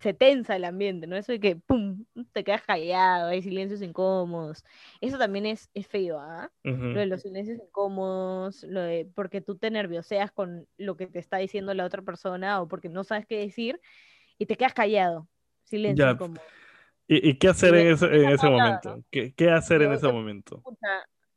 se- 0.00 0.14
tensa 0.14 0.56
el 0.56 0.64
ambiente, 0.64 1.06
¿no? 1.06 1.16
Eso 1.16 1.32
de 1.32 1.40
que, 1.40 1.56
¡pum!, 1.56 2.04
te 2.32 2.42
quedas 2.44 2.62
callado, 2.62 3.28
hay 3.28 3.42
silencios 3.42 3.82
incómodos. 3.82 4.64
Eso 5.00 5.18
también 5.18 5.46
es, 5.46 5.70
es 5.74 5.86
feo, 5.86 6.18
¿ah? 6.18 6.50
Ujú. 6.64 6.92
Lo 6.94 7.00
de 7.00 7.06
los 7.06 7.22
silencios 7.22 7.58
incómodos, 7.60 8.64
lo 8.64 8.80
de 8.82 9.10
porque 9.14 9.40
tú 9.40 9.56
te 9.56 9.70
nervioseas 9.70 10.30
con 10.32 10.68
lo 10.78 10.96
que 10.96 11.06
te 11.06 11.18
está 11.20 11.38
diciendo 11.38 11.72
la 11.74 11.84
otra 11.86 12.02
persona 12.02 12.60
o 12.60 12.68
porque 12.68 12.88
no 12.88 13.04
sabes 13.04 13.26
qué 13.26 13.38
decir 13.38 13.80
y 14.38 14.46
te 14.46 14.56
quedas 14.56 14.74
callado. 14.74 15.28
Silencio 15.64 16.06
Ya, 16.06 16.12
incómodo. 16.12 16.44
¿Y, 17.08 17.30
y 17.30 17.38
qué 17.38 17.48
hacer 17.48 17.74
en 17.74 17.88
ese, 17.92 18.06
en 18.06 18.30
ese 18.30 18.48
momento? 18.48 19.04
¿Qué, 19.10 19.34
qué 19.34 19.50
hacer 19.50 19.82
en 19.82 19.92
ese 19.92 20.08
momento? 20.08 20.64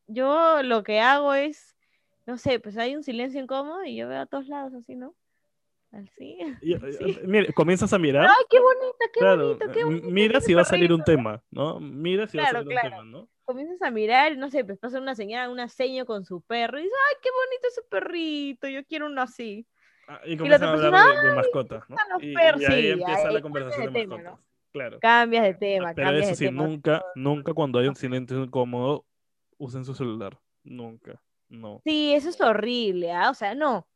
Yo 0.08 0.62
lo 0.64 0.84
que 0.84 1.00
hago 1.00 1.34
es, 1.34 1.76
no 2.26 2.38
sé, 2.38 2.60
pues 2.60 2.78
hay 2.78 2.96
un 2.96 3.04
silencio 3.04 3.42
incómodo 3.42 3.84
y 3.84 3.96
yo 3.96 4.08
veo 4.08 4.22
a 4.22 4.26
todos 4.26 4.48
lados 4.48 4.74
así, 4.74 4.96
¿no? 4.96 5.16
Así. 5.92 6.38
Y- 6.62 6.74
así. 6.76 7.20
mira, 7.26 7.52
comienzas 7.54 7.92
a 7.94 8.00
mirar. 8.00 8.28
Ay, 8.28 8.46
qué 8.50 8.60
bonita, 8.60 9.06
qué 9.14 9.20
Claro, 9.20 9.44
bonito, 9.48 9.72
qué 9.72 9.80
m- 9.82 9.90
bonito. 9.90 10.08
mira 10.10 10.42
si 10.42 10.54
va 10.54 10.62
a 10.62 10.66
salir 10.66 10.92
un 10.94 11.04
tema, 11.04 11.44
¿no? 11.52 11.80
Mira 11.80 12.28
si 12.28 12.38
va 12.38 12.44
a 12.44 12.48
Claro, 12.48 12.66
salir 12.66 12.76
un 12.76 12.82
claro. 12.82 12.90
tema, 12.98 13.04
¿no? 13.04 13.30
Comienzas 13.46 13.82
a 13.84 13.92
mirar, 13.92 14.32
y 14.34 14.38
no 14.38 14.50
sé, 14.50 14.66
pues 14.66 14.80
pasa 14.80 15.00
una 15.00 15.14
señora, 15.14 15.50
una 15.50 15.68
seño 15.70 16.06
con 16.06 16.26
su 16.26 16.42
perro 16.42 16.80
y 16.80 16.84
dices, 16.84 16.98
ay, 17.10 17.16
qué 17.22 17.30
bonito 17.30 17.68
ese 17.68 17.82
perrito, 17.90 18.68
yo 18.68 18.84
quiero 18.86 19.06
uno 19.06 19.22
así. 19.22 19.68
Ah, 20.08 20.22
y 20.26 20.38
comienzan 20.38 20.70
a 20.70 20.72
persona, 20.72 20.98
hablar 21.02 21.22
de, 21.22 21.30
de 21.30 21.36
mascotas, 21.36 21.90
¿no? 21.90 21.98
Y, 22.22 22.32
y 22.32 22.34
perros", 22.36 22.62
ahí 22.66 22.82
sí, 22.84 22.90
empieza 22.92 23.28
ahí 23.28 23.34
la 23.36 23.42
conversación 23.42 23.86
de 23.86 23.92
de 23.92 24.00
tema, 24.00 24.18
¿no? 24.18 24.24
mascotas. 24.24 24.46
Claro. 24.72 25.00
Cambias 25.00 25.44
de 25.44 25.54
tema, 25.54 25.94
Pero 25.94 26.08
cambias 26.08 26.26
eso 26.26 26.32
de 26.32 26.36
sí, 26.38 26.46
tema. 26.46 26.64
nunca, 26.64 27.06
nunca 27.16 27.54
cuando 27.54 27.80
hay 27.80 27.88
un 27.88 27.96
silencio 27.96 28.44
incómodo, 28.44 29.06
usen 29.58 29.86
su 29.86 29.94
celular. 29.94 30.40
Nunca. 30.64 31.22
No. 31.50 31.82
Sí, 31.86 32.14
eso 32.14 32.30
es 32.30 32.42
horrible, 32.42 33.12
¿ah? 33.12 33.30
O 33.30 33.34
sea, 33.34 33.54
no. 33.56 33.88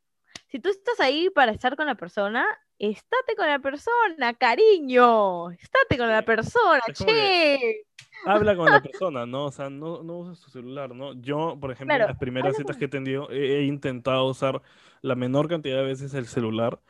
Si 0.46 0.60
tú 0.60 0.68
estás 0.68 1.00
ahí 1.00 1.30
para 1.30 1.52
estar 1.52 1.76
con 1.76 1.86
la 1.86 1.96
persona, 1.96 2.46
estate 2.78 3.34
con 3.36 3.46
la 3.46 3.58
persona, 3.58 4.34
cariño. 4.34 5.50
Estate 5.50 5.98
con 5.98 6.08
la 6.08 6.22
persona, 6.22 6.80
es 6.86 6.98
che. 6.98 7.84
Habla 8.24 8.54
con 8.56 8.66
la 8.66 8.80
persona, 8.82 9.26
¿no? 9.26 9.46
O 9.46 9.50
sea, 9.50 9.70
no, 9.70 10.02
no 10.02 10.18
uses 10.18 10.40
tu 10.44 10.50
celular, 10.50 10.94
¿no? 10.94 11.14
Yo, 11.14 11.56
por 11.60 11.72
ejemplo, 11.72 11.94
en 11.96 12.02
las 12.02 12.18
primeras 12.18 12.56
citas 12.56 12.76
que 12.76 12.84
he 12.84 12.88
tenido, 12.88 13.30
he, 13.30 13.58
he 13.58 13.62
intentado 13.64 14.26
usar 14.26 14.62
la 15.02 15.14
menor 15.14 15.48
cantidad 15.48 15.78
de 15.78 15.84
veces 15.84 16.14
el 16.14 16.26
celular. 16.26 16.80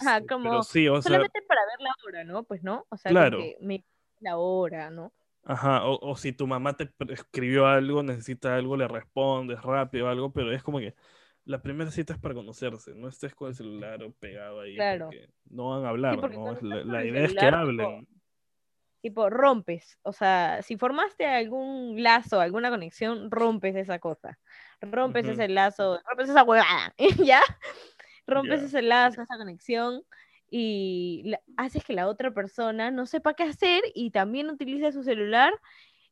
Ajá, 0.00 0.18
este, 0.18 0.26
pero 0.26 0.26
como 0.28 0.62
sí, 0.62 0.88
o 0.88 1.02
sea, 1.02 1.10
solamente 1.10 1.42
para 1.42 1.60
ver 1.66 1.80
la 1.80 1.90
hora, 2.06 2.24
¿no? 2.24 2.44
Pues 2.44 2.62
no, 2.62 2.86
o 2.88 2.96
sea, 2.96 3.10
Claro. 3.10 3.38
que 3.38 3.56
me 3.60 3.84
la 4.20 4.36
hora, 4.36 4.90
¿no? 4.90 5.12
Ajá, 5.44 5.84
o, 5.86 5.98
o 6.00 6.16
si 6.16 6.32
tu 6.32 6.46
mamá 6.46 6.76
te 6.76 6.88
escribió 7.08 7.66
algo, 7.66 8.02
necesita 8.02 8.54
algo, 8.54 8.76
le 8.76 8.86
respondes 8.86 9.60
rápido 9.62 10.08
algo, 10.08 10.32
pero 10.32 10.52
es 10.52 10.62
como 10.62 10.78
que 10.78 10.94
la 11.44 11.60
primera 11.60 11.90
cita 11.90 12.12
es 12.12 12.18
para 12.20 12.34
conocerse, 12.34 12.94
no 12.94 13.08
estés 13.08 13.34
con 13.34 13.48
el 13.48 13.54
celular 13.56 14.02
o 14.04 14.12
pegado 14.12 14.60
ahí, 14.60 14.76
Claro. 14.76 15.06
porque 15.06 15.28
no 15.50 15.70
van 15.70 15.84
a 15.84 15.88
hablar, 15.88 16.20
porque 16.20 16.36
¿no? 16.36 16.56
La, 16.62 16.84
la 16.84 17.04
idea 17.04 17.24
es 17.24 17.32
que 17.32 17.38
celular, 17.40 17.54
hablen. 17.54 18.08
Tipo, 19.02 19.28
rompes, 19.30 19.98
o 20.02 20.12
sea, 20.12 20.62
si 20.62 20.76
formaste 20.76 21.26
algún 21.26 22.00
lazo, 22.00 22.40
alguna 22.40 22.70
conexión, 22.70 23.32
rompes 23.32 23.74
esa 23.74 23.98
cosa, 23.98 24.38
rompes 24.80 25.24
Ujú. 25.24 25.32
ese 25.32 25.48
lazo, 25.48 26.00
rompes 26.08 26.28
esa 26.28 26.44
huevada, 26.44 26.94
¿ya? 27.26 27.42
Rompes 28.28 28.60
Ya. 28.60 28.66
ese 28.66 28.82
lazo, 28.82 29.22
esa 29.22 29.36
conexión 29.36 30.04
y 30.54 31.32
haces 31.56 31.82
que 31.82 31.94
la 31.94 32.06
otra 32.08 32.30
persona 32.30 32.90
no 32.90 33.06
sepa 33.06 33.32
qué 33.32 33.44
hacer 33.44 33.82
y 33.94 34.10
también 34.10 34.50
utilice 34.50 34.92
su 34.92 35.02
celular 35.02 35.54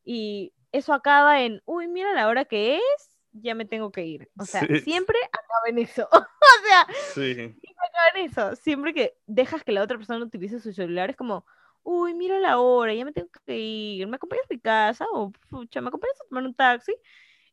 y 0.02 0.54
eso 0.72 0.94
acaba 0.94 1.42
en, 1.42 1.60
uy, 1.66 1.88
mira 1.88 2.14
la 2.14 2.26
hora 2.26 2.46
que 2.46 2.76
es, 2.76 3.18
ya 3.32 3.54
me 3.54 3.66
tengo 3.66 3.92
que 3.92 4.06
ir. 4.06 4.30
O 4.38 4.46
sea, 4.46 4.62
Sí. 4.66 4.80
siempre 4.80 5.18
acaba 5.26 5.68
en 5.68 5.78
eso. 5.78 6.08
o 6.12 6.66
sea, 6.66 6.86
Sí, 7.12 7.32
acaba 7.32 8.18
en 8.18 8.30
eso. 8.30 8.56
Siempre 8.56 8.94
que 8.94 9.18
dejas 9.26 9.62
que 9.62 9.72
la 9.72 9.82
otra 9.82 9.98
persona 9.98 10.24
utilice 10.24 10.58
su 10.58 10.72
celular 10.72 11.10
es 11.10 11.16
como, 11.16 11.44
uy, 11.82 12.14
mira 12.14 12.38
la 12.40 12.60
hora, 12.60 12.94
ya 12.94 13.04
me 13.04 13.12
tengo 13.12 13.28
que 13.44 13.58
ir, 13.58 14.06
¿me 14.06 14.16
acompañas 14.16 14.46
a 14.46 14.54
mi 14.54 14.58
casa? 14.58 15.04
O, 15.12 15.32
pucha, 15.50 15.82
¿me 15.82 15.88
acompañas 15.88 16.18
a 16.18 16.28
tomar 16.30 16.44
un 16.44 16.54
taxi? 16.54 16.94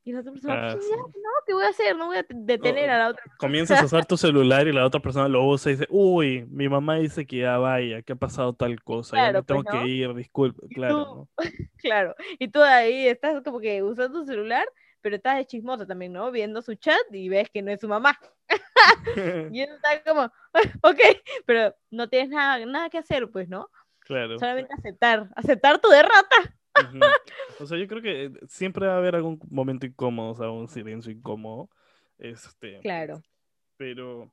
Y 0.07 0.13
la 0.13 0.21
otra 0.21 0.31
persona, 0.31 0.69
Ah, 0.69 0.71
"Pues, 0.71 0.85
sí. 0.85 0.89
ya, 0.91 0.95
no, 0.95 1.29
¿qué 1.45 1.53
voy 1.53 1.65
a 1.65 1.67
hacer? 1.67 1.97
No 1.97 2.05
voy 2.05 2.15
a 2.17 2.25
detener 2.29 2.89
a 2.91 2.97
la 2.97 3.09
otra 3.09 3.23
persona. 3.23 3.37
comienzas 3.39 3.81
a 3.81 3.85
usar 3.85 4.05
tu 4.05 4.15
celular 4.15 4.65
y 4.65 4.71
la 4.71 4.85
otra 4.85 5.01
persona 5.01 5.27
lo 5.27 5.43
usa 5.45 5.69
y 5.69 5.75
dice, 5.75 5.87
uy, 5.89 6.45
mi 6.49 6.69
mamá 6.69 6.95
dice 6.95 7.27
que 7.27 7.39
ya 7.39 7.57
vaya, 7.57 8.01
que 8.03 8.13
ha 8.13 8.15
pasado 8.15 8.53
tal 8.53 8.81
cosa, 8.81 9.17
ya 9.17 9.23
Claro, 9.23 9.39
me 9.39 9.43
tengo 9.43 9.63
pues, 9.63 9.73
¿no? 9.75 9.81
que 9.81 9.87
ir, 9.89 10.13
disculpe, 10.15 10.67
claro, 10.69 10.95
tú- 10.95 11.15
¿no? 11.15 11.29
Claro, 11.77 12.15
y 12.39 12.47
tú 12.47 12.61
ahí 12.61 13.07
estás 13.07 13.43
como 13.43 13.59
que 13.59 13.83
usando 13.83 14.21
tu 14.21 14.25
celular, 14.25 14.65
pero 15.01 15.17
estás 15.17 15.35
de 15.39 15.45
chismoso 15.45 15.85
también, 15.85 16.13
¿no? 16.13 16.31
Viendo 16.31 16.61
su 16.61 16.75
chat 16.75 16.97
y 17.11 17.27
ves 17.27 17.49
que 17.49 17.61
no 17.61 17.71
es 17.71 17.81
su 17.81 17.89
mamá. 17.89 18.17
Y 19.51 19.61
está 19.61 20.03
como, 20.05 20.23
ok, 20.83 20.99
pero 21.45 21.75
no 21.91 22.07
tienes 22.07 22.29
nada, 22.29 22.65
nada 22.65 22.89
que 22.89 22.97
hacer, 22.97 23.29
pues, 23.29 23.49
¿no? 23.49 23.69
Claro. 23.99 24.39
Solamente 24.39 24.73
aceptar, 24.73 25.27
aceptar 25.35 25.79
tu 25.79 25.89
derrota. 25.89 26.55
O 27.59 27.65
sea, 27.65 27.77
yo 27.77 27.87
creo 27.87 28.01
que 28.01 28.25
eh, 28.25 28.31
siempre 28.47 28.87
va 28.87 28.93
a 28.93 28.97
haber 28.97 29.15
algún 29.15 29.39
momento 29.49 29.85
incómodo, 29.85 30.31
o 30.31 30.35
sea, 30.35 30.49
un 30.49 30.67
silencio 30.67 31.11
incómodo. 31.11 31.69
Este, 32.19 32.79
Claro, 32.79 33.21
pero, 33.77 34.31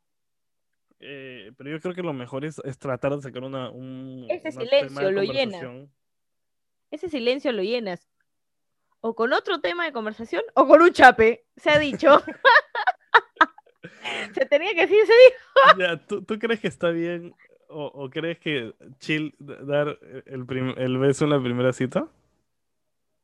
eh, 1.00 1.52
pero 1.56 1.70
yo 1.70 1.80
creo 1.80 1.94
que 1.94 2.02
lo 2.02 2.12
mejor 2.12 2.44
es, 2.44 2.60
es 2.64 2.78
tratar 2.78 3.14
de 3.14 3.22
sacar 3.22 3.44
una, 3.44 3.70
un 3.70 4.26
Ese 4.30 4.50
una 4.50 4.60
silencio 4.64 5.10
lo 5.10 5.22
llena. 5.22 5.86
ese 6.90 7.08
silencio 7.08 7.52
lo 7.52 7.62
llenas 7.62 8.08
o 9.00 9.14
con 9.14 9.34
otro 9.34 9.60
tema 9.60 9.84
de 9.84 9.92
conversación 9.92 10.42
o 10.54 10.66
con 10.66 10.80
un 10.80 10.90
chape, 10.90 11.44
se 11.56 11.70
ha 11.70 11.78
dicho. 11.78 12.22
se 14.34 14.46
tenía 14.46 14.72
que 14.72 14.86
decir, 14.86 15.04
se 15.04 15.12
dijo. 15.12 15.78
Ya, 15.78 16.06
¿tú, 16.06 16.24
tú 16.24 16.38
crees 16.38 16.60
que 16.60 16.68
está 16.68 16.88
bien 16.88 17.34
o, 17.68 17.84
o 17.86 18.08
crees 18.08 18.38
que 18.38 18.72
chill 19.00 19.34
dar 19.38 19.98
el, 20.26 20.46
el 20.78 20.98
beso 20.98 21.24
en 21.24 21.30
la 21.30 21.42
primera 21.42 21.72
cita? 21.74 22.08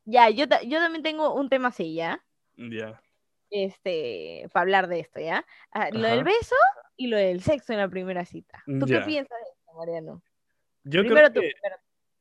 Ya, 0.05 0.29
yo, 0.29 0.47
ta- 0.47 0.63
yo 0.63 0.79
también 0.79 1.03
tengo 1.03 1.33
un 1.33 1.49
tema 1.49 1.69
así, 1.69 1.93
¿ya? 1.93 2.23
Ya. 2.57 3.01
Este, 3.49 4.47
para 4.53 4.61
hablar 4.61 4.87
de 4.87 4.99
esto, 5.01 5.19
¿ya? 5.19 5.45
Ah, 5.71 5.89
lo 5.91 6.07
del 6.07 6.23
beso 6.23 6.55
y 6.95 7.07
lo 7.07 7.17
del 7.17 7.41
sexo 7.41 7.73
en 7.73 7.79
la 7.79 7.89
primera 7.89 8.25
cita. 8.25 8.63
¿Tú 8.65 8.85
qué 8.85 9.01
piensas 9.01 9.37
de 9.37 9.49
esto, 9.51 9.73
Mariano? 9.77 10.23
Yo 10.83 11.01
primero 11.01 11.31
creo 11.31 11.33
tú, 11.33 11.41
que 11.41 11.53
primero 11.53 11.75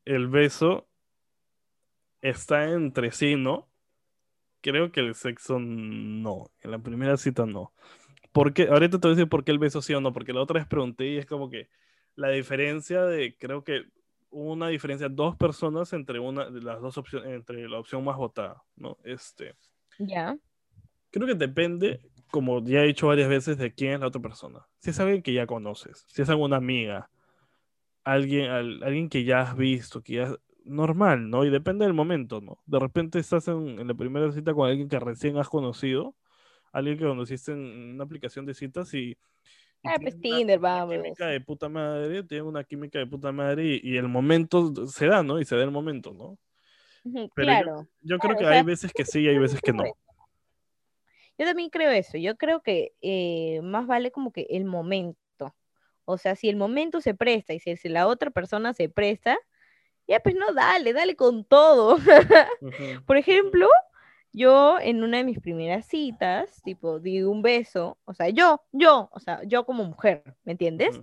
el 0.05 0.29
beso 0.29 0.89
está 2.21 2.65
entre 2.65 3.13
sí, 3.13 3.37
¿no? 3.37 3.69
Creo 4.61 4.93
que 4.93 5.01
el 5.01 5.15
sexo 5.15 5.59
no. 5.59 6.51
En 6.61 6.73
la 6.73 6.79
primera 6.79 7.17
cita 7.17 7.47
no. 7.47 7.73
Porque, 8.33 8.69
ahorita 8.69 8.99
te 8.99 9.09
voy 9.09 9.15
a 9.15 9.17
decir 9.17 9.29
por 9.29 9.45
qué 9.45 9.53
el 9.53 9.59
beso 9.59 9.83
sí 9.83 9.95
o 9.95 10.01
no, 10.01 10.13
porque 10.13 10.33
la 10.33 10.43
otra 10.43 10.59
vez 10.59 10.67
pregunté 10.67 11.07
y 11.07 11.19
es 11.19 11.27
como 11.27 11.49
que 11.49 11.69
la 12.15 12.29
diferencia 12.29 13.03
de, 13.05 13.37
creo 13.37 13.65
que 13.65 13.85
una 14.31 14.69
diferencia, 14.69 15.09
dos 15.09 15.37
personas 15.37 15.93
entre 15.93 16.19
una 16.21 16.51
de 16.51 16.63
las 16.63 16.81
dos 16.81 16.99
opciones, 16.99 17.31
entre 17.31 17.69
la 17.69 17.79
opción 17.79 18.05
más 18.05 18.17
votada, 18.17 18.63
¿no? 18.77 18.99
Este, 19.05 19.55
Ya, 19.99 20.37
creo 21.11 21.27
que 21.27 21.35
depende, 21.35 22.01
como 22.31 22.63
ya 22.65 22.83
he 22.83 22.87
dicho 22.87 23.09
varias 23.09 23.29
veces, 23.29 23.59
de 23.59 23.73
quién 23.75 23.95
es 23.95 24.01
la 24.01 24.07
otra 24.09 24.21
persona. 24.23 24.67
Si 24.79 24.91
es 24.91 25.01
alguien 25.01 25.23
que 25.23 25.33
ya 25.33 25.47
conoces, 25.47 26.05
si 26.09 26.23
es 26.23 26.29
alguna 26.29 26.57
amiga, 26.57 27.11
alguien, 28.05 28.51
al- 28.51 28.83
alguien 28.83 29.09
que 29.09 29.25
ya 29.25 29.43
has 29.43 29.57
visto, 29.57 30.03
que 30.03 30.15
ya 30.15 30.37
normal, 30.65 31.31
¿no? 31.31 31.45
Y 31.45 31.51
depende 31.51 31.85
del 31.85 31.95
momento, 31.95 32.41
¿no? 32.41 32.63
De 32.67 32.79
repente 32.79 33.19
estás 33.19 33.49
en, 33.49 33.81
en 33.81 33.89
la 33.89 33.95
primera 33.95 34.31
cita 34.33 34.55
con 34.55 34.69
alguien 34.69 34.89
que 34.89 35.01
recién 35.01 35.39
has 35.39 35.49
conocido, 35.49 36.17
alguien 36.73 36.99
que 36.99 37.05
conociste 37.07 37.53
en 37.53 37.95
una 37.95 38.05
aplicación 38.05 38.47
de 38.47 38.55
citas 38.55 38.95
y 38.95 39.19
Ah, 39.85 39.97
pues 40.01 40.15
una- 40.15 40.23
Tinder, 40.23 40.59
vamos. 40.59 40.97
química 40.97 41.27
de 41.27 41.41
puta 41.41 41.69
madre, 41.69 42.23
tienen 42.25 42.47
una 42.47 42.65
química 42.65 42.99
de 42.99 43.07
puta 43.07 43.33
madre 43.33 43.65
y, 43.65 43.81
y 43.83 43.97
el 43.97 44.09
momento 44.09 44.87
se 44.87 45.07
da, 45.07 45.23
¿no? 45.23 45.41
Y 45.41 45.45
se 45.45 45.57
da 45.57 45.63
el 45.63 45.71
momento, 45.71 46.13
¿no? 46.13 46.39
Pero 47.35 47.47
claro. 47.47 47.89
Yo 48.03 48.19
creo 48.19 48.37
Claro, 48.37 48.39
que 48.39 48.45
o 48.45 48.49
hay 48.59 48.63
veces 48.63 48.93
que 48.93 49.05
sí 49.05 49.21
y 49.21 49.29
hay 49.29 49.39
veces 49.39 49.61
que 49.61 49.73
no. 49.73 49.85
Yo 51.39 51.47
también 51.47 51.71
creo 51.71 51.91
eso. 51.91 52.19
Yo 52.19 52.37
creo 52.37 52.61
que 52.63 52.93
eh, 53.01 53.61
más 53.63 53.87
vale 53.87 54.11
como 54.11 54.33
que 54.33 54.47
el 54.51 54.65
momento. 54.65 55.17
O 56.05 56.19
sea, 56.19 56.37
si 56.37 56.49
el 56.49 56.57
momento 56.57 57.01
se 57.01 57.15
presta 57.15 57.55
y 57.55 57.61
si, 57.61 57.77
si 57.77 57.89
la 57.89 58.07
otra 58.07 58.31
persona 58.31 58.75
se 58.75 58.89
presta, 58.89 59.39
ya 60.07 60.21
pues 60.21 60.35
no, 60.35 60.53
dale, 60.53 60.93
dale 60.93 61.17
con 61.17 61.45
todo. 61.45 61.97
Por 63.07 63.17
ejemplo, 63.17 63.69
yo 64.33 64.79
en 64.81 65.03
una 65.03 65.19
de 65.19 65.25
mis 65.25 65.41
primeras 65.41 65.87
citas, 65.87 66.63
tipo, 66.63 67.01
di 67.01 67.23
un 67.23 67.43
beso, 67.43 67.99
o 68.05 68.15
sea, 68.15 68.29
yo, 68.29 68.63
yo, 68.73 69.09
o 69.13 69.21
sea, 69.21 69.43
yo 69.45 69.65
como 69.65 69.85
mujer, 69.85 70.23
¿me 70.45 70.53
entiendes? 70.53 71.01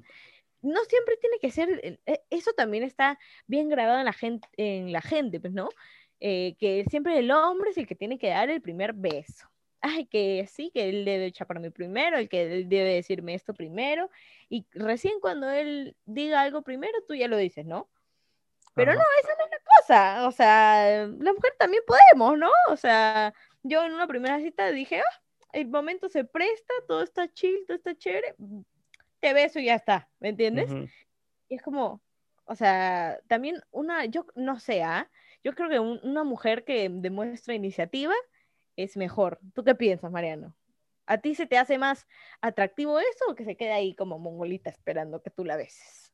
No 0.61 0.84
siempre 0.86 1.17
tiene 1.17 1.38
que 1.39 1.51
ser, 1.51 1.99
e- 2.05 2.23
eso 2.30 2.53
también 2.53 2.84
está 2.84 3.19
bien 3.45 3.69
grabado 3.69 3.99
en 3.99 4.05
la 4.05 4.13
gente, 4.13 4.47
en 4.57 4.91
la 4.91 5.01
gente, 5.01 5.39
pues, 5.39 5.53
¿no? 5.53 5.69
Eh, 6.19 6.55
que 6.59 6.86
siempre 6.89 7.19
el 7.19 7.30
hombre 7.32 7.71
es 7.71 7.78
el 7.78 7.86
que 7.86 7.95
tiene 7.95 8.17
que 8.17 8.30
dar 8.30 8.49
el 8.49 8.61
primer 8.61 8.93
beso. 8.93 9.47
Ay, 9.82 10.07
que 10.07 10.47
sí, 10.47 10.71
que 10.73 10.89
él 10.89 11.05
debe 11.05 11.32
chaparme 11.32 11.69
primero, 11.69 12.17
el 12.17 12.28
que 12.30 12.41
él 12.41 12.69
debe 12.69 12.95
decirme 12.95 13.36
esto 13.36 13.53
primero, 13.53 14.09
y 14.49 14.65
recién 14.71 15.19
cuando 15.19 15.49
él 15.49 15.95
diga 16.05 16.41
algo 16.41 16.63
primero, 16.63 16.97
tú 17.07 17.13
ya 17.13 17.28
lo 17.28 17.38
dices, 17.38 17.65
¿no? 17.65 17.88
Pero 18.73 18.91
Ajá. 18.91 18.99
no, 18.99 19.05
esa 19.21 19.34
no 19.38 19.45
es 19.45 19.51
la 19.51 19.57
cosa. 19.88 20.27
O 20.27 20.31
sea, 20.31 21.07
la 21.07 21.33
mujer 21.33 21.53
también 21.57 21.83
podemos, 21.85 22.38
¿no? 22.38 22.51
O 22.69 22.77
sea, 22.77 23.33
yo 23.63 23.83
en 23.83 23.93
una 23.93 24.07
primera 24.07 24.39
cita 24.39 24.71
dije, 24.71 24.99
ah, 25.01 25.21
el 25.53 25.67
momento 25.67 26.09
se 26.09 26.23
presta, 26.23 26.73
todo 26.88 27.01
está 27.03 27.31
chill, 27.31 27.63
todo 27.65 27.77
está 27.77 27.95
chévere, 27.95 28.35
te 29.19 29.33
beso 29.33 29.59
y 29.59 29.65
ya 29.65 29.75
está, 29.75 30.09
¿me 30.19 30.29
entiendes? 30.29 30.71
Y 31.49 31.55
es 31.55 31.61
como, 31.61 32.01
o 32.45 32.55
sea, 32.55 33.19
también 33.27 33.61
una, 33.71 34.05
yo 34.05 34.25
no 34.35 34.59
sé, 34.59 34.83
¿ah? 34.83 35.09
Yo 35.43 35.53
creo 35.53 35.69
que 35.69 35.79
un- 35.79 35.99
una 36.03 36.23
mujer 36.23 36.63
que 36.65 36.89
demuestra 36.91 37.53
iniciativa 37.53 38.13
es 38.75 38.97
mejor. 38.97 39.39
¿Tú 39.53 39.63
qué 39.63 39.75
piensas, 39.75 40.11
Mariano? 40.11 40.55
¿A 41.05 41.19
ti 41.19 41.35
se 41.35 41.45
te 41.47 41.57
hace 41.57 41.77
más 41.77 42.05
atractivo 42.41 42.99
eso 42.99 43.25
o 43.29 43.35
que 43.35 43.45
se 43.45 43.55
queda 43.55 43.75
ahí 43.75 43.95
como 43.95 44.19
mongolita 44.19 44.69
esperando 44.69 45.21
que 45.21 45.29
tú 45.29 45.45
la 45.45 45.55
beses? 45.55 46.06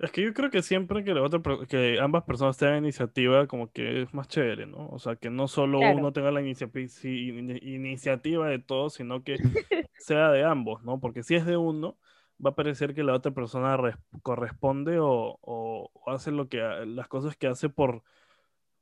Es 0.00 0.12
que 0.12 0.22
yo 0.22 0.32
creo 0.32 0.50
que 0.50 0.62
siempre 0.62 1.04
que, 1.04 1.12
la 1.12 1.22
otra, 1.22 1.42
que 1.68 1.98
ambas 2.00 2.24
personas 2.24 2.56
tengan 2.56 2.78
iniciativa, 2.78 3.46
como 3.46 3.70
que 3.70 4.02
es 4.02 4.14
más 4.14 4.28
chévere, 4.28 4.66
¿no? 4.66 4.88
O 4.88 4.98
sea, 4.98 5.16
que 5.16 5.28
no 5.28 5.46
solo 5.46 5.78
Claro. 5.78 5.98
uno 5.98 6.12
tenga 6.12 6.30
la 6.30 6.40
inicia- 6.40 6.70
in- 7.04 7.58
iniciativa 7.62 8.48
de 8.48 8.60
todo, 8.60 8.88
sino 8.88 9.22
que 9.22 9.34
sea 9.98 10.30
de 10.30 10.42
ambos, 10.42 10.82
¿no? 10.84 11.00
Porque 11.00 11.22
si 11.22 11.34
es 11.34 11.44
de 11.44 11.58
uno, 11.58 11.98
va 12.44 12.50
a 12.50 12.54
parecer 12.54 12.94
que 12.94 13.02
la 13.04 13.12
otra 13.12 13.32
persona 13.32 13.76
res- 13.76 13.96
corresponde 14.22 14.98
o, 14.98 15.38
o- 15.42 15.90
o 15.92 16.10
hace 16.10 16.30
lo 16.30 16.48
que, 16.48 16.58
las 16.86 17.06
cosas 17.08 17.36
que 17.36 17.46
hace 17.48 17.68
por, 17.68 18.02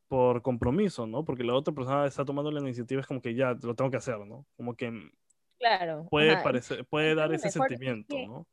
por 0.07 0.43
compromiso, 0.43 1.09
¿no? 1.09 1.25
Porque 1.25 1.43
la 1.43 1.55
otra 1.55 1.75
persona 1.75 2.07
está 2.07 2.25
tomando 2.25 2.53
la 2.53 2.61
iniciativa, 2.61 3.01
es 3.01 3.09
como 3.09 3.21
que 3.21 3.35
ya, 3.35 3.55
lo 3.61 3.75
tengo 3.75 3.91
que 3.91 3.97
hacer, 3.97 4.19
¿no? 4.21 4.47
Como 4.57 4.77
que 4.77 5.11
Claro. 5.59 6.07
puede 6.11 6.31
ajá, 6.35 6.45
parecer, 6.45 6.87
puede 6.87 7.17
dar 7.17 7.33
ese 7.35 7.51
sentimiento, 7.51 8.17
¿no? 8.17 8.47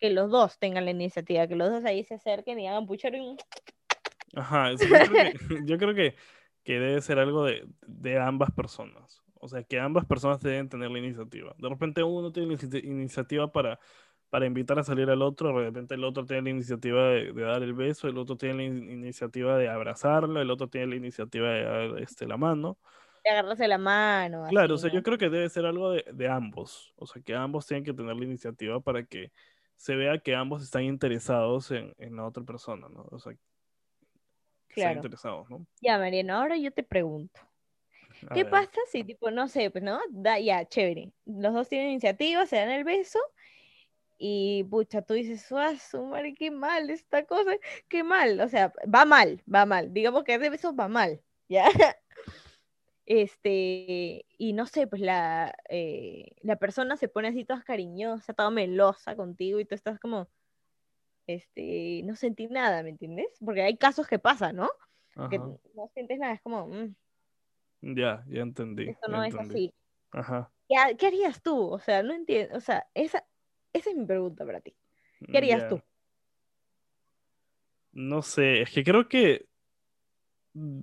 Que 0.00 0.10
los 0.10 0.30
dos 0.30 0.58
tengan 0.58 0.86
la 0.86 0.90
iniciativa, 0.90 1.46
que 1.46 1.56
los 1.56 1.70
dos 1.70 1.84
ahí 1.84 2.04
se 2.04 2.14
acerquen 2.14 2.58
y 2.58 2.66
hagan 2.66 2.86
puchero 2.86 3.16
y 3.16 3.36
Ajá, 4.34 4.76
sí, 4.76 4.88
yo 4.88 4.98
creo 5.06 5.12
que, 5.12 5.32
yo 5.66 5.78
creo 5.78 5.94
que, 5.94 6.14
que 6.64 6.78
debe 6.78 7.00
ser 7.00 7.18
algo 7.18 7.44
de, 7.44 7.66
de 7.86 8.18
ambas 8.18 8.50
personas. 8.52 9.22
O 9.34 9.48
sea, 9.48 9.62
que 9.62 9.78
ambas 9.80 10.04
personas 10.04 10.40
deben 10.40 10.68
tener 10.68 10.90
la 10.90 10.98
iniciativa. 10.98 11.54
De 11.58 11.68
repente 11.68 12.02
uno 12.02 12.30
tiene 12.30 12.48
la 12.48 12.54
inici- 12.60 12.84
iniciativa 12.84 13.50
para, 13.50 13.78
para 14.28 14.46
invitar 14.46 14.78
a 14.78 14.84
salir 14.84 15.08
al 15.10 15.22
otro, 15.22 15.48
de 15.58 15.64
repente 15.64 15.94
el 15.94 16.04
otro 16.04 16.24
tiene 16.26 16.42
la 16.42 16.50
iniciativa 16.50 17.08
de, 17.08 17.32
de 17.32 17.42
dar 17.42 17.62
el 17.62 17.72
beso, 17.72 18.06
el 18.06 18.18
otro 18.18 18.36
tiene 18.36 18.54
la 18.56 18.62
in- 18.64 18.90
iniciativa 18.90 19.56
de 19.56 19.68
abrazarlo, 19.68 20.40
el 20.40 20.50
otro 20.50 20.68
tiene 20.68 20.88
la 20.88 20.96
iniciativa 20.96 21.48
de 21.50 21.62
dar 21.64 21.98
este, 22.02 22.26
la 22.26 22.36
mano. 22.36 22.78
De 23.24 23.30
agarrarse 23.30 23.66
la 23.66 23.78
mano. 23.78 24.46
Claro, 24.48 24.74
o 24.74 24.78
sea, 24.78 24.90
yo 24.90 25.02
creo 25.02 25.18
que 25.18 25.28
debe 25.28 25.48
ser 25.48 25.66
algo 25.66 25.90
de, 25.92 26.04
de 26.12 26.28
ambos. 26.28 26.92
O 26.96 27.06
sea, 27.06 27.20
que 27.22 27.34
ambos 27.34 27.66
tienen 27.66 27.84
que 27.84 27.92
tener 27.92 28.16
la 28.16 28.24
iniciativa 28.24 28.80
para 28.80 29.04
que 29.04 29.32
se 29.80 29.96
vea 29.96 30.18
que 30.18 30.34
ambos 30.34 30.62
están 30.62 30.82
interesados 30.82 31.70
en, 31.70 31.94
en 31.96 32.14
la 32.14 32.26
otra 32.26 32.44
persona, 32.44 32.86
¿no? 32.90 33.06
O 33.10 33.18
sea, 33.18 33.32
que 33.32 33.38
están 34.68 34.74
Claro. 34.74 34.96
interesados, 34.96 35.48
¿no? 35.48 35.66
Ya, 35.80 35.96
Mariano, 35.96 36.34
ahora 36.34 36.58
yo 36.58 36.70
te 36.70 36.82
pregunto. 36.82 37.40
A 38.28 38.34
¿Qué 38.34 38.44
ver. 38.44 38.50
pasa 38.50 38.78
si, 38.90 39.04
tipo, 39.04 39.30
no 39.30 39.48
sé, 39.48 39.70
pues, 39.70 39.82
¿no? 39.82 39.98
Da, 40.10 40.38
ya, 40.38 40.66
chévere. 40.66 41.14
Los 41.24 41.54
dos 41.54 41.70
tienen 41.70 41.92
iniciativa, 41.92 42.44
se 42.44 42.56
dan 42.56 42.68
el 42.68 42.84
beso 42.84 43.18
y, 44.18 44.64
pucha, 44.64 45.00
tú 45.00 45.14
dices, 45.14 45.50
¡ah, 45.52 45.74
su 45.78 46.04
madre, 46.04 46.34
qué 46.34 46.50
mal 46.50 46.90
esta 46.90 47.24
cosa! 47.24 47.52
¡Qué 47.88 48.04
mal! 48.04 48.38
O 48.40 48.48
sea, 48.48 48.74
va 48.94 49.06
mal, 49.06 49.42
va 49.52 49.64
mal. 49.64 49.94
Digamos 49.94 50.24
que 50.24 50.38
de 50.38 50.50
besos 50.50 50.74
va 50.78 50.88
mal, 50.88 51.22
¿ya? 51.48 51.64
Este, 53.12 54.24
y 54.38 54.52
no 54.52 54.66
sé, 54.66 54.86
pues 54.86 55.02
la, 55.02 55.52
eh, 55.68 56.36
la 56.42 56.54
persona 56.54 56.96
se 56.96 57.08
pone 57.08 57.26
así 57.26 57.44
toda 57.44 57.64
cariñosa, 57.64 58.34
toda 58.34 58.50
melosa 58.50 59.16
contigo 59.16 59.58
y 59.58 59.64
tú 59.64 59.74
estás 59.74 59.98
como, 59.98 60.28
este, 61.26 62.02
no 62.04 62.14
sentí 62.14 62.46
nada, 62.46 62.84
¿me 62.84 62.90
entiendes? 62.90 63.26
Porque 63.44 63.62
hay 63.62 63.76
casos 63.76 64.06
que 64.06 64.20
pasan, 64.20 64.54
¿no? 64.54 64.70
Que 65.28 65.38
no 65.38 65.58
sientes 65.92 66.20
nada, 66.20 66.34
es 66.34 66.40
como, 66.40 66.68
"Mm, 66.68 66.94
Ya, 67.96 68.24
ya 68.28 68.42
entendí. 68.42 68.90
esto 68.90 69.08
no 69.08 69.24
es 69.24 69.34
así. 69.34 69.74
Ajá. 70.12 70.52
¿Qué, 70.68 70.76
ha- 70.76 70.94
qué 70.94 71.08
harías 71.08 71.42
tú? 71.42 71.58
O 71.68 71.80
sea, 71.80 72.04
no 72.04 72.14
entiendo. 72.14 72.56
O 72.56 72.60
sea, 72.60 72.86
esa, 72.94 73.26
esa 73.72 73.90
es 73.90 73.96
mi 73.96 74.06
pregunta 74.06 74.46
para 74.46 74.60
ti. 74.60 74.76
¿Qué 75.26 75.38
harías 75.38 75.62
Ya. 75.62 75.68
tú? 75.68 75.82
No 77.92 78.22
sé, 78.22 78.62
es 78.62 78.70
que 78.70 78.84
creo 78.84 79.08
que 79.08 79.48
mm, 80.54 80.82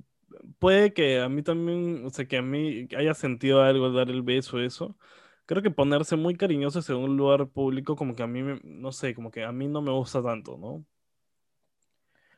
puede 0.59 0.93
que 0.93 1.19
a 1.21 1.29
mí 1.29 1.43
también, 1.43 2.05
o 2.05 2.09
sea, 2.09 2.27
que 2.27 2.37
a 2.37 2.41
mí 2.41 2.87
haya 2.97 3.13
sentido 3.13 3.61
algo 3.61 3.85
al 3.87 3.93
dar 3.95 4.09
el 4.09 4.21
beso, 4.23 4.59
eso. 4.59 4.97
Creo 5.45 5.61
que 5.63 5.71
ponerse 5.71 6.15
muy 6.17 6.35
cariñosos 6.35 6.89
en 6.89 6.97
un 6.97 7.17
lugar 7.17 7.47
público, 7.49 7.95
como 7.95 8.15
que 8.15 8.23
a 8.23 8.27
mí, 8.27 8.43
me- 8.43 8.59
no 8.63 8.91
sé, 8.91 9.15
como 9.15 9.31
que 9.31 9.43
a 9.43 9.51
mí 9.51 9.67
no 9.67 9.81
me 9.81 9.91
gusta 9.91 10.21
tanto, 10.23 10.57
¿no? 10.57 10.85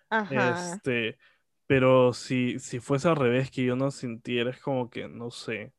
Ajá. 0.10 0.82
Este, 0.82 1.18
pero 1.68 2.14
si, 2.14 2.60
si 2.60 2.80
fuese 2.80 3.08
al 3.08 3.16
revés, 3.16 3.50
que 3.52 3.64
yo 3.66 3.76
no 3.76 3.92
sintiera, 3.92 4.52
es 4.52 4.60
como 4.62 4.90
que, 4.90 5.08
no 5.08 5.32
sé. 5.32 5.74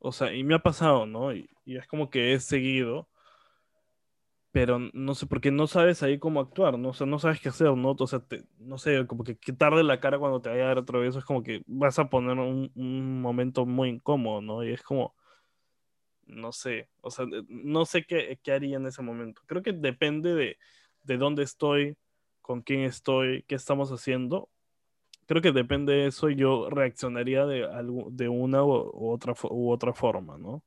O 0.00 0.12
sea, 0.12 0.34
y 0.34 0.44
me 0.44 0.54
ha 0.56 0.60
pasado, 0.62 1.06
¿no? 1.06 1.34
Y, 1.34 1.50
y 1.64 1.76
es 1.78 1.86
como 1.88 2.10
que 2.10 2.34
he 2.34 2.40
seguido, 2.40 3.10
pero 4.52 4.78
no 4.92 5.14
sé, 5.14 5.26
porque 5.26 5.50
no 5.50 5.66
sabes 5.66 6.02
ahí 6.02 6.18
cómo 6.18 6.40
actuar, 6.40 6.78
¿no? 6.78 6.90
O 6.90 6.94
sea, 6.94 7.06
no 7.06 7.18
sabes 7.18 7.40
qué 7.40 7.50
hacer, 7.50 7.68
¿no? 7.76 7.92
O 7.98 8.06
sea, 8.06 8.22
no 8.58 8.78
sé, 8.78 9.06
como 9.06 9.24
que 9.24 9.36
quitarle 9.38 9.82
la 9.84 10.00
cara 10.00 10.18
cuando 10.18 10.40
te 10.40 10.50
vaya 10.50 10.64
a 10.64 10.68
dar 10.68 10.78
otro 10.78 11.00
beso 11.00 11.18
es 11.18 11.24
como 11.24 11.42
que 11.42 11.62
vas 11.66 11.98
a 11.98 12.08
poner 12.10 12.38
un, 12.38 12.70
un 12.74 13.20
momento 13.22 13.66
muy 13.66 13.90
incómodo, 13.90 14.40
¿no? 14.40 14.64
Y 14.64 14.72
es 14.72 14.82
como, 14.82 15.14
no 16.26 16.52
sé, 16.52 16.88
o 17.00 17.10
sea, 17.10 17.26
no 17.48 17.86
sé 17.86 18.04
qué, 18.04 18.38
qué 18.42 18.52
haría 18.52 18.76
en 18.76 18.86
ese 18.86 19.02
momento. 19.02 19.42
Creo 19.46 19.62
que 19.62 19.72
depende 19.72 20.34
de, 20.34 20.58
de 21.04 21.16
dónde 21.18 21.42
estoy, 21.42 21.96
con 22.42 22.62
quién 22.62 22.82
estoy, 22.82 23.44
qué 23.44 23.54
estamos 23.54 23.90
haciendo. 23.92 24.50
Creo 25.26 25.42
que 25.42 25.52
depende 25.52 25.94
de 25.94 26.06
eso, 26.08 26.30
yo 26.30 26.70
reaccionaría 26.70 27.46
de, 27.46 27.66
algu- 27.68 28.10
de 28.12 28.28
una 28.28 28.64
u, 28.64 28.72
otra, 29.12 29.34
u 29.50 29.70
otra 29.72 29.94
forma, 29.94 30.38
¿no? 30.38 30.62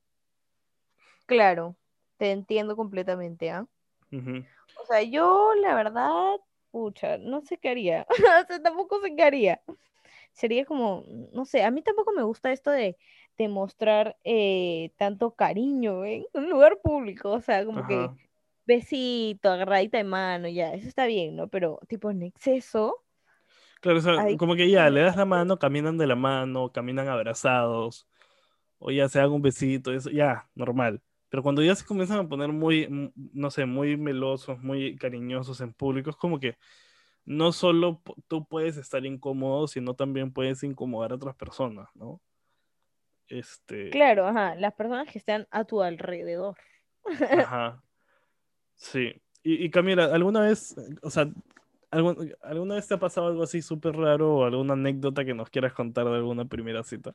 Claro, 1.26 1.76
te 2.22 2.30
entiendo 2.30 2.76
completamente, 2.76 3.50
¿ah? 3.50 3.66
O 4.12 4.86
sea, 4.86 5.02
yo 5.02 5.54
la 5.60 5.74
verdad, 5.74 6.36
pucha, 6.70 7.18
no 7.18 7.40
sé 7.40 7.58
qué 7.58 7.70
haría. 7.70 8.06
O 8.44 8.46
sea, 8.46 8.62
tampoco 8.62 9.00
sé 9.00 9.16
qué 9.16 9.24
haría. 9.24 9.60
Sería 10.32 10.64
como, 10.64 11.04
no 11.32 11.44
sé, 11.44 11.64
a 11.64 11.72
mí 11.72 11.82
tampoco 11.82 12.12
me 12.12 12.22
gusta 12.22 12.52
esto 12.52 12.70
de, 12.70 12.96
de 13.38 13.48
mostrar 13.48 14.16
eh, 14.22 14.92
tanto 14.98 15.34
cariño 15.34 16.04
en 16.04 16.24
un 16.34 16.48
lugar 16.48 16.78
público. 16.80 17.32
O 17.32 17.40
sea, 17.40 17.64
como 17.64 17.84
que 17.88 18.08
besito, 18.66 19.50
agarradita 19.50 19.98
de 19.98 20.04
mano, 20.04 20.46
ya, 20.46 20.74
eso 20.74 20.86
está 20.86 21.06
bien, 21.06 21.34
¿no? 21.34 21.48
Pero 21.48 21.80
tipo 21.88 22.08
en 22.08 22.22
exceso, 22.22 23.02
Claro, 23.80 23.98
o 23.98 24.00
sea, 24.00 24.20
ahí 24.20 24.36
como 24.36 24.54
que 24.54 24.70
ya 24.70 24.88
le 24.90 25.00
das 25.00 25.16
la 25.16 25.24
mano, 25.24 25.58
caminan 25.58 25.98
de 25.98 26.06
la 26.06 26.14
mano, 26.14 26.70
caminan 26.70 27.08
abrazados, 27.08 28.06
o 28.78 28.92
ya 28.92 29.08
se 29.08 29.18
dan 29.18 29.32
un 29.32 29.42
besito, 29.42 29.92
eso, 29.92 30.08
ya, 30.08 30.48
normal. 30.54 31.02
Pero 31.32 31.42
cuando 31.42 31.62
ya 31.62 31.74
se 31.74 31.86
comienzan 31.86 32.18
a 32.18 32.28
poner 32.28 32.50
muy, 32.52 32.86
mm, 32.88 33.12
no 33.32 33.50
sé, 33.50 33.64
muy 33.64 33.96
melosos, 33.96 34.58
muy 34.60 34.96
cariñosos 34.98 35.62
en 35.62 35.72
público, 35.72 36.10
es 36.10 36.16
como 36.16 36.38
que 36.38 36.58
no 37.24 37.52
solo 37.52 38.02
tú 38.28 38.46
puedes 38.46 38.76
estar 38.76 39.06
incómodo, 39.06 39.66
sino 39.66 39.94
también 39.94 40.30
puedes 40.34 40.62
incomodar 40.62 41.12
a 41.12 41.14
otras 41.16 41.34
personas, 41.36 41.88
¿no? 41.94 42.20
Este, 43.28 43.90
claro, 43.90 44.26
ajá, 44.26 44.54
las 44.56 44.74
personas 44.74 45.08
que 45.10 45.18
están 45.18 45.48
a 45.50 45.64
tu 45.64 45.80
alrededor. 45.82 46.56
ajá, 47.30 47.82
sí. 48.76 49.14
Y, 49.42 49.64
y 49.64 49.70
Camila, 49.70 50.06
¿alguna 50.06 50.42
vez, 50.42 50.76
o 51.02 51.10
sea, 51.10 51.28
algún- 51.90 52.34
alguna 52.42 52.76
vez 52.76 52.88
te 52.88 52.94
ha 52.94 52.98
pasado 53.00 53.28
algo 53.28 53.42
así 53.44 53.62
súper 53.62 53.96
raro 53.96 54.36
o 54.38 54.44
alguna 54.44 54.74
anécdota 54.74 55.24
que 55.24 55.34
nos 55.34 55.50
quieras 55.50 55.72
contar 55.74 56.06
de 56.06 56.16
alguna 56.16 56.44
primera 56.46 56.84
cita? 56.84 57.14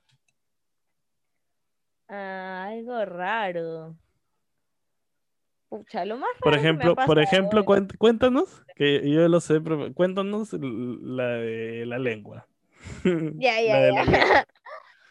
Ah, 2.10 2.66
algo 2.70 3.06
raro. 3.06 3.96
Pucha, 5.70 6.06
lo 6.06 6.18
más 6.18 6.30
Por 6.42 6.54
ejemplo, 6.54 6.96
por 6.96 7.20
ejemplo, 7.20 7.66
cuéntanos, 7.66 8.64
que 8.76 9.10
yo 9.10 9.28
lo 9.28 9.42
sé, 9.42 9.60
pero 9.60 9.94
cuéntanos 9.94 10.54
la 10.54 11.28
de 11.28 11.86
la 11.86 12.00
lengua. 12.00 12.48
Ya, 13.36 13.62
ya, 13.62 13.92
ya. 13.92 14.06
la. 14.06 14.48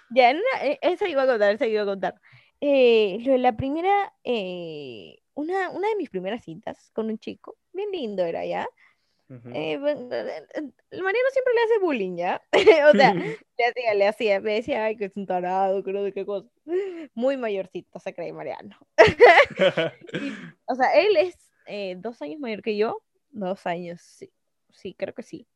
Ya, 0.09 0.31
en 0.31 0.37
una- 0.39 0.45
eh, 0.65 0.79
esa 0.83 1.09
iba 1.09 1.23
a 1.23 1.27
contar, 1.27 1.55
esa 1.55 1.67
iba 1.67 1.83
a 1.83 1.87
contar. 1.87 2.15
Eh, 2.61 3.19
lo 3.25 3.33
de 3.33 3.39
la 3.39 3.57
primera, 3.57 4.15
eh, 4.25 5.19
una, 5.35 5.71
una 5.71 5.89
de 5.89 5.97
mis 5.97 6.09
primeras 6.09 6.43
citas 6.45 6.91
con 6.95 7.07
un 7.11 7.19
chico, 7.19 7.57
bien 7.73 7.91
lindo 7.93 8.25
era, 8.25 8.47
¿ya? 8.47 8.67
Eh, 9.29 9.74
eh, 9.74 9.74
eh, 9.74 10.62
el 10.91 11.03
Mariano 11.03 11.29
siempre 11.33 11.55
le 11.55 11.62
hace 11.64 11.79
bullying, 11.81 12.16
¿ya? 12.16 12.43
O 12.91 12.93
sea, 12.93 13.12
le 13.14 13.64
hacía, 13.64 13.95
le 13.95 14.07
hacía, 14.07 14.41
me 14.41 14.55
decía, 14.55 14.85
ay, 14.85 14.97
que 14.97 15.07
es 15.07 15.16
un 15.16 15.27
tarado, 15.27 15.83
que 15.83 15.93
no 15.93 16.05
sé 16.05 16.12
qué 16.12 16.24
cosa. 16.24 16.49
Muy 17.14 17.37
mayorcito 17.37 17.99
se 17.99 18.14
cree 18.14 18.33
Mariano. 18.33 18.77
O 20.66 20.74
sea, 20.74 20.95
él 20.95 21.16
es 21.16 21.37
eh, 21.66 21.97
dos 21.99 22.22
años 22.22 22.41
mayor 22.41 22.62
que 22.62 22.77
yo. 22.77 23.03
Dos 23.31 23.66
años, 23.66 24.01
sí. 24.01 24.31
Sí, 24.70 24.95
creo 24.95 25.14
que 25.14 25.22
sí. 25.22 25.47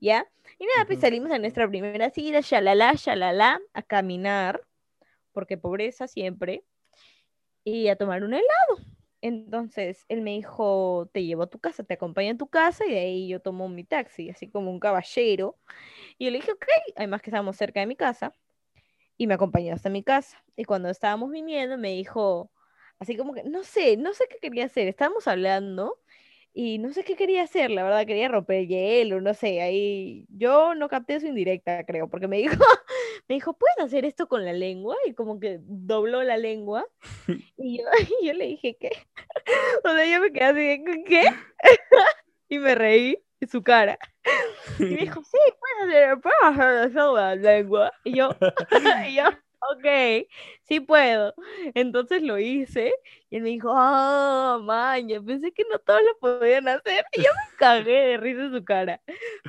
¿Ya? 0.00 0.26
Y 0.58 0.66
nada, 0.66 0.86
pues 0.86 1.00
salimos 1.00 1.30
a 1.30 1.38
nuestra 1.38 1.68
primera 1.68 2.10
cita, 2.10 2.40
shalala, 2.40 2.94
shalala, 2.94 3.60
a 3.72 3.82
caminar, 3.82 4.62
porque 5.32 5.56
pobreza 5.56 6.06
siempre, 6.08 6.64
y 7.64 7.88
a 7.88 7.96
tomar 7.96 8.22
un 8.22 8.34
helado. 8.34 8.87
Entonces, 9.20 10.04
él 10.08 10.22
me 10.22 10.30
dijo, 10.32 11.10
te 11.12 11.24
llevo 11.24 11.42
a 11.44 11.46
tu 11.50 11.58
casa, 11.58 11.82
te 11.84 11.94
acompaño 11.94 12.32
a 12.34 12.36
tu 12.38 12.48
casa, 12.48 12.86
y 12.86 12.90
de 12.92 13.00
ahí 13.00 13.28
yo 13.28 13.40
tomo 13.40 13.68
mi 13.68 13.84
taxi, 13.84 14.30
así 14.30 14.48
como 14.48 14.70
un 14.70 14.78
caballero. 14.80 15.58
Y 16.18 16.26
yo 16.26 16.30
le 16.32 16.38
dije, 16.38 16.52
ok, 16.52 16.66
además 16.96 17.22
que 17.22 17.30
estábamos 17.30 17.56
cerca 17.56 17.80
de 17.80 17.86
mi 17.86 17.96
casa, 17.96 18.34
y 19.16 19.26
me 19.26 19.34
acompañó 19.34 19.74
hasta 19.74 19.90
mi 19.90 20.02
casa. 20.02 20.42
Y 20.56 20.64
cuando 20.64 20.88
estábamos 20.90 21.30
viniendo, 21.30 21.78
me 21.78 21.92
dijo, 21.92 22.50
así 22.98 23.16
como 23.16 23.34
que, 23.34 23.44
no 23.44 23.64
sé, 23.64 23.96
no 23.96 24.14
sé 24.14 24.26
qué 24.30 24.38
quería 24.40 24.66
hacer, 24.66 24.88
estábamos 24.88 25.26
hablando 25.28 25.98
y 26.54 26.78
no 26.78 26.92
sé 26.92 27.04
qué 27.04 27.16
quería 27.16 27.42
hacer, 27.44 27.70
la 27.70 27.84
verdad, 27.84 28.06
quería 28.06 28.28
romper 28.28 28.58
el 28.60 28.68
hielo, 28.68 29.20
no 29.20 29.34
sé, 29.34 29.60
ahí 29.62 30.26
yo 30.30 30.74
no 30.74 30.88
capté 30.88 31.20
su 31.20 31.26
indirecta, 31.28 31.84
creo, 31.84 32.08
porque 32.10 32.28
me 32.28 32.38
dijo, 32.38 32.54
me 33.28 33.34
dijo, 33.34 33.52
¿puedes 33.52 33.78
hacer 33.78 34.04
esto 34.04 34.26
con 34.26 34.44
la 34.44 34.52
lengua? 34.52 34.96
Y 35.06 35.12
como 35.12 35.38
que 35.38 35.60
dobló 35.62 36.22
la 36.22 36.38
lengua 36.38 36.86
y 37.56 37.78
yo, 37.78 37.84
y 38.22 38.26
yo 38.26 38.32
le 38.32 38.46
dije, 38.46 38.76
¿qué? 38.80 38.90
O 39.84 39.90
sea, 39.90 40.04
yo 40.06 40.20
me 40.20 40.32
quedé 40.32 40.74
así, 40.74 41.04
¿qué? 41.04 41.24
Y 42.48 42.58
me 42.58 42.74
reí 42.74 43.22
de 43.40 43.46
su 43.46 43.62
cara. 43.62 43.98
Y 44.78 44.84
me 44.84 44.96
dijo, 44.96 45.22
sí, 45.22 45.38
puedes 45.60 45.94
hacer, 45.94 46.20
puedes 46.20 46.38
hacer 46.42 46.90
eso 46.90 47.12
con 47.12 47.20
la 47.20 47.34
lengua. 47.34 47.92
Y 48.04 48.16
yo, 48.16 48.30
y 49.06 49.14
yo, 49.14 49.24
ok, 49.72 50.28
sí 50.62 50.80
puedo. 50.80 51.34
Entonces 51.74 52.22
lo 52.22 52.38
hice 52.38 52.94
y 53.30 53.36
él 53.36 53.42
me 53.42 53.50
dijo, 53.50 53.70
ah, 53.74 54.58
maña, 54.62 55.20
pensé 55.22 55.52
que 55.52 55.64
no 55.70 55.78
todos 55.78 56.00
lo 56.02 56.18
podían 56.18 56.68
hacer. 56.68 57.04
Y 57.12 57.22
yo 57.22 57.30
me 57.30 57.56
cagué 57.58 58.06
de 58.06 58.16
risa 58.16 58.42
en 58.44 58.52
su 58.52 58.64
cara. 58.64 59.00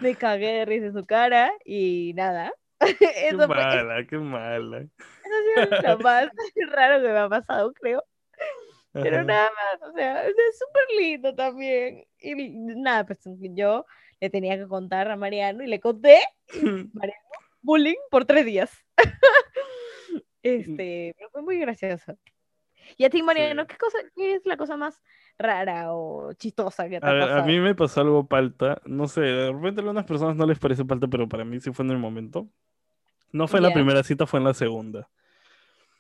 Me 0.01 0.15
cagué 0.15 0.51
de 0.53 0.65
risa 0.65 0.87
en 0.87 0.93
su 0.93 1.05
cara 1.05 1.51
y 1.65 2.13
nada. 2.15 2.53
Qué 2.99 3.27
Eso 3.29 3.47
fue, 3.47 3.65
eso 3.67 3.79
mala, 3.79 4.05
qué 4.07 4.17
mala. 4.17 4.77
ha 4.77 5.67
sido 5.69 5.81
lo 5.81 5.99
más 6.03 6.29
raro 6.71 7.01
que 7.01 7.07
me 7.09 7.19
ha 7.19 7.29
pasado, 7.29 7.73
creo. 7.73 8.03
Pero 8.91 9.17
Ajá. 9.17 9.23
nada 9.23 9.51
más, 9.51 9.89
o 9.89 9.93
sea, 9.93 10.27
es 10.27 10.33
súper 10.57 10.83
lindo 10.97 11.35
también. 11.35 12.05
Y 12.19 12.35
nada, 12.77 13.05
pues 13.05 13.19
yo 13.53 13.85
le 14.19 14.29
tenía 14.29 14.57
que 14.57 14.67
contar 14.67 15.09
a 15.11 15.15
Mariano 15.15 15.63
y 15.63 15.67
le 15.67 15.79
conté, 15.79 16.19
y 16.53 16.61
Mariano, 16.93 17.21
bullying 17.61 17.95
por 18.09 18.25
tres 18.25 18.45
días. 18.45 18.71
Este, 20.41 21.13
pero 21.17 21.29
fue 21.31 21.41
muy 21.41 21.59
gracioso. 21.59 22.17
Y 22.97 23.05
a 23.05 23.09
ti, 23.09 23.21
Mariano, 23.23 23.63
Sí. 23.63 23.67
¿qué 23.67 23.77
cosa, 23.77 23.97
qué 24.15 24.35
es 24.35 24.45
la 24.45 24.57
cosa 24.57 24.77
más 24.77 25.01
rara 25.37 25.93
o 25.93 26.33
chistosa 26.33 26.89
que 26.89 26.99
te 26.99 27.05
A 27.05 27.09
ha 27.09 27.13
ver, 27.13 27.23
a 27.23 27.25
pasado? 27.27 27.47
mí 27.47 27.59
me 27.59 27.75
pasó 27.75 28.01
algo 28.01 28.27
palta, 28.27 28.81
no 28.85 29.07
sé, 29.07 29.21
de 29.21 29.51
repente 29.51 29.79
a 29.79 29.83
algunas 29.83 30.05
personas 30.05 30.35
no 30.35 30.45
les 30.45 30.59
parece 30.59 30.85
palta, 30.85 31.07
pero 31.07 31.27
para 31.29 31.45
mí 31.45 31.59
sí 31.59 31.71
fue 31.71 31.85
en 31.85 31.91
el 31.91 31.97
momento. 31.97 32.47
No 33.31 33.47
fue 33.47 33.59
en 33.59 33.63
la 33.63 33.73
primera 33.73 34.03
cita, 34.03 34.25
fue 34.25 34.39
en 34.39 34.45
la 34.45 34.53
segunda. 34.53 35.09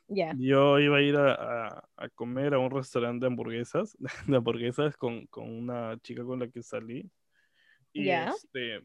Ya, 0.07 0.33
Yo 0.39 0.79
iba 0.79 0.97
a 0.97 1.01
ir 1.01 1.15
a, 1.17 1.33
a- 1.33 1.89
a 1.97 2.09
comer 2.09 2.53
a 2.55 2.59
un 2.59 2.71
restaurante 2.71 3.25
de 3.25 3.27
hamburguesas, 3.27 3.95
de 4.27 4.37
hamburguesas 4.37 4.97
con, 4.97 5.27
con 5.27 5.49
una 5.49 5.97
chica 6.01 6.23
con 6.23 6.39
la 6.39 6.47
que 6.47 6.63
salí. 6.63 7.09
Y 7.93 8.05
Ya. 8.05 8.29
este, 8.29 8.81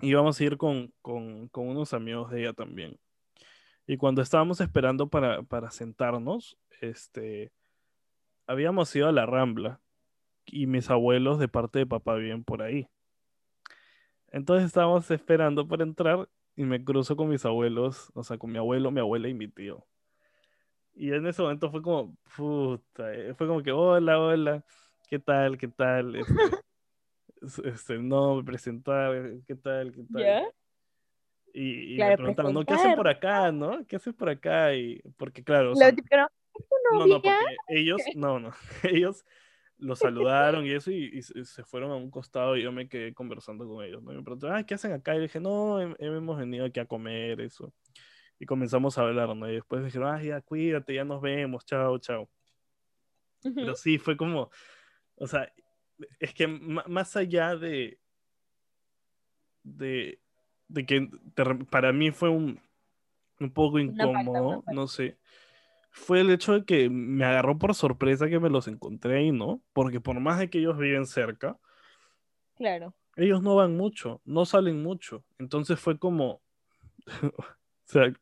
íbamos 0.00 0.40
a 0.40 0.44
ir 0.44 0.56
con, 0.56 0.92
con, 1.02 1.48
con 1.48 1.68
unos 1.68 1.94
amigos 1.94 2.30
de 2.30 2.40
ella 2.42 2.52
también. 2.52 2.98
Y 3.86 3.96
cuando 3.96 4.22
estábamos 4.22 4.60
esperando 4.60 5.08
para, 5.08 5.42
para 5.42 5.70
sentarnos, 5.70 6.56
este, 6.80 7.52
habíamos 8.46 8.94
ido 8.94 9.08
a 9.08 9.12
la 9.12 9.26
Rambla 9.26 9.80
y 10.46 10.66
mis 10.66 10.90
abuelos 10.90 11.38
de 11.38 11.48
parte 11.48 11.80
de 11.80 11.86
papá 11.86 12.14
viven 12.14 12.44
por 12.44 12.62
ahí. 12.62 12.88
Entonces 14.28 14.66
estábamos 14.66 15.10
esperando 15.10 15.66
para 15.66 15.84
entrar 15.84 16.28
y 16.56 16.64
me 16.64 16.82
cruzo 16.84 17.16
con 17.16 17.28
mis 17.28 17.44
abuelos, 17.44 18.10
o 18.14 18.22
sea, 18.22 18.38
con 18.38 18.50
mi 18.50 18.58
abuelo, 18.58 18.90
mi 18.90 19.00
abuela 19.00 19.28
y 19.28 19.34
mi 19.34 19.48
tío. 19.48 19.86
Y 20.94 21.12
en 21.12 21.26
ese 21.26 21.42
momento 21.42 21.70
fue 21.70 21.82
como, 21.82 22.16
puta, 22.36 23.12
eh, 23.12 23.34
fue 23.34 23.46
como 23.46 23.62
que, 23.62 23.72
hola, 23.72 24.18
hola, 24.18 24.64
¿qué 25.08 25.18
tal, 25.18 25.58
qué 25.58 25.68
tal? 25.68 26.14
Este, 27.42 27.68
este, 27.68 27.98
no, 27.98 28.36
me 28.36 28.42
presentar, 28.42 29.12
¿qué 29.46 29.54
tal, 29.54 29.92
qué 29.92 30.02
tal? 30.10 30.22
ya. 30.22 30.44
Y, 31.52 31.92
y 31.92 31.96
Claro, 31.96 32.10
me 32.10 32.16
preguntaron, 32.16 32.54
¿no? 32.54 32.64
¿Qué 32.64 32.72
hacen 32.72 32.94
por 32.94 33.06
acá, 33.06 33.52
no? 33.52 33.86
¿Qué 33.86 33.96
hacen 33.96 34.14
por 34.14 34.30
acá? 34.30 34.74
Y 34.74 35.02
porque 35.18 35.44
claro, 35.44 35.72
o 35.72 35.76
sea, 35.76 35.94
típico, 35.94 36.16
¿no? 36.16 36.26
¿Es 36.58 36.68
tu 36.68 36.74
no, 36.92 37.06
no, 37.06 37.22
porque 37.22 37.56
ellos, 37.68 38.02
no, 38.14 38.38
no, 38.40 38.52
ellos 38.82 39.24
los 39.78 39.98
saludaron 39.98 40.64
y 40.66 40.70
eso 40.70 40.90
y, 40.90 41.10
y 41.12 41.22
se 41.22 41.64
fueron 41.64 41.90
a 41.90 41.96
un 41.96 42.10
costado 42.10 42.56
y 42.56 42.62
yo 42.62 42.70
me 42.72 42.88
quedé 42.88 43.12
conversando 43.12 43.66
con 43.66 43.84
ellos, 43.84 44.02
¿no? 44.02 44.12
Y 44.12 44.16
me 44.16 44.22
preguntaron, 44.22 44.56
ah, 44.56 44.64
¿qué 44.64 44.74
hacen 44.74 44.92
acá? 44.92 45.16
Y 45.16 45.20
dije, 45.20 45.40
no, 45.40 45.80
hem- 45.80 45.96
hemos 45.98 46.38
venido 46.38 46.64
aquí 46.64 46.78
a 46.80 46.86
comer, 46.86 47.40
eso. 47.40 47.72
Y 48.38 48.46
comenzamos 48.46 48.96
a 48.98 49.02
hablar, 49.02 49.34
¿no? 49.34 49.48
Y 49.50 49.54
después 49.54 49.84
dijeron, 49.84 50.08
ah, 50.14 50.22
ya, 50.22 50.40
cuídate, 50.40 50.94
ya 50.94 51.04
nos 51.04 51.20
vemos, 51.20 51.64
chao, 51.66 51.98
chao. 51.98 52.28
Pero 53.54 53.74
sí, 53.74 53.98
fue 53.98 54.16
como, 54.16 54.50
o 55.16 55.26
sea, 55.26 55.52
es 56.18 56.32
que 56.34 56.46
más 56.46 57.16
allá 57.16 57.56
de, 57.56 57.98
de, 59.62 60.18
de 60.68 60.86
que 60.86 61.08
para 61.70 61.92
mí 61.92 62.10
fue 62.10 62.28
un, 62.28 62.60
un 63.40 63.50
poco 63.52 63.78
incómodo, 63.78 64.54
falta. 64.62 64.72
no 64.72 64.86
sé, 64.86 65.18
fue 65.96 66.20
el 66.20 66.30
hecho 66.30 66.52
de 66.54 66.64
que 66.64 66.90
me 66.90 67.24
agarró 67.24 67.56
por 67.56 67.72
sorpresa 67.72 68.28
que 68.28 68.40
me 68.40 68.50
los 68.50 68.66
encontré 68.66 69.18
ahí, 69.18 69.30
¿no? 69.30 69.62
Porque 69.72 70.00
por 70.00 70.18
más 70.18 70.40
de 70.40 70.50
que 70.50 70.58
ellos 70.58 70.76
viven 70.76 71.06
cerca, 71.06 71.56
Claro. 72.56 72.94
ellos 73.14 73.42
no 73.42 73.54
van 73.54 73.76
mucho, 73.76 74.20
no 74.24 74.44
salen 74.44 74.82
mucho. 74.82 75.24
Entonces 75.38 75.78
fue 75.78 75.96
como, 75.96 76.42
o 77.22 77.44
sea, 77.84 78.12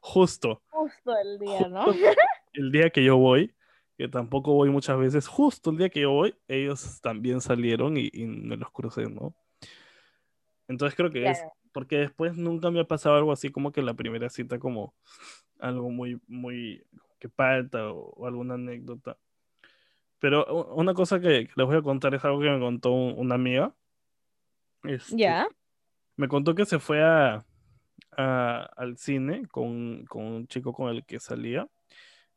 justo 0.00 0.60
Justo 0.70 1.16
el 1.16 1.38
día, 1.38 1.68
¿no? 1.68 1.86
el 2.52 2.72
día 2.72 2.90
que 2.90 3.04
yo 3.04 3.16
voy, 3.16 3.54
que 3.96 4.08
tampoco 4.08 4.52
voy 4.52 4.70
muchas 4.70 4.98
veces, 4.98 5.28
justo 5.28 5.70
el 5.70 5.78
día 5.78 5.90
que 5.90 6.00
yo 6.00 6.10
voy, 6.10 6.34
ellos 6.48 7.00
también 7.00 7.40
salieron 7.40 7.96
y, 7.96 8.10
y 8.12 8.26
me 8.26 8.56
los 8.56 8.72
crucé, 8.72 9.04
¿no? 9.08 9.36
Entonces 10.66 10.96
creo 10.96 11.12
que 11.12 11.30
es. 11.30 11.44
Porque 11.74 11.98
después 11.98 12.36
nunca 12.36 12.70
me 12.70 12.80
ha 12.80 12.84
pasado 12.84 13.16
algo 13.16 13.32
así 13.32 13.50
como 13.50 13.72
que 13.72 13.82
la 13.82 13.94
primera 13.94 14.30
cita 14.30 14.58
como 14.60 14.94
algo 15.58 15.90
muy, 15.90 16.20
muy, 16.28 16.84
que 17.18 17.28
falta 17.28 17.90
o, 17.92 18.10
o 18.16 18.26
alguna 18.26 18.54
anécdota. 18.54 19.18
Pero 20.20 20.46
una 20.74 20.94
cosa 20.94 21.20
que, 21.20 21.46
que 21.48 21.52
les 21.56 21.66
voy 21.66 21.76
a 21.76 21.82
contar 21.82 22.14
es 22.14 22.24
algo 22.24 22.40
que 22.40 22.48
me 22.48 22.60
contó 22.60 22.92
un- 22.92 23.14
una 23.18 23.34
amiga. 23.34 23.74
Este, 24.84 25.16
Ya. 25.16 25.48
me 26.16 26.28
contó 26.28 26.54
que 26.54 26.64
se 26.64 26.78
fue 26.78 27.02
a, 27.02 27.44
a- 28.16 28.70
al 28.76 28.96
cine 28.96 29.46
con, 29.48 30.04
con 30.06 30.22
un 30.22 30.46
chico 30.46 30.72
con 30.72 30.90
el 30.94 31.04
que 31.04 31.18
salía 31.18 31.68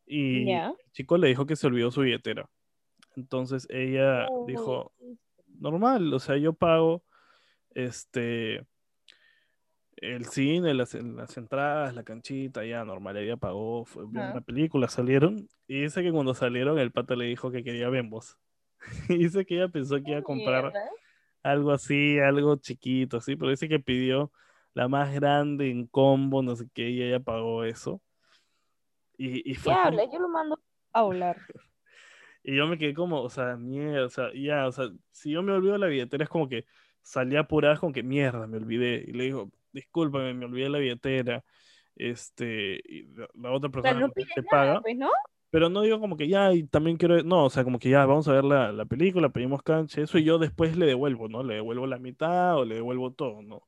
y 0.06 0.46
el 0.72 0.92
chico 0.94 1.18
le 1.18 1.28
dijo 1.28 1.46
que 1.46 1.56
se 1.56 1.68
olvidó 1.68 1.92
su 1.92 2.02
billetera. 2.02 2.50
Entonces 3.16 3.68
ella 3.70 4.28
Uy, 4.32 4.54
dijo, 4.54 4.94
normal, 5.60 6.12
o 6.14 6.20
sea, 6.20 6.38
yo 6.38 6.54
pago 6.54 7.04
este 7.76 8.66
el 9.98 10.26
cine, 10.26 10.74
las, 10.74 10.94
las 10.94 11.38
entradas, 11.38 11.94
la 11.96 12.04
canchita, 12.04 12.64
ya 12.66 12.86
normal, 12.86 13.18
ella 13.18 13.38
pagó, 13.38 13.84
fue, 13.86 14.06
vio 14.08 14.22
Ajá. 14.22 14.32
una 14.32 14.42
película, 14.42 14.88
salieron 14.88 15.48
y 15.68 15.82
dice 15.82 16.04
que 16.04 16.12
cuando 16.12 16.34
salieron 16.34 16.78
el 16.80 16.92
pata 16.92 17.16
le 17.16 17.26
dijo 17.26 17.52
que 17.52 17.64
quería 17.64 17.90
Bembos. 17.90 18.38
Y 19.10 19.18
dice 19.18 19.46
que 19.46 19.56
ella 19.56 19.68
pensó 19.70 19.96
que 20.02 20.12
iba 20.12 20.20
a 20.20 20.24
comprar 20.24 20.64
Mierda. 20.66 20.90
algo 21.44 21.72
así, 21.72 22.20
algo 22.20 22.56
chiquito, 22.58 23.18
así, 23.18 23.36
pero 23.36 23.50
dice 23.52 23.68
que 23.68 23.80
pidió 23.80 24.32
la 24.74 24.88
más 24.88 25.14
grande 25.14 25.72
en 25.72 25.88
combo, 25.88 26.44
no 26.44 26.56
sé 26.56 26.68
qué, 26.74 26.90
y 26.92 27.02
ella 27.02 27.20
pagó 27.20 27.64
eso. 27.64 28.00
Y, 29.18 29.40
y 29.50 29.54
¿Qué 29.56 29.60
fue 29.60 29.74
como- 29.74 29.86
habla? 29.88 30.04
Yo 30.12 30.20
lo 30.20 30.30
mando 30.30 30.60
a 30.94 31.00
hablar. 31.00 31.38
y 32.44 32.56
yo 32.56 32.68
me 32.68 32.78
quedé 32.78 32.94
como, 32.94 33.22
o 33.22 33.30
sea, 33.30 33.56
mierda, 33.58 34.06
o 34.06 34.10
sea, 34.10 34.30
ya, 34.36 34.68
o 34.68 34.72
sea, 34.72 34.90
si 35.12 35.32
yo 35.32 35.42
me 35.42 35.52
olvido 35.54 35.78
la 35.78 35.88
billetera 35.88 36.24
es 36.24 36.30
como 36.30 36.48
que 36.48 36.66
salía 37.02 37.40
apurada 37.42 37.78
con 37.78 37.92
que 37.94 38.04
mierda, 38.04 38.46
me 38.48 38.58
olvidé. 38.58 39.04
Y 39.08 39.14
le 39.14 39.24
digo, 39.26 39.50
discúlpame, 39.72 40.34
me 40.34 40.46
olvidé 40.46 40.70
la 40.70 40.80
billetera. 40.80 41.44
Este, 41.96 42.80
y 42.86 43.08
la, 43.16 43.28
la 43.34 43.52
otra 43.52 43.70
persona 43.70 44.00
no 44.00 44.10
te 44.10 44.22
nada, 44.22 44.44
paga, 44.50 44.82
pues, 44.82 44.96
¿no? 44.96 45.10
pero 45.50 45.70
no 45.70 45.82
digo 45.82 46.00
como 46.00 46.18
que 46.18 46.28
ya, 46.28 46.54
y 46.54 46.64
también 46.64 46.98
quiero, 46.98 47.24
no, 47.24 47.46
o 47.46 47.50
sea, 47.50 47.64
como 47.64 47.80
que 47.80 47.90
ya, 47.90 48.06
vamos 48.06 48.28
a 48.28 48.34
ver 48.34 48.44
la, 48.44 48.72
la 48.72 48.86
película, 48.86 49.30
pedimos 49.30 49.64
cancha, 49.64 50.02
eso, 50.02 50.18
y 50.18 50.24
yo 50.24 50.38
después 50.38 50.76
le 50.78 50.86
devuelvo, 50.86 51.30
¿no? 51.30 51.42
Le 51.42 51.56
devuelvo 51.56 51.88
la 51.88 51.98
mitad 51.98 52.58
o 52.58 52.66
le 52.66 52.76
devuelvo 52.76 53.14
todo, 53.14 53.42
¿no? 53.42 53.64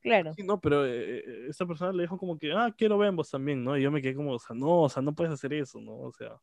Claro. 0.00 0.32
Sí, 0.32 0.42
no, 0.42 0.58
pero 0.58 0.86
eh, 0.86 1.18
eh, 1.18 1.46
esta 1.50 1.66
persona 1.66 1.92
le 1.92 2.04
dijo 2.04 2.16
como 2.16 2.38
que, 2.38 2.52
ah, 2.52 2.74
quiero 2.76 2.96
Bembos 2.96 3.30
también, 3.30 3.62
¿no? 3.62 3.76
Y 3.76 3.82
yo 3.82 3.90
me 3.90 4.00
quedé 4.00 4.14
como, 4.14 4.32
o 4.32 4.38
sea, 4.38 4.56
no, 4.56 4.82
o 4.82 4.88
sea, 4.88 5.02
no 5.02 5.14
puedes 5.14 5.32
hacer 5.32 5.52
eso, 5.52 5.80
¿no? 5.80 5.98
O 5.98 6.12
sea, 6.12 6.40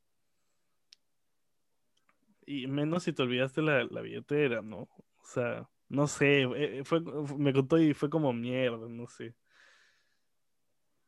y 2.45 2.67
menos 2.67 3.03
si 3.03 3.13
te 3.13 3.23
olvidaste 3.23 3.63
la, 3.63 3.85
la 3.85 4.01
billetera, 4.01 4.61
¿no? 4.61 4.81
O 4.81 5.25
sea, 5.25 5.67
no 5.89 6.07
sé, 6.07 6.43
eh, 6.43 6.83
fue, 6.85 7.01
me 7.37 7.53
contó 7.53 7.77
y 7.79 7.93
fue 7.93 8.09
como 8.09 8.33
mierda, 8.33 8.87
no 8.89 9.07
sé. 9.07 9.35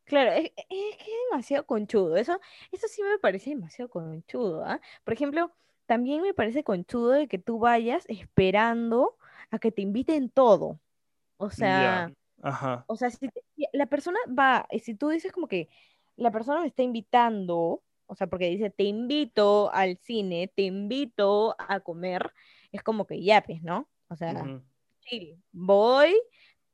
Claro, 0.05 0.31
es, 0.31 0.45
es 0.55 0.65
que 0.67 0.89
es 1.03 1.07
demasiado 1.31 1.65
conchudo. 1.67 2.15
Eso, 2.17 2.39
eso 2.71 2.87
sí 2.87 3.03
me 3.03 3.19
parece 3.19 3.51
demasiado 3.51 3.89
conchudo, 3.89 4.63
¿ah? 4.65 4.81
Por 5.03 5.13
ejemplo, 5.13 5.53
también 5.85 6.21
me 6.23 6.33
parece 6.33 6.63
conchudo 6.63 7.11
de 7.11 7.27
que 7.27 7.37
tú 7.37 7.59
vayas 7.59 8.05
esperando 8.09 9.17
a 9.51 9.59
que 9.59 9.71
te 9.71 9.81
inviten 9.83 10.29
todo. 10.31 10.79
O 11.37 11.49
sea, 11.51 12.13
ajá, 12.41 12.87
o 12.87 12.95
sea, 12.97 13.11
si 13.11 13.29
te- 13.29 13.43
si 13.55 13.65
la 13.73 13.87
persona 13.87 14.19
va, 14.37 14.67
y 14.71 14.79
si 14.79 14.95
tú 14.95 15.09
dices 15.09 15.31
como 15.33 15.47
que 15.47 15.69
la 16.17 16.31
persona 16.31 16.61
me 16.61 16.67
está 16.67 16.83
invitando, 16.83 17.83
o 18.07 18.15
sea, 18.15 18.27
porque 18.27 18.47
dice, 18.49 18.69
te 18.71 18.83
invito 18.85 19.71
al 19.73 19.97
cine, 19.97 20.49
te 20.55 20.63
invito 20.63 21.55
a 21.59 21.79
comer, 21.81 22.33
es 22.71 22.83
como 22.83 23.07
que 23.07 23.21
ya, 23.23 23.43
pues, 23.43 23.63
¿no? 23.63 23.89
O 24.09 24.15
sea, 24.15 24.43
chill, 25.01 25.41
voy, 25.51 26.19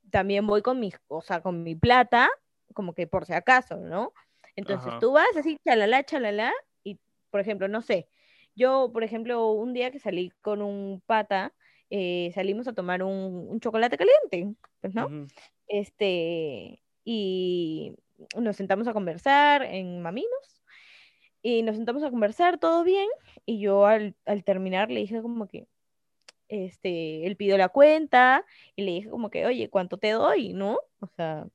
también 0.09 0.47
voy 0.47 0.61
con 0.61 0.79
mi, 0.79 0.91
o 1.07 1.21
sea, 1.21 1.41
con 1.41 1.63
mi 1.63 1.75
plata, 1.75 2.29
como 2.73 2.93
que 2.93 3.07
por 3.07 3.25
si 3.25 3.33
acaso, 3.33 3.77
¿no? 3.77 4.13
Entonces 4.55 4.87
ajá, 4.87 4.99
tú 4.99 5.11
vas 5.11 5.35
así, 5.37 5.57
chalala, 5.65 6.03
chalala, 6.03 6.53
y 6.83 6.99
por 7.29 7.41
ejemplo, 7.41 7.67
no 7.67 7.81
sé, 7.81 8.09
yo, 8.55 8.89
por 8.93 9.03
ejemplo, 9.03 9.51
un 9.51 9.73
día 9.73 9.91
que 9.91 9.99
salí 9.99 10.31
con 10.41 10.61
un 10.61 11.01
pata, 11.05 11.53
eh, 11.89 12.31
salimos 12.33 12.67
a 12.67 12.73
tomar 12.73 13.03
un, 13.03 13.47
un 13.49 13.59
chocolate 13.59 13.97
caliente, 13.97 14.55
pues, 14.81 14.95
¿no? 14.95 15.27
Este, 15.67 16.81
y 17.03 17.95
nos 18.39 18.55
sentamos 18.55 18.87
a 18.87 18.93
conversar 18.93 19.63
en 19.63 20.01
Maminos, 20.01 20.63
y 21.41 21.61
nos 21.63 21.75
sentamos 21.75 22.01
a 22.03 22.09
conversar, 22.09 22.57
todo 22.59 22.83
bien, 22.83 23.09
y 23.45 23.59
yo 23.59 23.85
al, 23.85 24.15
al 24.25 24.43
terminar 24.43 24.89
le 24.89 25.01
dije 25.01 25.21
como 25.21 25.47
que, 25.47 25.67
este, 26.47 27.25
él 27.25 27.35
pidió 27.35 27.57
la 27.57 27.69
cuenta, 27.69 28.45
y 28.75 28.83
le 28.83 28.91
dije 28.91 29.09
como 29.09 29.29
que, 29.29 29.45
oye, 29.45 29.69
¿cuánto 29.69 29.97
te 29.97 30.11
doy? 30.11 30.53
¿No? 30.53 30.79
O 30.99 31.07
sea, 31.07 31.47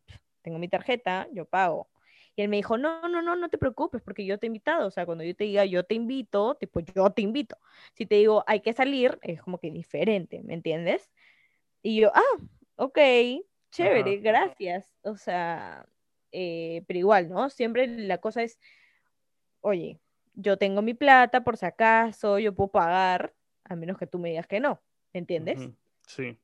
tengo 0.43 0.59
mi 0.59 0.69
tarjeta, 0.69 1.29
yo 1.33 1.45
pago. 1.45 1.89
Y 2.37 2.43
él 2.43 2.49
me 2.49 2.57
dijo, 2.57 2.79
no, 2.79 3.09
no, 3.09 3.23
no, 3.23 3.37
no 3.37 3.49
te 3.49 3.59
preocupes, 3.59 4.03
porque 4.03 4.25
yo 4.25 4.39
te 4.39 4.47
he 4.47 4.49
invitado. 4.49 4.87
O 4.87 4.91
sea, 4.91 5.05
cuando 5.05 5.25
yo 5.25 5.35
te 5.35 5.45
diga 5.45 5.65
yo 5.65 5.85
te 5.85 5.95
invito, 5.95 6.55
tipo, 6.55 6.81
yo 6.81 7.11
te 7.11 7.23
invito. 7.23 7.57
Si 7.95 8.07
te 8.07 8.17
digo 8.17 8.45
hay 8.47 8.61
que 8.61 8.73
salir, 8.73 9.19
es 9.23 9.43
como 9.43 9.59
que 9.59 9.71
diferente, 9.71 10.43
¿me 10.43 10.55
entiendes? 10.55 11.11
Y 11.83 12.01
yo, 12.01 12.13
ah, 12.15 12.37
ok, 12.77 12.99
chévere, 13.71 14.15
ajá, 14.15 14.23
gracias. 14.23 14.93
O 15.03 15.17
sea, 15.17 15.87
eh, 16.33 16.85
pero 16.87 16.99
igual, 16.99 17.29
¿no? 17.29 17.51
Siempre 17.51 17.87
la 17.87 18.19
cosa 18.19 18.43
es, 18.43 18.59
oye, 19.61 19.99
yo 20.35 20.57
tengo 20.57 20.83
mi 20.83 20.95
plata, 20.95 21.43
por 21.43 21.57
si 21.57 21.67
acaso, 21.67 22.39
yo 22.39 22.55
puedo 22.55 22.71
pagar, 22.71 23.35
a 23.71 23.77
menos 23.77 23.97
que 23.97 24.07
tú 24.07 24.19
me 24.19 24.31
digas 24.31 24.47
que 24.47 24.61
no, 24.61 24.81
¿me 25.15 25.21
entiendes? 25.21 25.71
Sí. 26.07 26.37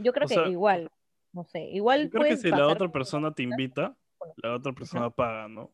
Yo 0.00 0.12
creo 0.12 0.24
O 0.24 0.28
que 0.28 0.34
sea, 0.34 0.48
igual, 0.48 0.90
no 1.32 1.44
sé, 1.44 1.64
igual 1.66 2.04
Yo 2.04 2.10
creo 2.10 2.24
que 2.24 2.36
si 2.36 2.50
la 2.50 2.66
otra 2.66 2.90
persona 2.90 3.32
te 3.32 3.42
invita, 3.42 3.96
Bueno, 4.18 4.34
la 4.42 4.54
otra 4.54 4.72
persona 4.72 5.10
paga, 5.10 5.46
¿no? 5.48 5.70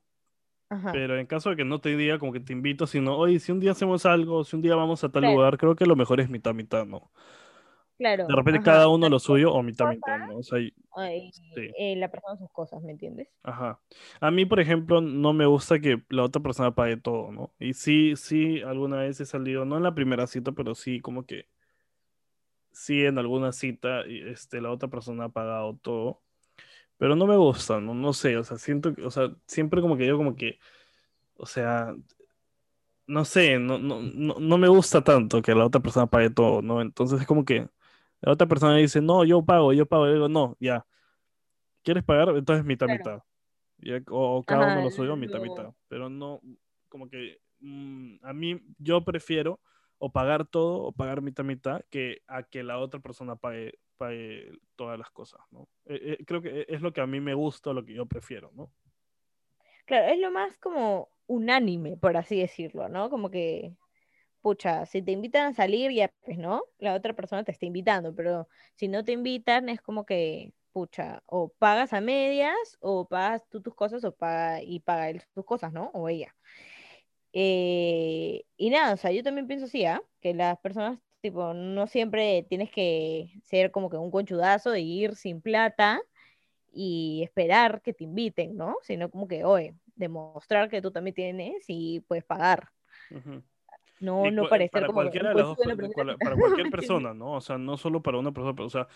Ajá, 0.68 0.92
Pero 0.92 1.18
en 1.18 1.26
caso 1.26 1.50
de 1.50 1.56
que 1.56 1.64
no 1.64 1.80
te 1.80 1.96
diga 1.96 2.18
como 2.18 2.32
que 2.32 2.40
te 2.40 2.52
invito, 2.52 2.86
sino, 2.86 3.16
oye, 3.16 3.38
si 3.40 3.52
un 3.52 3.60
día 3.60 3.72
hacemos 3.72 4.04
algo, 4.06 4.44
si 4.44 4.56
un 4.56 4.62
día 4.62 4.74
vamos 4.74 5.02
a 5.04 5.10
tal 5.10 5.22
Claro. 5.22 5.36
lugar, 5.36 5.58
creo 5.58 5.76
que 5.76 5.86
lo 5.86 5.96
mejor 5.96 6.20
es 6.20 6.28
mitad 6.28 6.54
mitad, 6.54 6.86
¿no? 6.86 7.10
Claro. 8.00 8.26
De 8.26 8.34
repente 8.34 8.58
ajá, 8.58 8.64
cada 8.64 8.88
uno 8.88 9.08
lo 9.08 9.18
suyo 9.18 9.52
o 9.52 9.62
mitad 9.62 9.88
mitad, 9.90 10.18
¿no? 10.26 10.38
O 10.38 10.42
sea, 10.42 10.58
y- 10.58 10.72
sí. 11.32 11.70
eh, 11.78 11.96
la 11.96 12.10
persona 12.10 12.36
sus 12.38 12.50
cosas, 12.50 12.82
¿me 12.82 12.92
entiendes? 12.92 13.28
Ajá. 13.42 13.78
A 14.20 14.30
mí, 14.30 14.46
por 14.46 14.58
ejemplo, 14.58 15.00
no 15.00 15.32
me 15.32 15.46
gusta 15.46 15.78
que 15.78 16.02
la 16.08 16.24
otra 16.24 16.42
persona 16.42 16.74
pague 16.74 16.96
todo, 16.96 17.30
¿no? 17.30 17.52
Y 17.60 17.74
sí, 17.74 18.14
sí, 18.16 18.62
alguna 18.62 18.96
vez 19.02 19.20
he 19.20 19.26
salido, 19.26 19.64
no 19.64 19.76
en 19.76 19.82
la 19.82 19.94
primera 19.94 20.26
cita, 20.26 20.52
pero 20.52 20.74
sí 20.74 21.00
como 21.00 21.26
que 21.26 21.46
sí 22.72 23.04
en 23.04 23.18
alguna 23.18 23.52
cita, 23.52 24.02
este, 24.02 24.60
la 24.60 24.70
otra 24.70 24.88
persona 24.88 25.24
ha 25.24 25.28
pagado 25.28 25.76
todo. 25.82 26.22
Pero 26.98 27.16
no 27.16 27.26
me 27.26 27.36
gusta, 27.36 27.80
no, 27.80 27.94
no 27.94 28.12
sé, 28.12 28.36
o 28.36 28.44
sea, 28.44 28.58
siento 28.58 28.94
que, 28.94 29.02
o 29.04 29.10
sea, 29.10 29.34
siempre 29.46 29.80
como 29.82 29.96
que 29.96 30.06
yo 30.06 30.16
como 30.16 30.36
que, 30.36 30.58
o 31.36 31.46
sea, 31.46 31.94
no 33.06 33.24
sé, 33.24 33.58
no, 33.58 33.78
no, 33.78 34.00
no, 34.02 34.36
no 34.38 34.58
me 34.58 34.68
gusta 34.68 35.02
tanto 35.02 35.42
que 35.42 35.54
la 35.54 35.66
otra 35.66 35.80
persona 35.80 36.06
pague 36.06 36.30
todo, 36.30 36.62
¿no? 36.62 36.80
Entonces 36.80 37.20
es 37.20 37.26
como 37.26 37.44
que 37.44 37.68
la 38.20 38.32
otra 38.32 38.46
persona 38.46 38.76
dice, 38.76 39.00
no, 39.00 39.24
yo 39.24 39.42
pago, 39.42 39.72
yo 39.72 39.86
pago, 39.86 40.06
yo 40.06 40.14
digo, 40.14 40.28
no, 40.28 40.56
ya, 40.60 40.86
¿quieres 41.82 42.04
pagar? 42.04 42.30
Entonces 42.36 42.64
mitad, 42.64 42.86
Claro. 42.86 42.98
mitad. 42.98 43.22
O, 44.10 44.36
o 44.38 44.42
cada 44.42 44.66
uno 44.66 44.82
lo 44.82 44.90
suyo, 44.90 45.16
mitad, 45.16 45.38
no. 45.38 45.44
mitad. 45.44 45.74
Pero 45.88 46.10
no, 46.10 46.40
como 46.88 47.08
que 47.08 47.38
mm, 47.60 48.16
a 48.22 48.32
mí 48.32 48.60
yo 48.78 49.02
prefiero 49.04 49.60
o 49.98 50.10
pagar 50.12 50.46
todo 50.46 50.82
o 50.82 50.92
pagar 50.92 51.22
mitad, 51.22 51.44
mitad 51.44 51.82
que 51.90 52.22
a 52.26 52.42
que 52.42 52.62
la 52.62 52.78
otra 52.78 53.00
persona 53.00 53.36
pague, 53.36 53.78
pague 53.96 54.52
todas 54.76 54.98
las 54.98 55.10
cosas, 55.10 55.40
¿no? 55.50 55.68
Eh, 55.86 56.16
eh, 56.18 56.24
creo 56.26 56.42
que 56.42 56.66
es 56.68 56.80
lo 56.80 56.92
que 56.92 57.00
a 57.00 57.06
mí 57.06 57.20
me 57.20 57.34
gusta, 57.34 57.72
lo 57.72 57.84
que 57.84 57.94
yo 57.94 58.06
prefiero, 58.06 58.50
¿no? 58.54 58.72
Claro, 59.86 60.12
es 60.12 60.18
lo 60.18 60.30
más 60.30 60.56
como 60.58 61.08
unánime, 61.26 61.96
por 61.96 62.16
así 62.16 62.38
decirlo, 62.38 62.88
¿no? 62.88 63.10
Como 63.10 63.30
que, 63.30 63.74
pucha, 64.40 64.86
si 64.86 65.02
te 65.02 65.12
invitan 65.12 65.48
a 65.48 65.54
salir, 65.54 65.92
ya 65.92 66.12
pues, 66.24 66.38
¿no? 66.38 66.62
La 66.78 66.94
otra 66.94 67.14
persona 67.14 67.44
te 67.44 67.52
está 67.52 67.66
invitando, 67.66 68.14
pero 68.14 68.48
si 68.76 68.88
no 68.88 69.04
te 69.04 69.12
invitan, 69.12 69.68
es 69.68 69.80
como 69.82 70.04
que, 70.06 70.52
pucha, 70.72 71.22
o 71.26 71.48
pagas 71.58 71.92
a 71.92 72.00
medias, 72.00 72.56
o 72.80 73.06
pagas 73.08 73.42
tú 73.48 73.60
tus 73.62 73.74
cosas, 73.74 74.04
o 74.04 74.14
paga 74.14 74.62
y 74.62 74.80
paga 74.80 75.10
él 75.10 75.22
sus 75.34 75.44
cosas, 75.44 75.72
¿no? 75.72 75.90
O 75.94 76.08
ella. 76.08 76.34
Eh, 77.32 78.44
y 78.56 78.70
nada, 78.70 78.94
o 78.94 78.96
sea, 78.96 79.12
yo 79.12 79.22
también 79.22 79.46
pienso 79.46 79.66
así, 79.66 79.84
¿ah? 79.84 80.02
Que 80.20 80.34
las 80.34 80.58
personas, 80.58 80.98
tipo, 81.20 81.54
no 81.54 81.86
siempre 81.86 82.44
tienes 82.48 82.70
que 82.70 83.32
ser 83.44 83.70
como 83.70 83.88
que 83.90 83.96
un 83.96 84.10
conchudazo 84.10 84.70
de 84.70 84.80
ir 84.80 85.14
sin 85.16 85.40
plata 85.40 86.02
y 86.72 87.22
esperar 87.24 87.82
que 87.82 87.92
te 87.92 88.04
inviten, 88.04 88.56
¿no? 88.56 88.76
Sino 88.82 89.10
como 89.10 89.28
que, 89.28 89.44
oye, 89.44 89.74
demostrar 89.96 90.68
que 90.70 90.82
tú 90.82 90.90
también 90.92 91.14
tienes 91.14 91.64
y 91.68 92.00
puedes 92.00 92.24
pagar. 92.24 92.70
Ujú. 93.10 93.42
No, 94.00 94.30
no 94.30 94.42
cua- 94.44 94.48
parecer 94.48 94.70
para 94.72 94.86
como 94.86 94.98
que 94.98 95.02
cualquiera 95.04 95.28
de 95.30 95.34
las 95.36 95.46
dos, 95.46 95.56
cual- 95.56 95.76
cita, 95.76 96.16
para 96.18 96.34
¿me 96.34 96.40
cualquier 96.40 96.70
persona, 96.70 97.14
¿no? 97.14 97.32
O 97.34 97.40
sea, 97.40 97.58
no 97.58 97.76
solo 97.76 98.02
para 98.02 98.18
una 98.18 98.32
persona, 98.32 98.54
pero, 98.54 98.66
o 98.66 98.70
sea, 98.70 98.88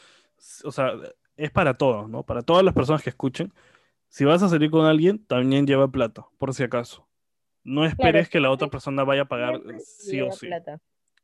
o 0.64 0.72
sea, 0.72 0.92
es 1.36 1.50
para 1.50 1.74
todos, 1.74 2.08
¿no? 2.08 2.22
Para 2.24 2.42
todas 2.42 2.64
las 2.64 2.74
personas 2.74 3.02
que 3.02 3.10
escuchen. 3.10 3.52
Si 4.08 4.24
vas 4.24 4.42
a 4.42 4.48
salir 4.48 4.70
con 4.70 4.86
alguien, 4.86 5.24
también 5.26 5.66
lleva 5.66 5.88
plata, 5.88 6.26
por 6.38 6.54
si 6.54 6.62
acaso. 6.62 7.08
No 7.64 7.80
Claro, 7.80 7.88
esperes 7.90 8.28
que 8.28 8.40
la 8.40 8.50
otra 8.50 8.68
persona 8.68 9.04
vaya 9.04 9.22
a 9.22 9.24
pagar 9.24 9.60
sí 9.78 10.20
o 10.20 10.30
sí. 10.32 10.46
plata. 10.46 10.78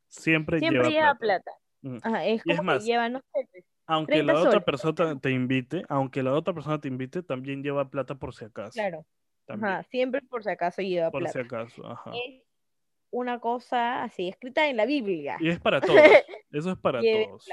Siempre 0.07 0.59
Siempre 0.59 0.79
lleva 0.79 0.89
lleva 0.89 1.15
plata. 1.15 1.51
plata. 1.51 1.51
Mm. 1.83 1.97
Ajá, 2.03 2.25
es 2.25 2.35
es 2.37 2.43
como 2.43 2.57
que 2.57 2.61
más, 2.65 2.85
lleva, 2.85 3.09
no 3.09 3.19
sé, 3.19 3.47
pues, 3.51 3.65
aunque 3.87 4.13
30 4.13 4.33
la 4.33 4.39
otra 4.39 4.51
soles. 4.51 4.65
persona 4.65 5.19
te 5.19 5.31
invite, 5.31 5.83
aunque 5.89 6.21
la 6.21 6.33
otra 6.33 6.53
persona 6.53 6.79
te 6.81 6.87
invite, 6.87 7.23
también 7.23 7.63
lleva 7.63 7.89
plata 7.89 8.15
por 8.15 8.33
si 8.35 8.45
acaso. 8.45 8.73
Claro. 8.73 9.05
Ajá, 9.47 9.83
siempre 9.83 10.21
por 10.21 10.43
si 10.43 10.49
acaso 10.49 10.81
lleva 10.81 11.11
por 11.11 11.27
si 11.27 11.33
plata. 11.39 11.45
acaso, 11.55 11.85
ajá. 11.87 12.11
Es 12.13 12.43
una 13.11 13.39
cosa 13.39 14.03
así, 14.03 14.29
escrita 14.29 14.67
en 14.67 14.77
la 14.77 14.85
Biblia. 14.85 15.37
Y 15.39 15.49
es 15.49 15.59
para 15.59 15.79
todos. 15.81 15.95
Eso 16.51 16.71
es 16.71 16.77
para 16.77 17.01
todos. 17.01 17.47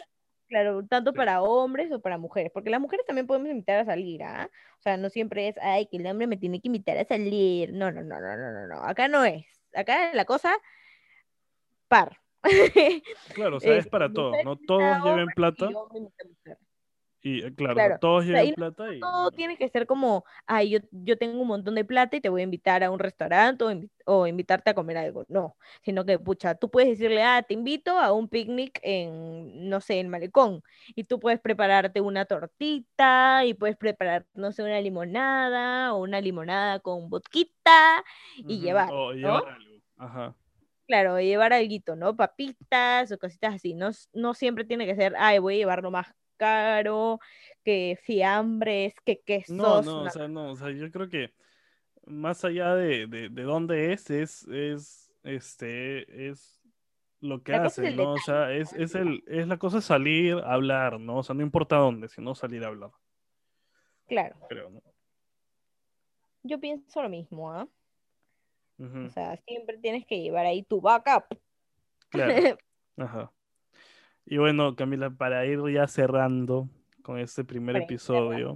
Claro, 0.49 0.83
tanto 0.87 1.11
Sí. 1.11 1.17
para 1.17 1.43
hombres 1.43 1.93
o 1.93 2.01
para 2.01 2.17
mujeres, 2.17 2.51
porque 2.55 2.71
las 2.71 2.81
mujeres 2.81 3.05
también 3.05 3.27
podemos 3.27 3.51
invitar 3.51 3.81
a 3.81 3.85
salir, 3.85 4.23
¿ah? 4.23 4.49
O 4.79 4.83
sea, 4.83 4.97
no 4.97 5.11
siempre 5.11 5.49
es, 5.49 5.57
ay, 5.61 5.87
que 5.87 5.99
el 5.99 6.07
hombre 6.07 6.27
me 6.27 6.39
tiene 6.39 6.61
que 6.61 6.69
invitar 6.69 6.97
a 6.97 7.05
salir. 7.05 7.73
No, 7.73 7.91
no, 7.91 8.03
no, 8.03 8.19
no, 8.19 8.37
no, 8.37 8.53
no, 8.53 8.67
no. 8.67 8.83
Acá 8.83 9.09
no 9.09 9.25
es. 9.25 9.45
Acá 9.75 10.15
la 10.15 10.25
cosa 10.25 10.57
par. 11.89 12.19
Claro, 13.35 13.57
o 13.57 13.61
sea, 13.61 13.77
es 13.77 13.85
Es 13.85 13.91
para 13.91 14.11
todos, 14.11 14.37
¿no? 14.45 14.57
Todos 14.57 15.05
lleven 15.05 15.27
plata 15.35 15.67
hombre. 15.67 16.13
Y, 17.37 17.41
eh, 17.45 17.55
claro, 17.55 17.99
todos 18.01 18.25
O 18.25 18.27
sea, 18.27 18.43
no 18.45 18.55
plata 18.55 18.95
y... 18.95 19.01
todo 19.01 19.31
tiene 19.33 19.57
que 19.57 19.69
ser 19.69 19.87
como, 19.87 20.25
ay, 20.47 20.71
yo, 20.71 20.79
yo 20.91 21.17
tengo 21.17 21.41
un 21.41 21.49
montón 21.49 21.75
de 21.77 21.85
plata 21.85 22.17
y 22.17 22.21
te 22.21 22.29
voy 22.29 22.41
a 22.41 22.45
invitar 22.45 22.83
a 22.83 22.91
un 22.91 22.99
restaurante 22.99 23.65
o, 23.65 23.71
invi- 23.71 23.91
o 24.07 24.27
invitarte 24.27 24.71
a 24.71 24.75
comer 24.75 24.97
algo. 24.99 25.25
No, 25.29 25.57
sino 25.83 26.05
que, 26.05 26.19
pucha, 26.19 26.55
tú 26.57 26.71
puedes 26.71 26.91
decirle, 26.91 27.23
ah, 27.23 27.43
te 27.47 27.55
invito 27.55 27.99
a 27.99 28.13
un 28.13 28.29
picnic 28.29 28.81
en, 28.83 29.69
no 29.69 29.81
sé, 29.81 30.01
el 30.01 30.09
malecón. 30.09 30.63
Y 30.97 31.05
tú 31.05 31.21
puedes 31.21 31.41
prepararte 31.41 32.01
una 32.01 32.25
tortita 32.25 33.45
y 33.45 33.55
puedes 33.55 33.77
preparar, 33.77 34.27
no 34.35 34.53
sé, 34.53 34.63
una 34.63 34.81
limonada 34.81 35.95
o 35.95 36.03
una 36.03 36.21
limonada 36.21 36.81
con 36.81 37.09
vodquita 37.11 38.05
y 38.37 38.57
Ujú, 38.57 38.63
llevar, 38.63 38.89
O 38.93 39.13
¿no? 39.23 39.43
llevar 39.43 39.49
algo. 39.49 39.81
Ajá. 39.97 40.35
Claro, 40.87 41.21
llevar 41.21 41.53
algo, 41.53 41.97
¿no? 41.97 42.17
Papitas 42.17 43.13
o 43.13 43.19
cositas 43.19 43.55
así. 43.57 43.75
No, 43.75 43.91
no 44.15 44.33
siempre 44.35 44.65
tiene 44.65 44.87
que 44.87 44.95
ser, 44.97 45.15
ay, 45.19 45.39
voy 45.39 45.55
a 45.55 45.59
llevar 45.59 45.83
caro, 46.39 47.19
que 47.65 47.99
fiambres, 48.03 48.95
que 49.05 49.21
quesos. 49.21 49.55
no, 49.57 49.79
o 49.79 49.83
no. 49.83 50.11
sea, 50.11 50.29
no, 50.29 50.53
o 50.53 50.57
sea, 50.57 50.71
yo 50.71 50.91
creo 50.91 51.09
que 51.09 51.35
más 52.07 52.45
allá 52.45 52.75
de, 52.75 53.07
de, 53.07 53.29
de 53.29 53.43
dónde 53.43 53.93
es, 53.93 54.09
es, 54.09 54.47
es, 54.49 55.13
este, 55.25 56.29
es 56.31 56.63
lo 57.21 57.43
que 57.43 57.53
La 57.53 57.65
hacen, 57.65 57.97
¿no? 57.97 58.13
O 58.13 58.19
sea, 58.19 58.53
es, 58.53 58.73
es 58.73 58.95
el, 58.95 59.23
es 59.27 59.47
la 59.47 59.59
cosa 59.59 59.81
salir 59.81 60.37
a 60.37 60.55
hablar, 60.55 60.99
¿no? 61.01 61.19
O 61.19 61.23
sea, 61.23 61.35
no 61.35 61.43
importa 61.43 61.77
dónde, 61.77 62.09
sino 62.09 62.35
salir 62.35 62.65
a 62.65 62.69
hablar, 62.69 62.91
Claro, 64.07 64.37
creo, 64.49 64.71
¿no? 64.71 64.83
yo 66.45 66.59
pienso 66.59 67.03
lo 67.03 67.09
mismo, 67.11 67.53
¿ah? 67.53 67.69
O 68.81 69.11
sea, 69.11 69.37
siempre 69.39 69.77
tienes 69.79 70.07
que 70.07 70.23
llevar 70.23 70.47
ahí 70.47 70.63
tu 70.63 70.81
backup. 70.81 71.25
Claro, 72.11 72.57
ajá. 72.97 73.33
Y 74.31 74.37
bueno, 74.37 74.77
Camila, 74.77 75.09
para 75.11 75.47
ir 75.47 75.59
ya 75.73 75.87
cerrando 75.87 76.69
con 77.03 77.19
este 77.19 77.45
primer 77.45 77.75
Para 77.75 77.85
episodio, 77.87 78.53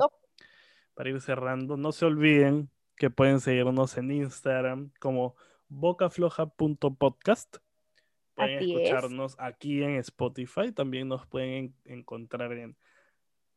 para 0.94 1.08
ir 1.08 1.20
cerrando, 1.22 1.78
no 1.78 1.92
se 1.92 2.04
olviden 2.04 2.68
que 2.96 3.08
pueden 3.08 3.40
seguirnos 3.40 3.96
en 3.96 4.10
Instagram 4.10 4.90
como 5.00 5.34
bocafloja.podcast. 5.68 7.56
Pueden 8.34 8.58
Así 8.58 8.74
es. 8.74 8.80
escucharnos 8.82 9.36
aquí 9.38 9.82
en 9.82 9.96
Spotify, 9.96 10.72
también 10.72 11.08
nos 11.08 11.26
pueden 11.26 11.74
en- 11.86 11.98
encontrar 12.00 12.52
en 12.52 12.76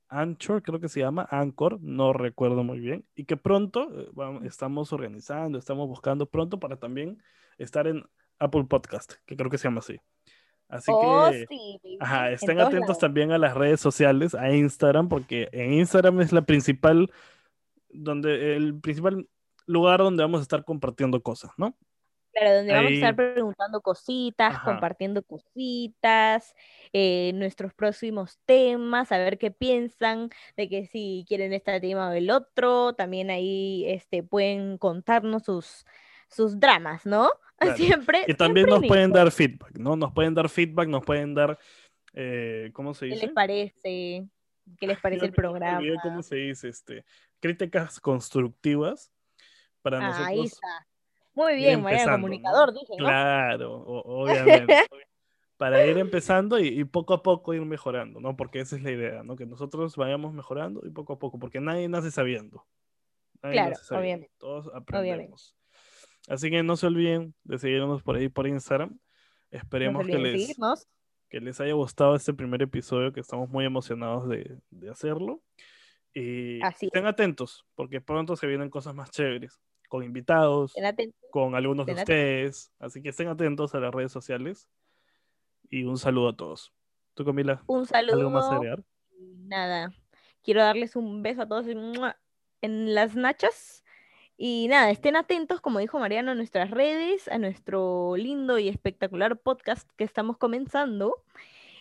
Anchor, 0.08 0.62
creo 0.64 0.80
que 0.80 0.88
se 0.88 1.02
llama 1.02 1.28
Anchor, 1.30 1.82
no 1.82 2.14
recuerdo 2.14 2.64
muy 2.64 2.80
bien, 2.80 3.06
y 3.16 3.26
que 3.26 3.36
pronto 3.38 3.90
eh, 4.00 4.40
estamos 4.44 4.94
organizando, 4.94 5.58
estamos 5.58 5.88
buscando 5.90 6.28
pronto 6.28 6.60
para 6.60 6.78
también 6.78 7.22
estar 7.58 7.88
en 7.88 8.06
Apple 8.40 8.66
Podcast, 8.66 9.14
que 9.26 9.36
creo 9.36 9.50
que 9.50 9.58
se 9.58 9.68
llama 9.68 9.80
así. 9.80 10.00
Así 10.68 10.92
Oh, 10.94 11.30
que 11.32 11.46
sí, 11.48 11.80
Ajá, 12.00 12.32
estén 12.32 12.60
atentos 12.60 12.98
también 12.98 13.32
a 13.32 13.38
las 13.38 13.54
redes 13.54 13.80
sociales, 13.80 14.34
a 14.34 14.52
Instagram, 14.52 15.10
porque 15.10 15.48
en 15.52 15.74
Instagram 15.74 16.22
es 16.22 16.34
la 16.34 16.42
principal, 16.42 17.12
donde 17.90 18.56
el 18.56 18.80
principal 18.80 19.28
lugar 19.68 20.00
donde 20.00 20.24
vamos 20.24 20.40
a 20.40 20.44
estar 20.44 20.66
compartiendo 20.66 21.22
cosas, 21.22 21.52
¿no? 21.58 21.78
Claro, 22.34 22.58
donde 22.58 22.74
vamos 22.74 22.92
a 22.92 22.96
estar 22.96 23.16
preguntando 23.16 23.82
cositas, 23.82 24.56
ajá, 24.56 24.66
compartiendo 24.66 25.24
cositas, 25.24 26.54
eh, 26.92 27.32
nuestros 27.34 27.74
próximos 27.74 28.40
temas, 28.46 29.14
a 29.14 29.18
ver 29.18 29.38
qué 29.38 29.52
piensan, 29.52 30.30
de 30.58 30.68
que 30.68 30.86
si 30.88 31.24
quieren 31.30 31.54
este 31.54 31.80
tema 31.80 32.10
o 32.10 32.12
el 32.12 32.30
otro, 32.30 32.94
también 32.94 33.30
ahí 33.30 33.86
este, 33.88 34.22
pueden 34.22 34.78
contarnos 34.78 35.44
sus, 35.44 35.86
sus 36.28 36.60
dramas, 36.60 37.06
¿no? 37.06 37.30
Claro. 37.58 37.78
Siempre, 37.78 38.24
Y 38.28 38.34
también 38.34 38.66
siempre 38.68 38.80
nos 38.82 38.88
pueden 38.88 39.12
dar 39.12 39.32
feedback, 39.32 39.78
¿no? 39.78 39.96
Nos 39.96 40.14
pueden 40.14 40.34
dar 40.34 40.50
feedback, 40.50 40.88
nos 40.88 41.06
pueden 41.06 41.34
dar, 41.34 41.58
eh, 42.14 42.70
¿cómo 42.74 42.94
se 42.94 43.06
¿Qué 43.06 43.12
les 43.12 43.22
dice? 43.22 43.34
parece? 43.34 44.28
¿Qué 44.80 44.88
les 44.88 45.00
parece 45.00 45.26
el 45.26 45.32
programa? 45.34 45.78
olvidé 45.78 45.98
cómo 46.02 46.24
se 46.24 46.36
dice, 46.38 46.70
este, 46.70 47.06
críticas 47.40 48.00
constructivas 48.00 49.12
para 49.82 50.00
Ah, 50.00 50.26
Ahí 50.26 50.38
nosotros 50.38 50.54
está. 50.54 50.88
Muy 51.36 51.56
bien, 51.56 51.82
¿no? 51.82 52.12
comunicador, 52.12 52.74
dije, 52.74 52.94
¿no? 52.98 53.06
Claro, 53.06 53.74
o- 53.76 54.24
obviamente. 54.24 54.74
para 55.58 55.86
ir 55.86 55.98
empezando 55.98 56.60
y, 56.60 56.68
y 56.68 56.84
poco 56.84 57.14
a 57.14 57.24
poco 57.24 57.54
ir 57.54 57.62
mejorando, 57.62 58.20
¿no? 58.20 58.36
Porque 58.36 58.60
esa 58.60 58.76
es 58.76 58.84
la 58.84 58.92
idea, 58.92 59.24
¿no? 59.24 59.36
Que 59.36 59.46
nosotros 59.46 59.96
vayamos 59.96 60.34
mejorando 60.34 60.82
y 60.86 60.90
poco 60.90 61.14
a 61.14 61.20
poco, 61.20 61.40
porque 61.40 61.60
nadie 61.62 61.88
nace 61.88 62.12
sabiendo. 62.12 62.66
Nadie 63.42 63.54
Claro, 63.56 63.70
nace 63.72 63.84
sabiendo. 63.86 64.26
obviamente, 64.26 64.36
Todos 64.38 64.68
obviamente. 64.68 65.34
Así 66.28 66.50
que 66.50 66.64
no 66.64 66.76
se 66.76 66.88
olviden 66.88 67.36
de 67.44 67.60
seguirnos 67.60 68.02
por 68.04 68.16
ahí 68.16 68.30
por 68.30 68.48
Instagram. 68.48 68.90
No 68.92 69.00
Esperemos 69.52 70.06
que 70.08 70.16
olviden 70.16 70.24
de 70.24 70.32
les, 70.48 70.58
que 71.30 71.40
les 71.40 71.62
haya 71.62 71.74
gustado 71.74 72.16
este 72.16 72.34
primer 72.34 72.62
episodio, 72.62 73.14
que 73.14 73.20
estamos 73.20 73.50
muy 73.50 73.66
emocionados 73.66 74.28
de, 74.30 74.60
de 74.70 74.90
hacerlo. 74.90 75.42
Y 76.14 76.62
Así 76.64 76.88
es. 76.88 76.90
estén 76.94 77.06
atentos, 77.06 77.66
porque 77.76 78.02
pronto 78.02 78.36
se 78.36 78.48
vienen 78.48 78.70
cosas 78.70 78.96
más 78.96 79.12
chéveres, 79.12 79.60
con 79.90 80.04
invitados, 80.04 80.74
atentos. 80.84 81.20
con 81.30 81.56
algunos 81.56 81.86
de 81.86 81.94
estén 81.94 82.04
atentos. 82.04 82.16
ustedes. 82.58 82.72
Así 82.80 83.02
que 83.02 83.10
estén 83.10 83.28
atentos 83.28 83.76
a 83.76 83.80
las 83.80 83.94
redes 83.94 84.12
sociales. 84.12 84.68
Y 85.70 85.84
un 85.84 85.98
saludo 85.98 86.30
a 86.30 86.36
todos. 86.36 86.74
¿Tú, 87.16 87.26
Camila? 87.26 87.64
Un 87.68 87.86
¿Algo 87.92 88.30
más 88.30 88.46
saludo. 88.46 88.52
agregar? 88.52 88.84
Nada. 89.48 89.92
Quiero 90.44 90.62
darles 90.62 90.96
un 90.96 91.22
beso 91.24 91.44
a 91.44 91.48
todos 91.48 91.68
en 91.68 92.94
las 92.94 93.16
nachas. 93.16 93.84
Y 94.38 94.68
nada, 94.68 94.92
estén 94.92 95.16
atentos, 95.16 95.62
como 95.62 95.80
dijo 95.80 95.98
Mariano, 96.00 96.32
a 96.32 96.36
nuestras 96.36 96.72
redes, 96.72 97.28
a 97.30 97.38
nuestro 97.38 98.16
lindo 98.18 98.60
y 98.60 98.68
espectacular 98.68 99.38
podcast 99.38 99.90
que 99.96 100.04
estamos 100.04 100.38
comenzando. 100.38 101.24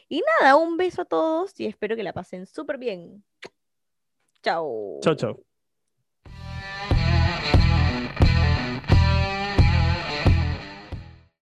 Y 0.08 0.22
nada, 0.40 0.56
un 0.56 0.76
beso 0.76 1.02
a 1.02 1.04
todos 1.06 1.58
y 1.58 1.66
espero 1.66 1.96
que 1.96 2.04
la 2.04 2.12
pasen 2.12 2.46
súper 2.46 2.78
bien. 2.78 3.24
Chao. 4.42 5.00
Chao, 5.02 5.14
chao. 5.14 5.53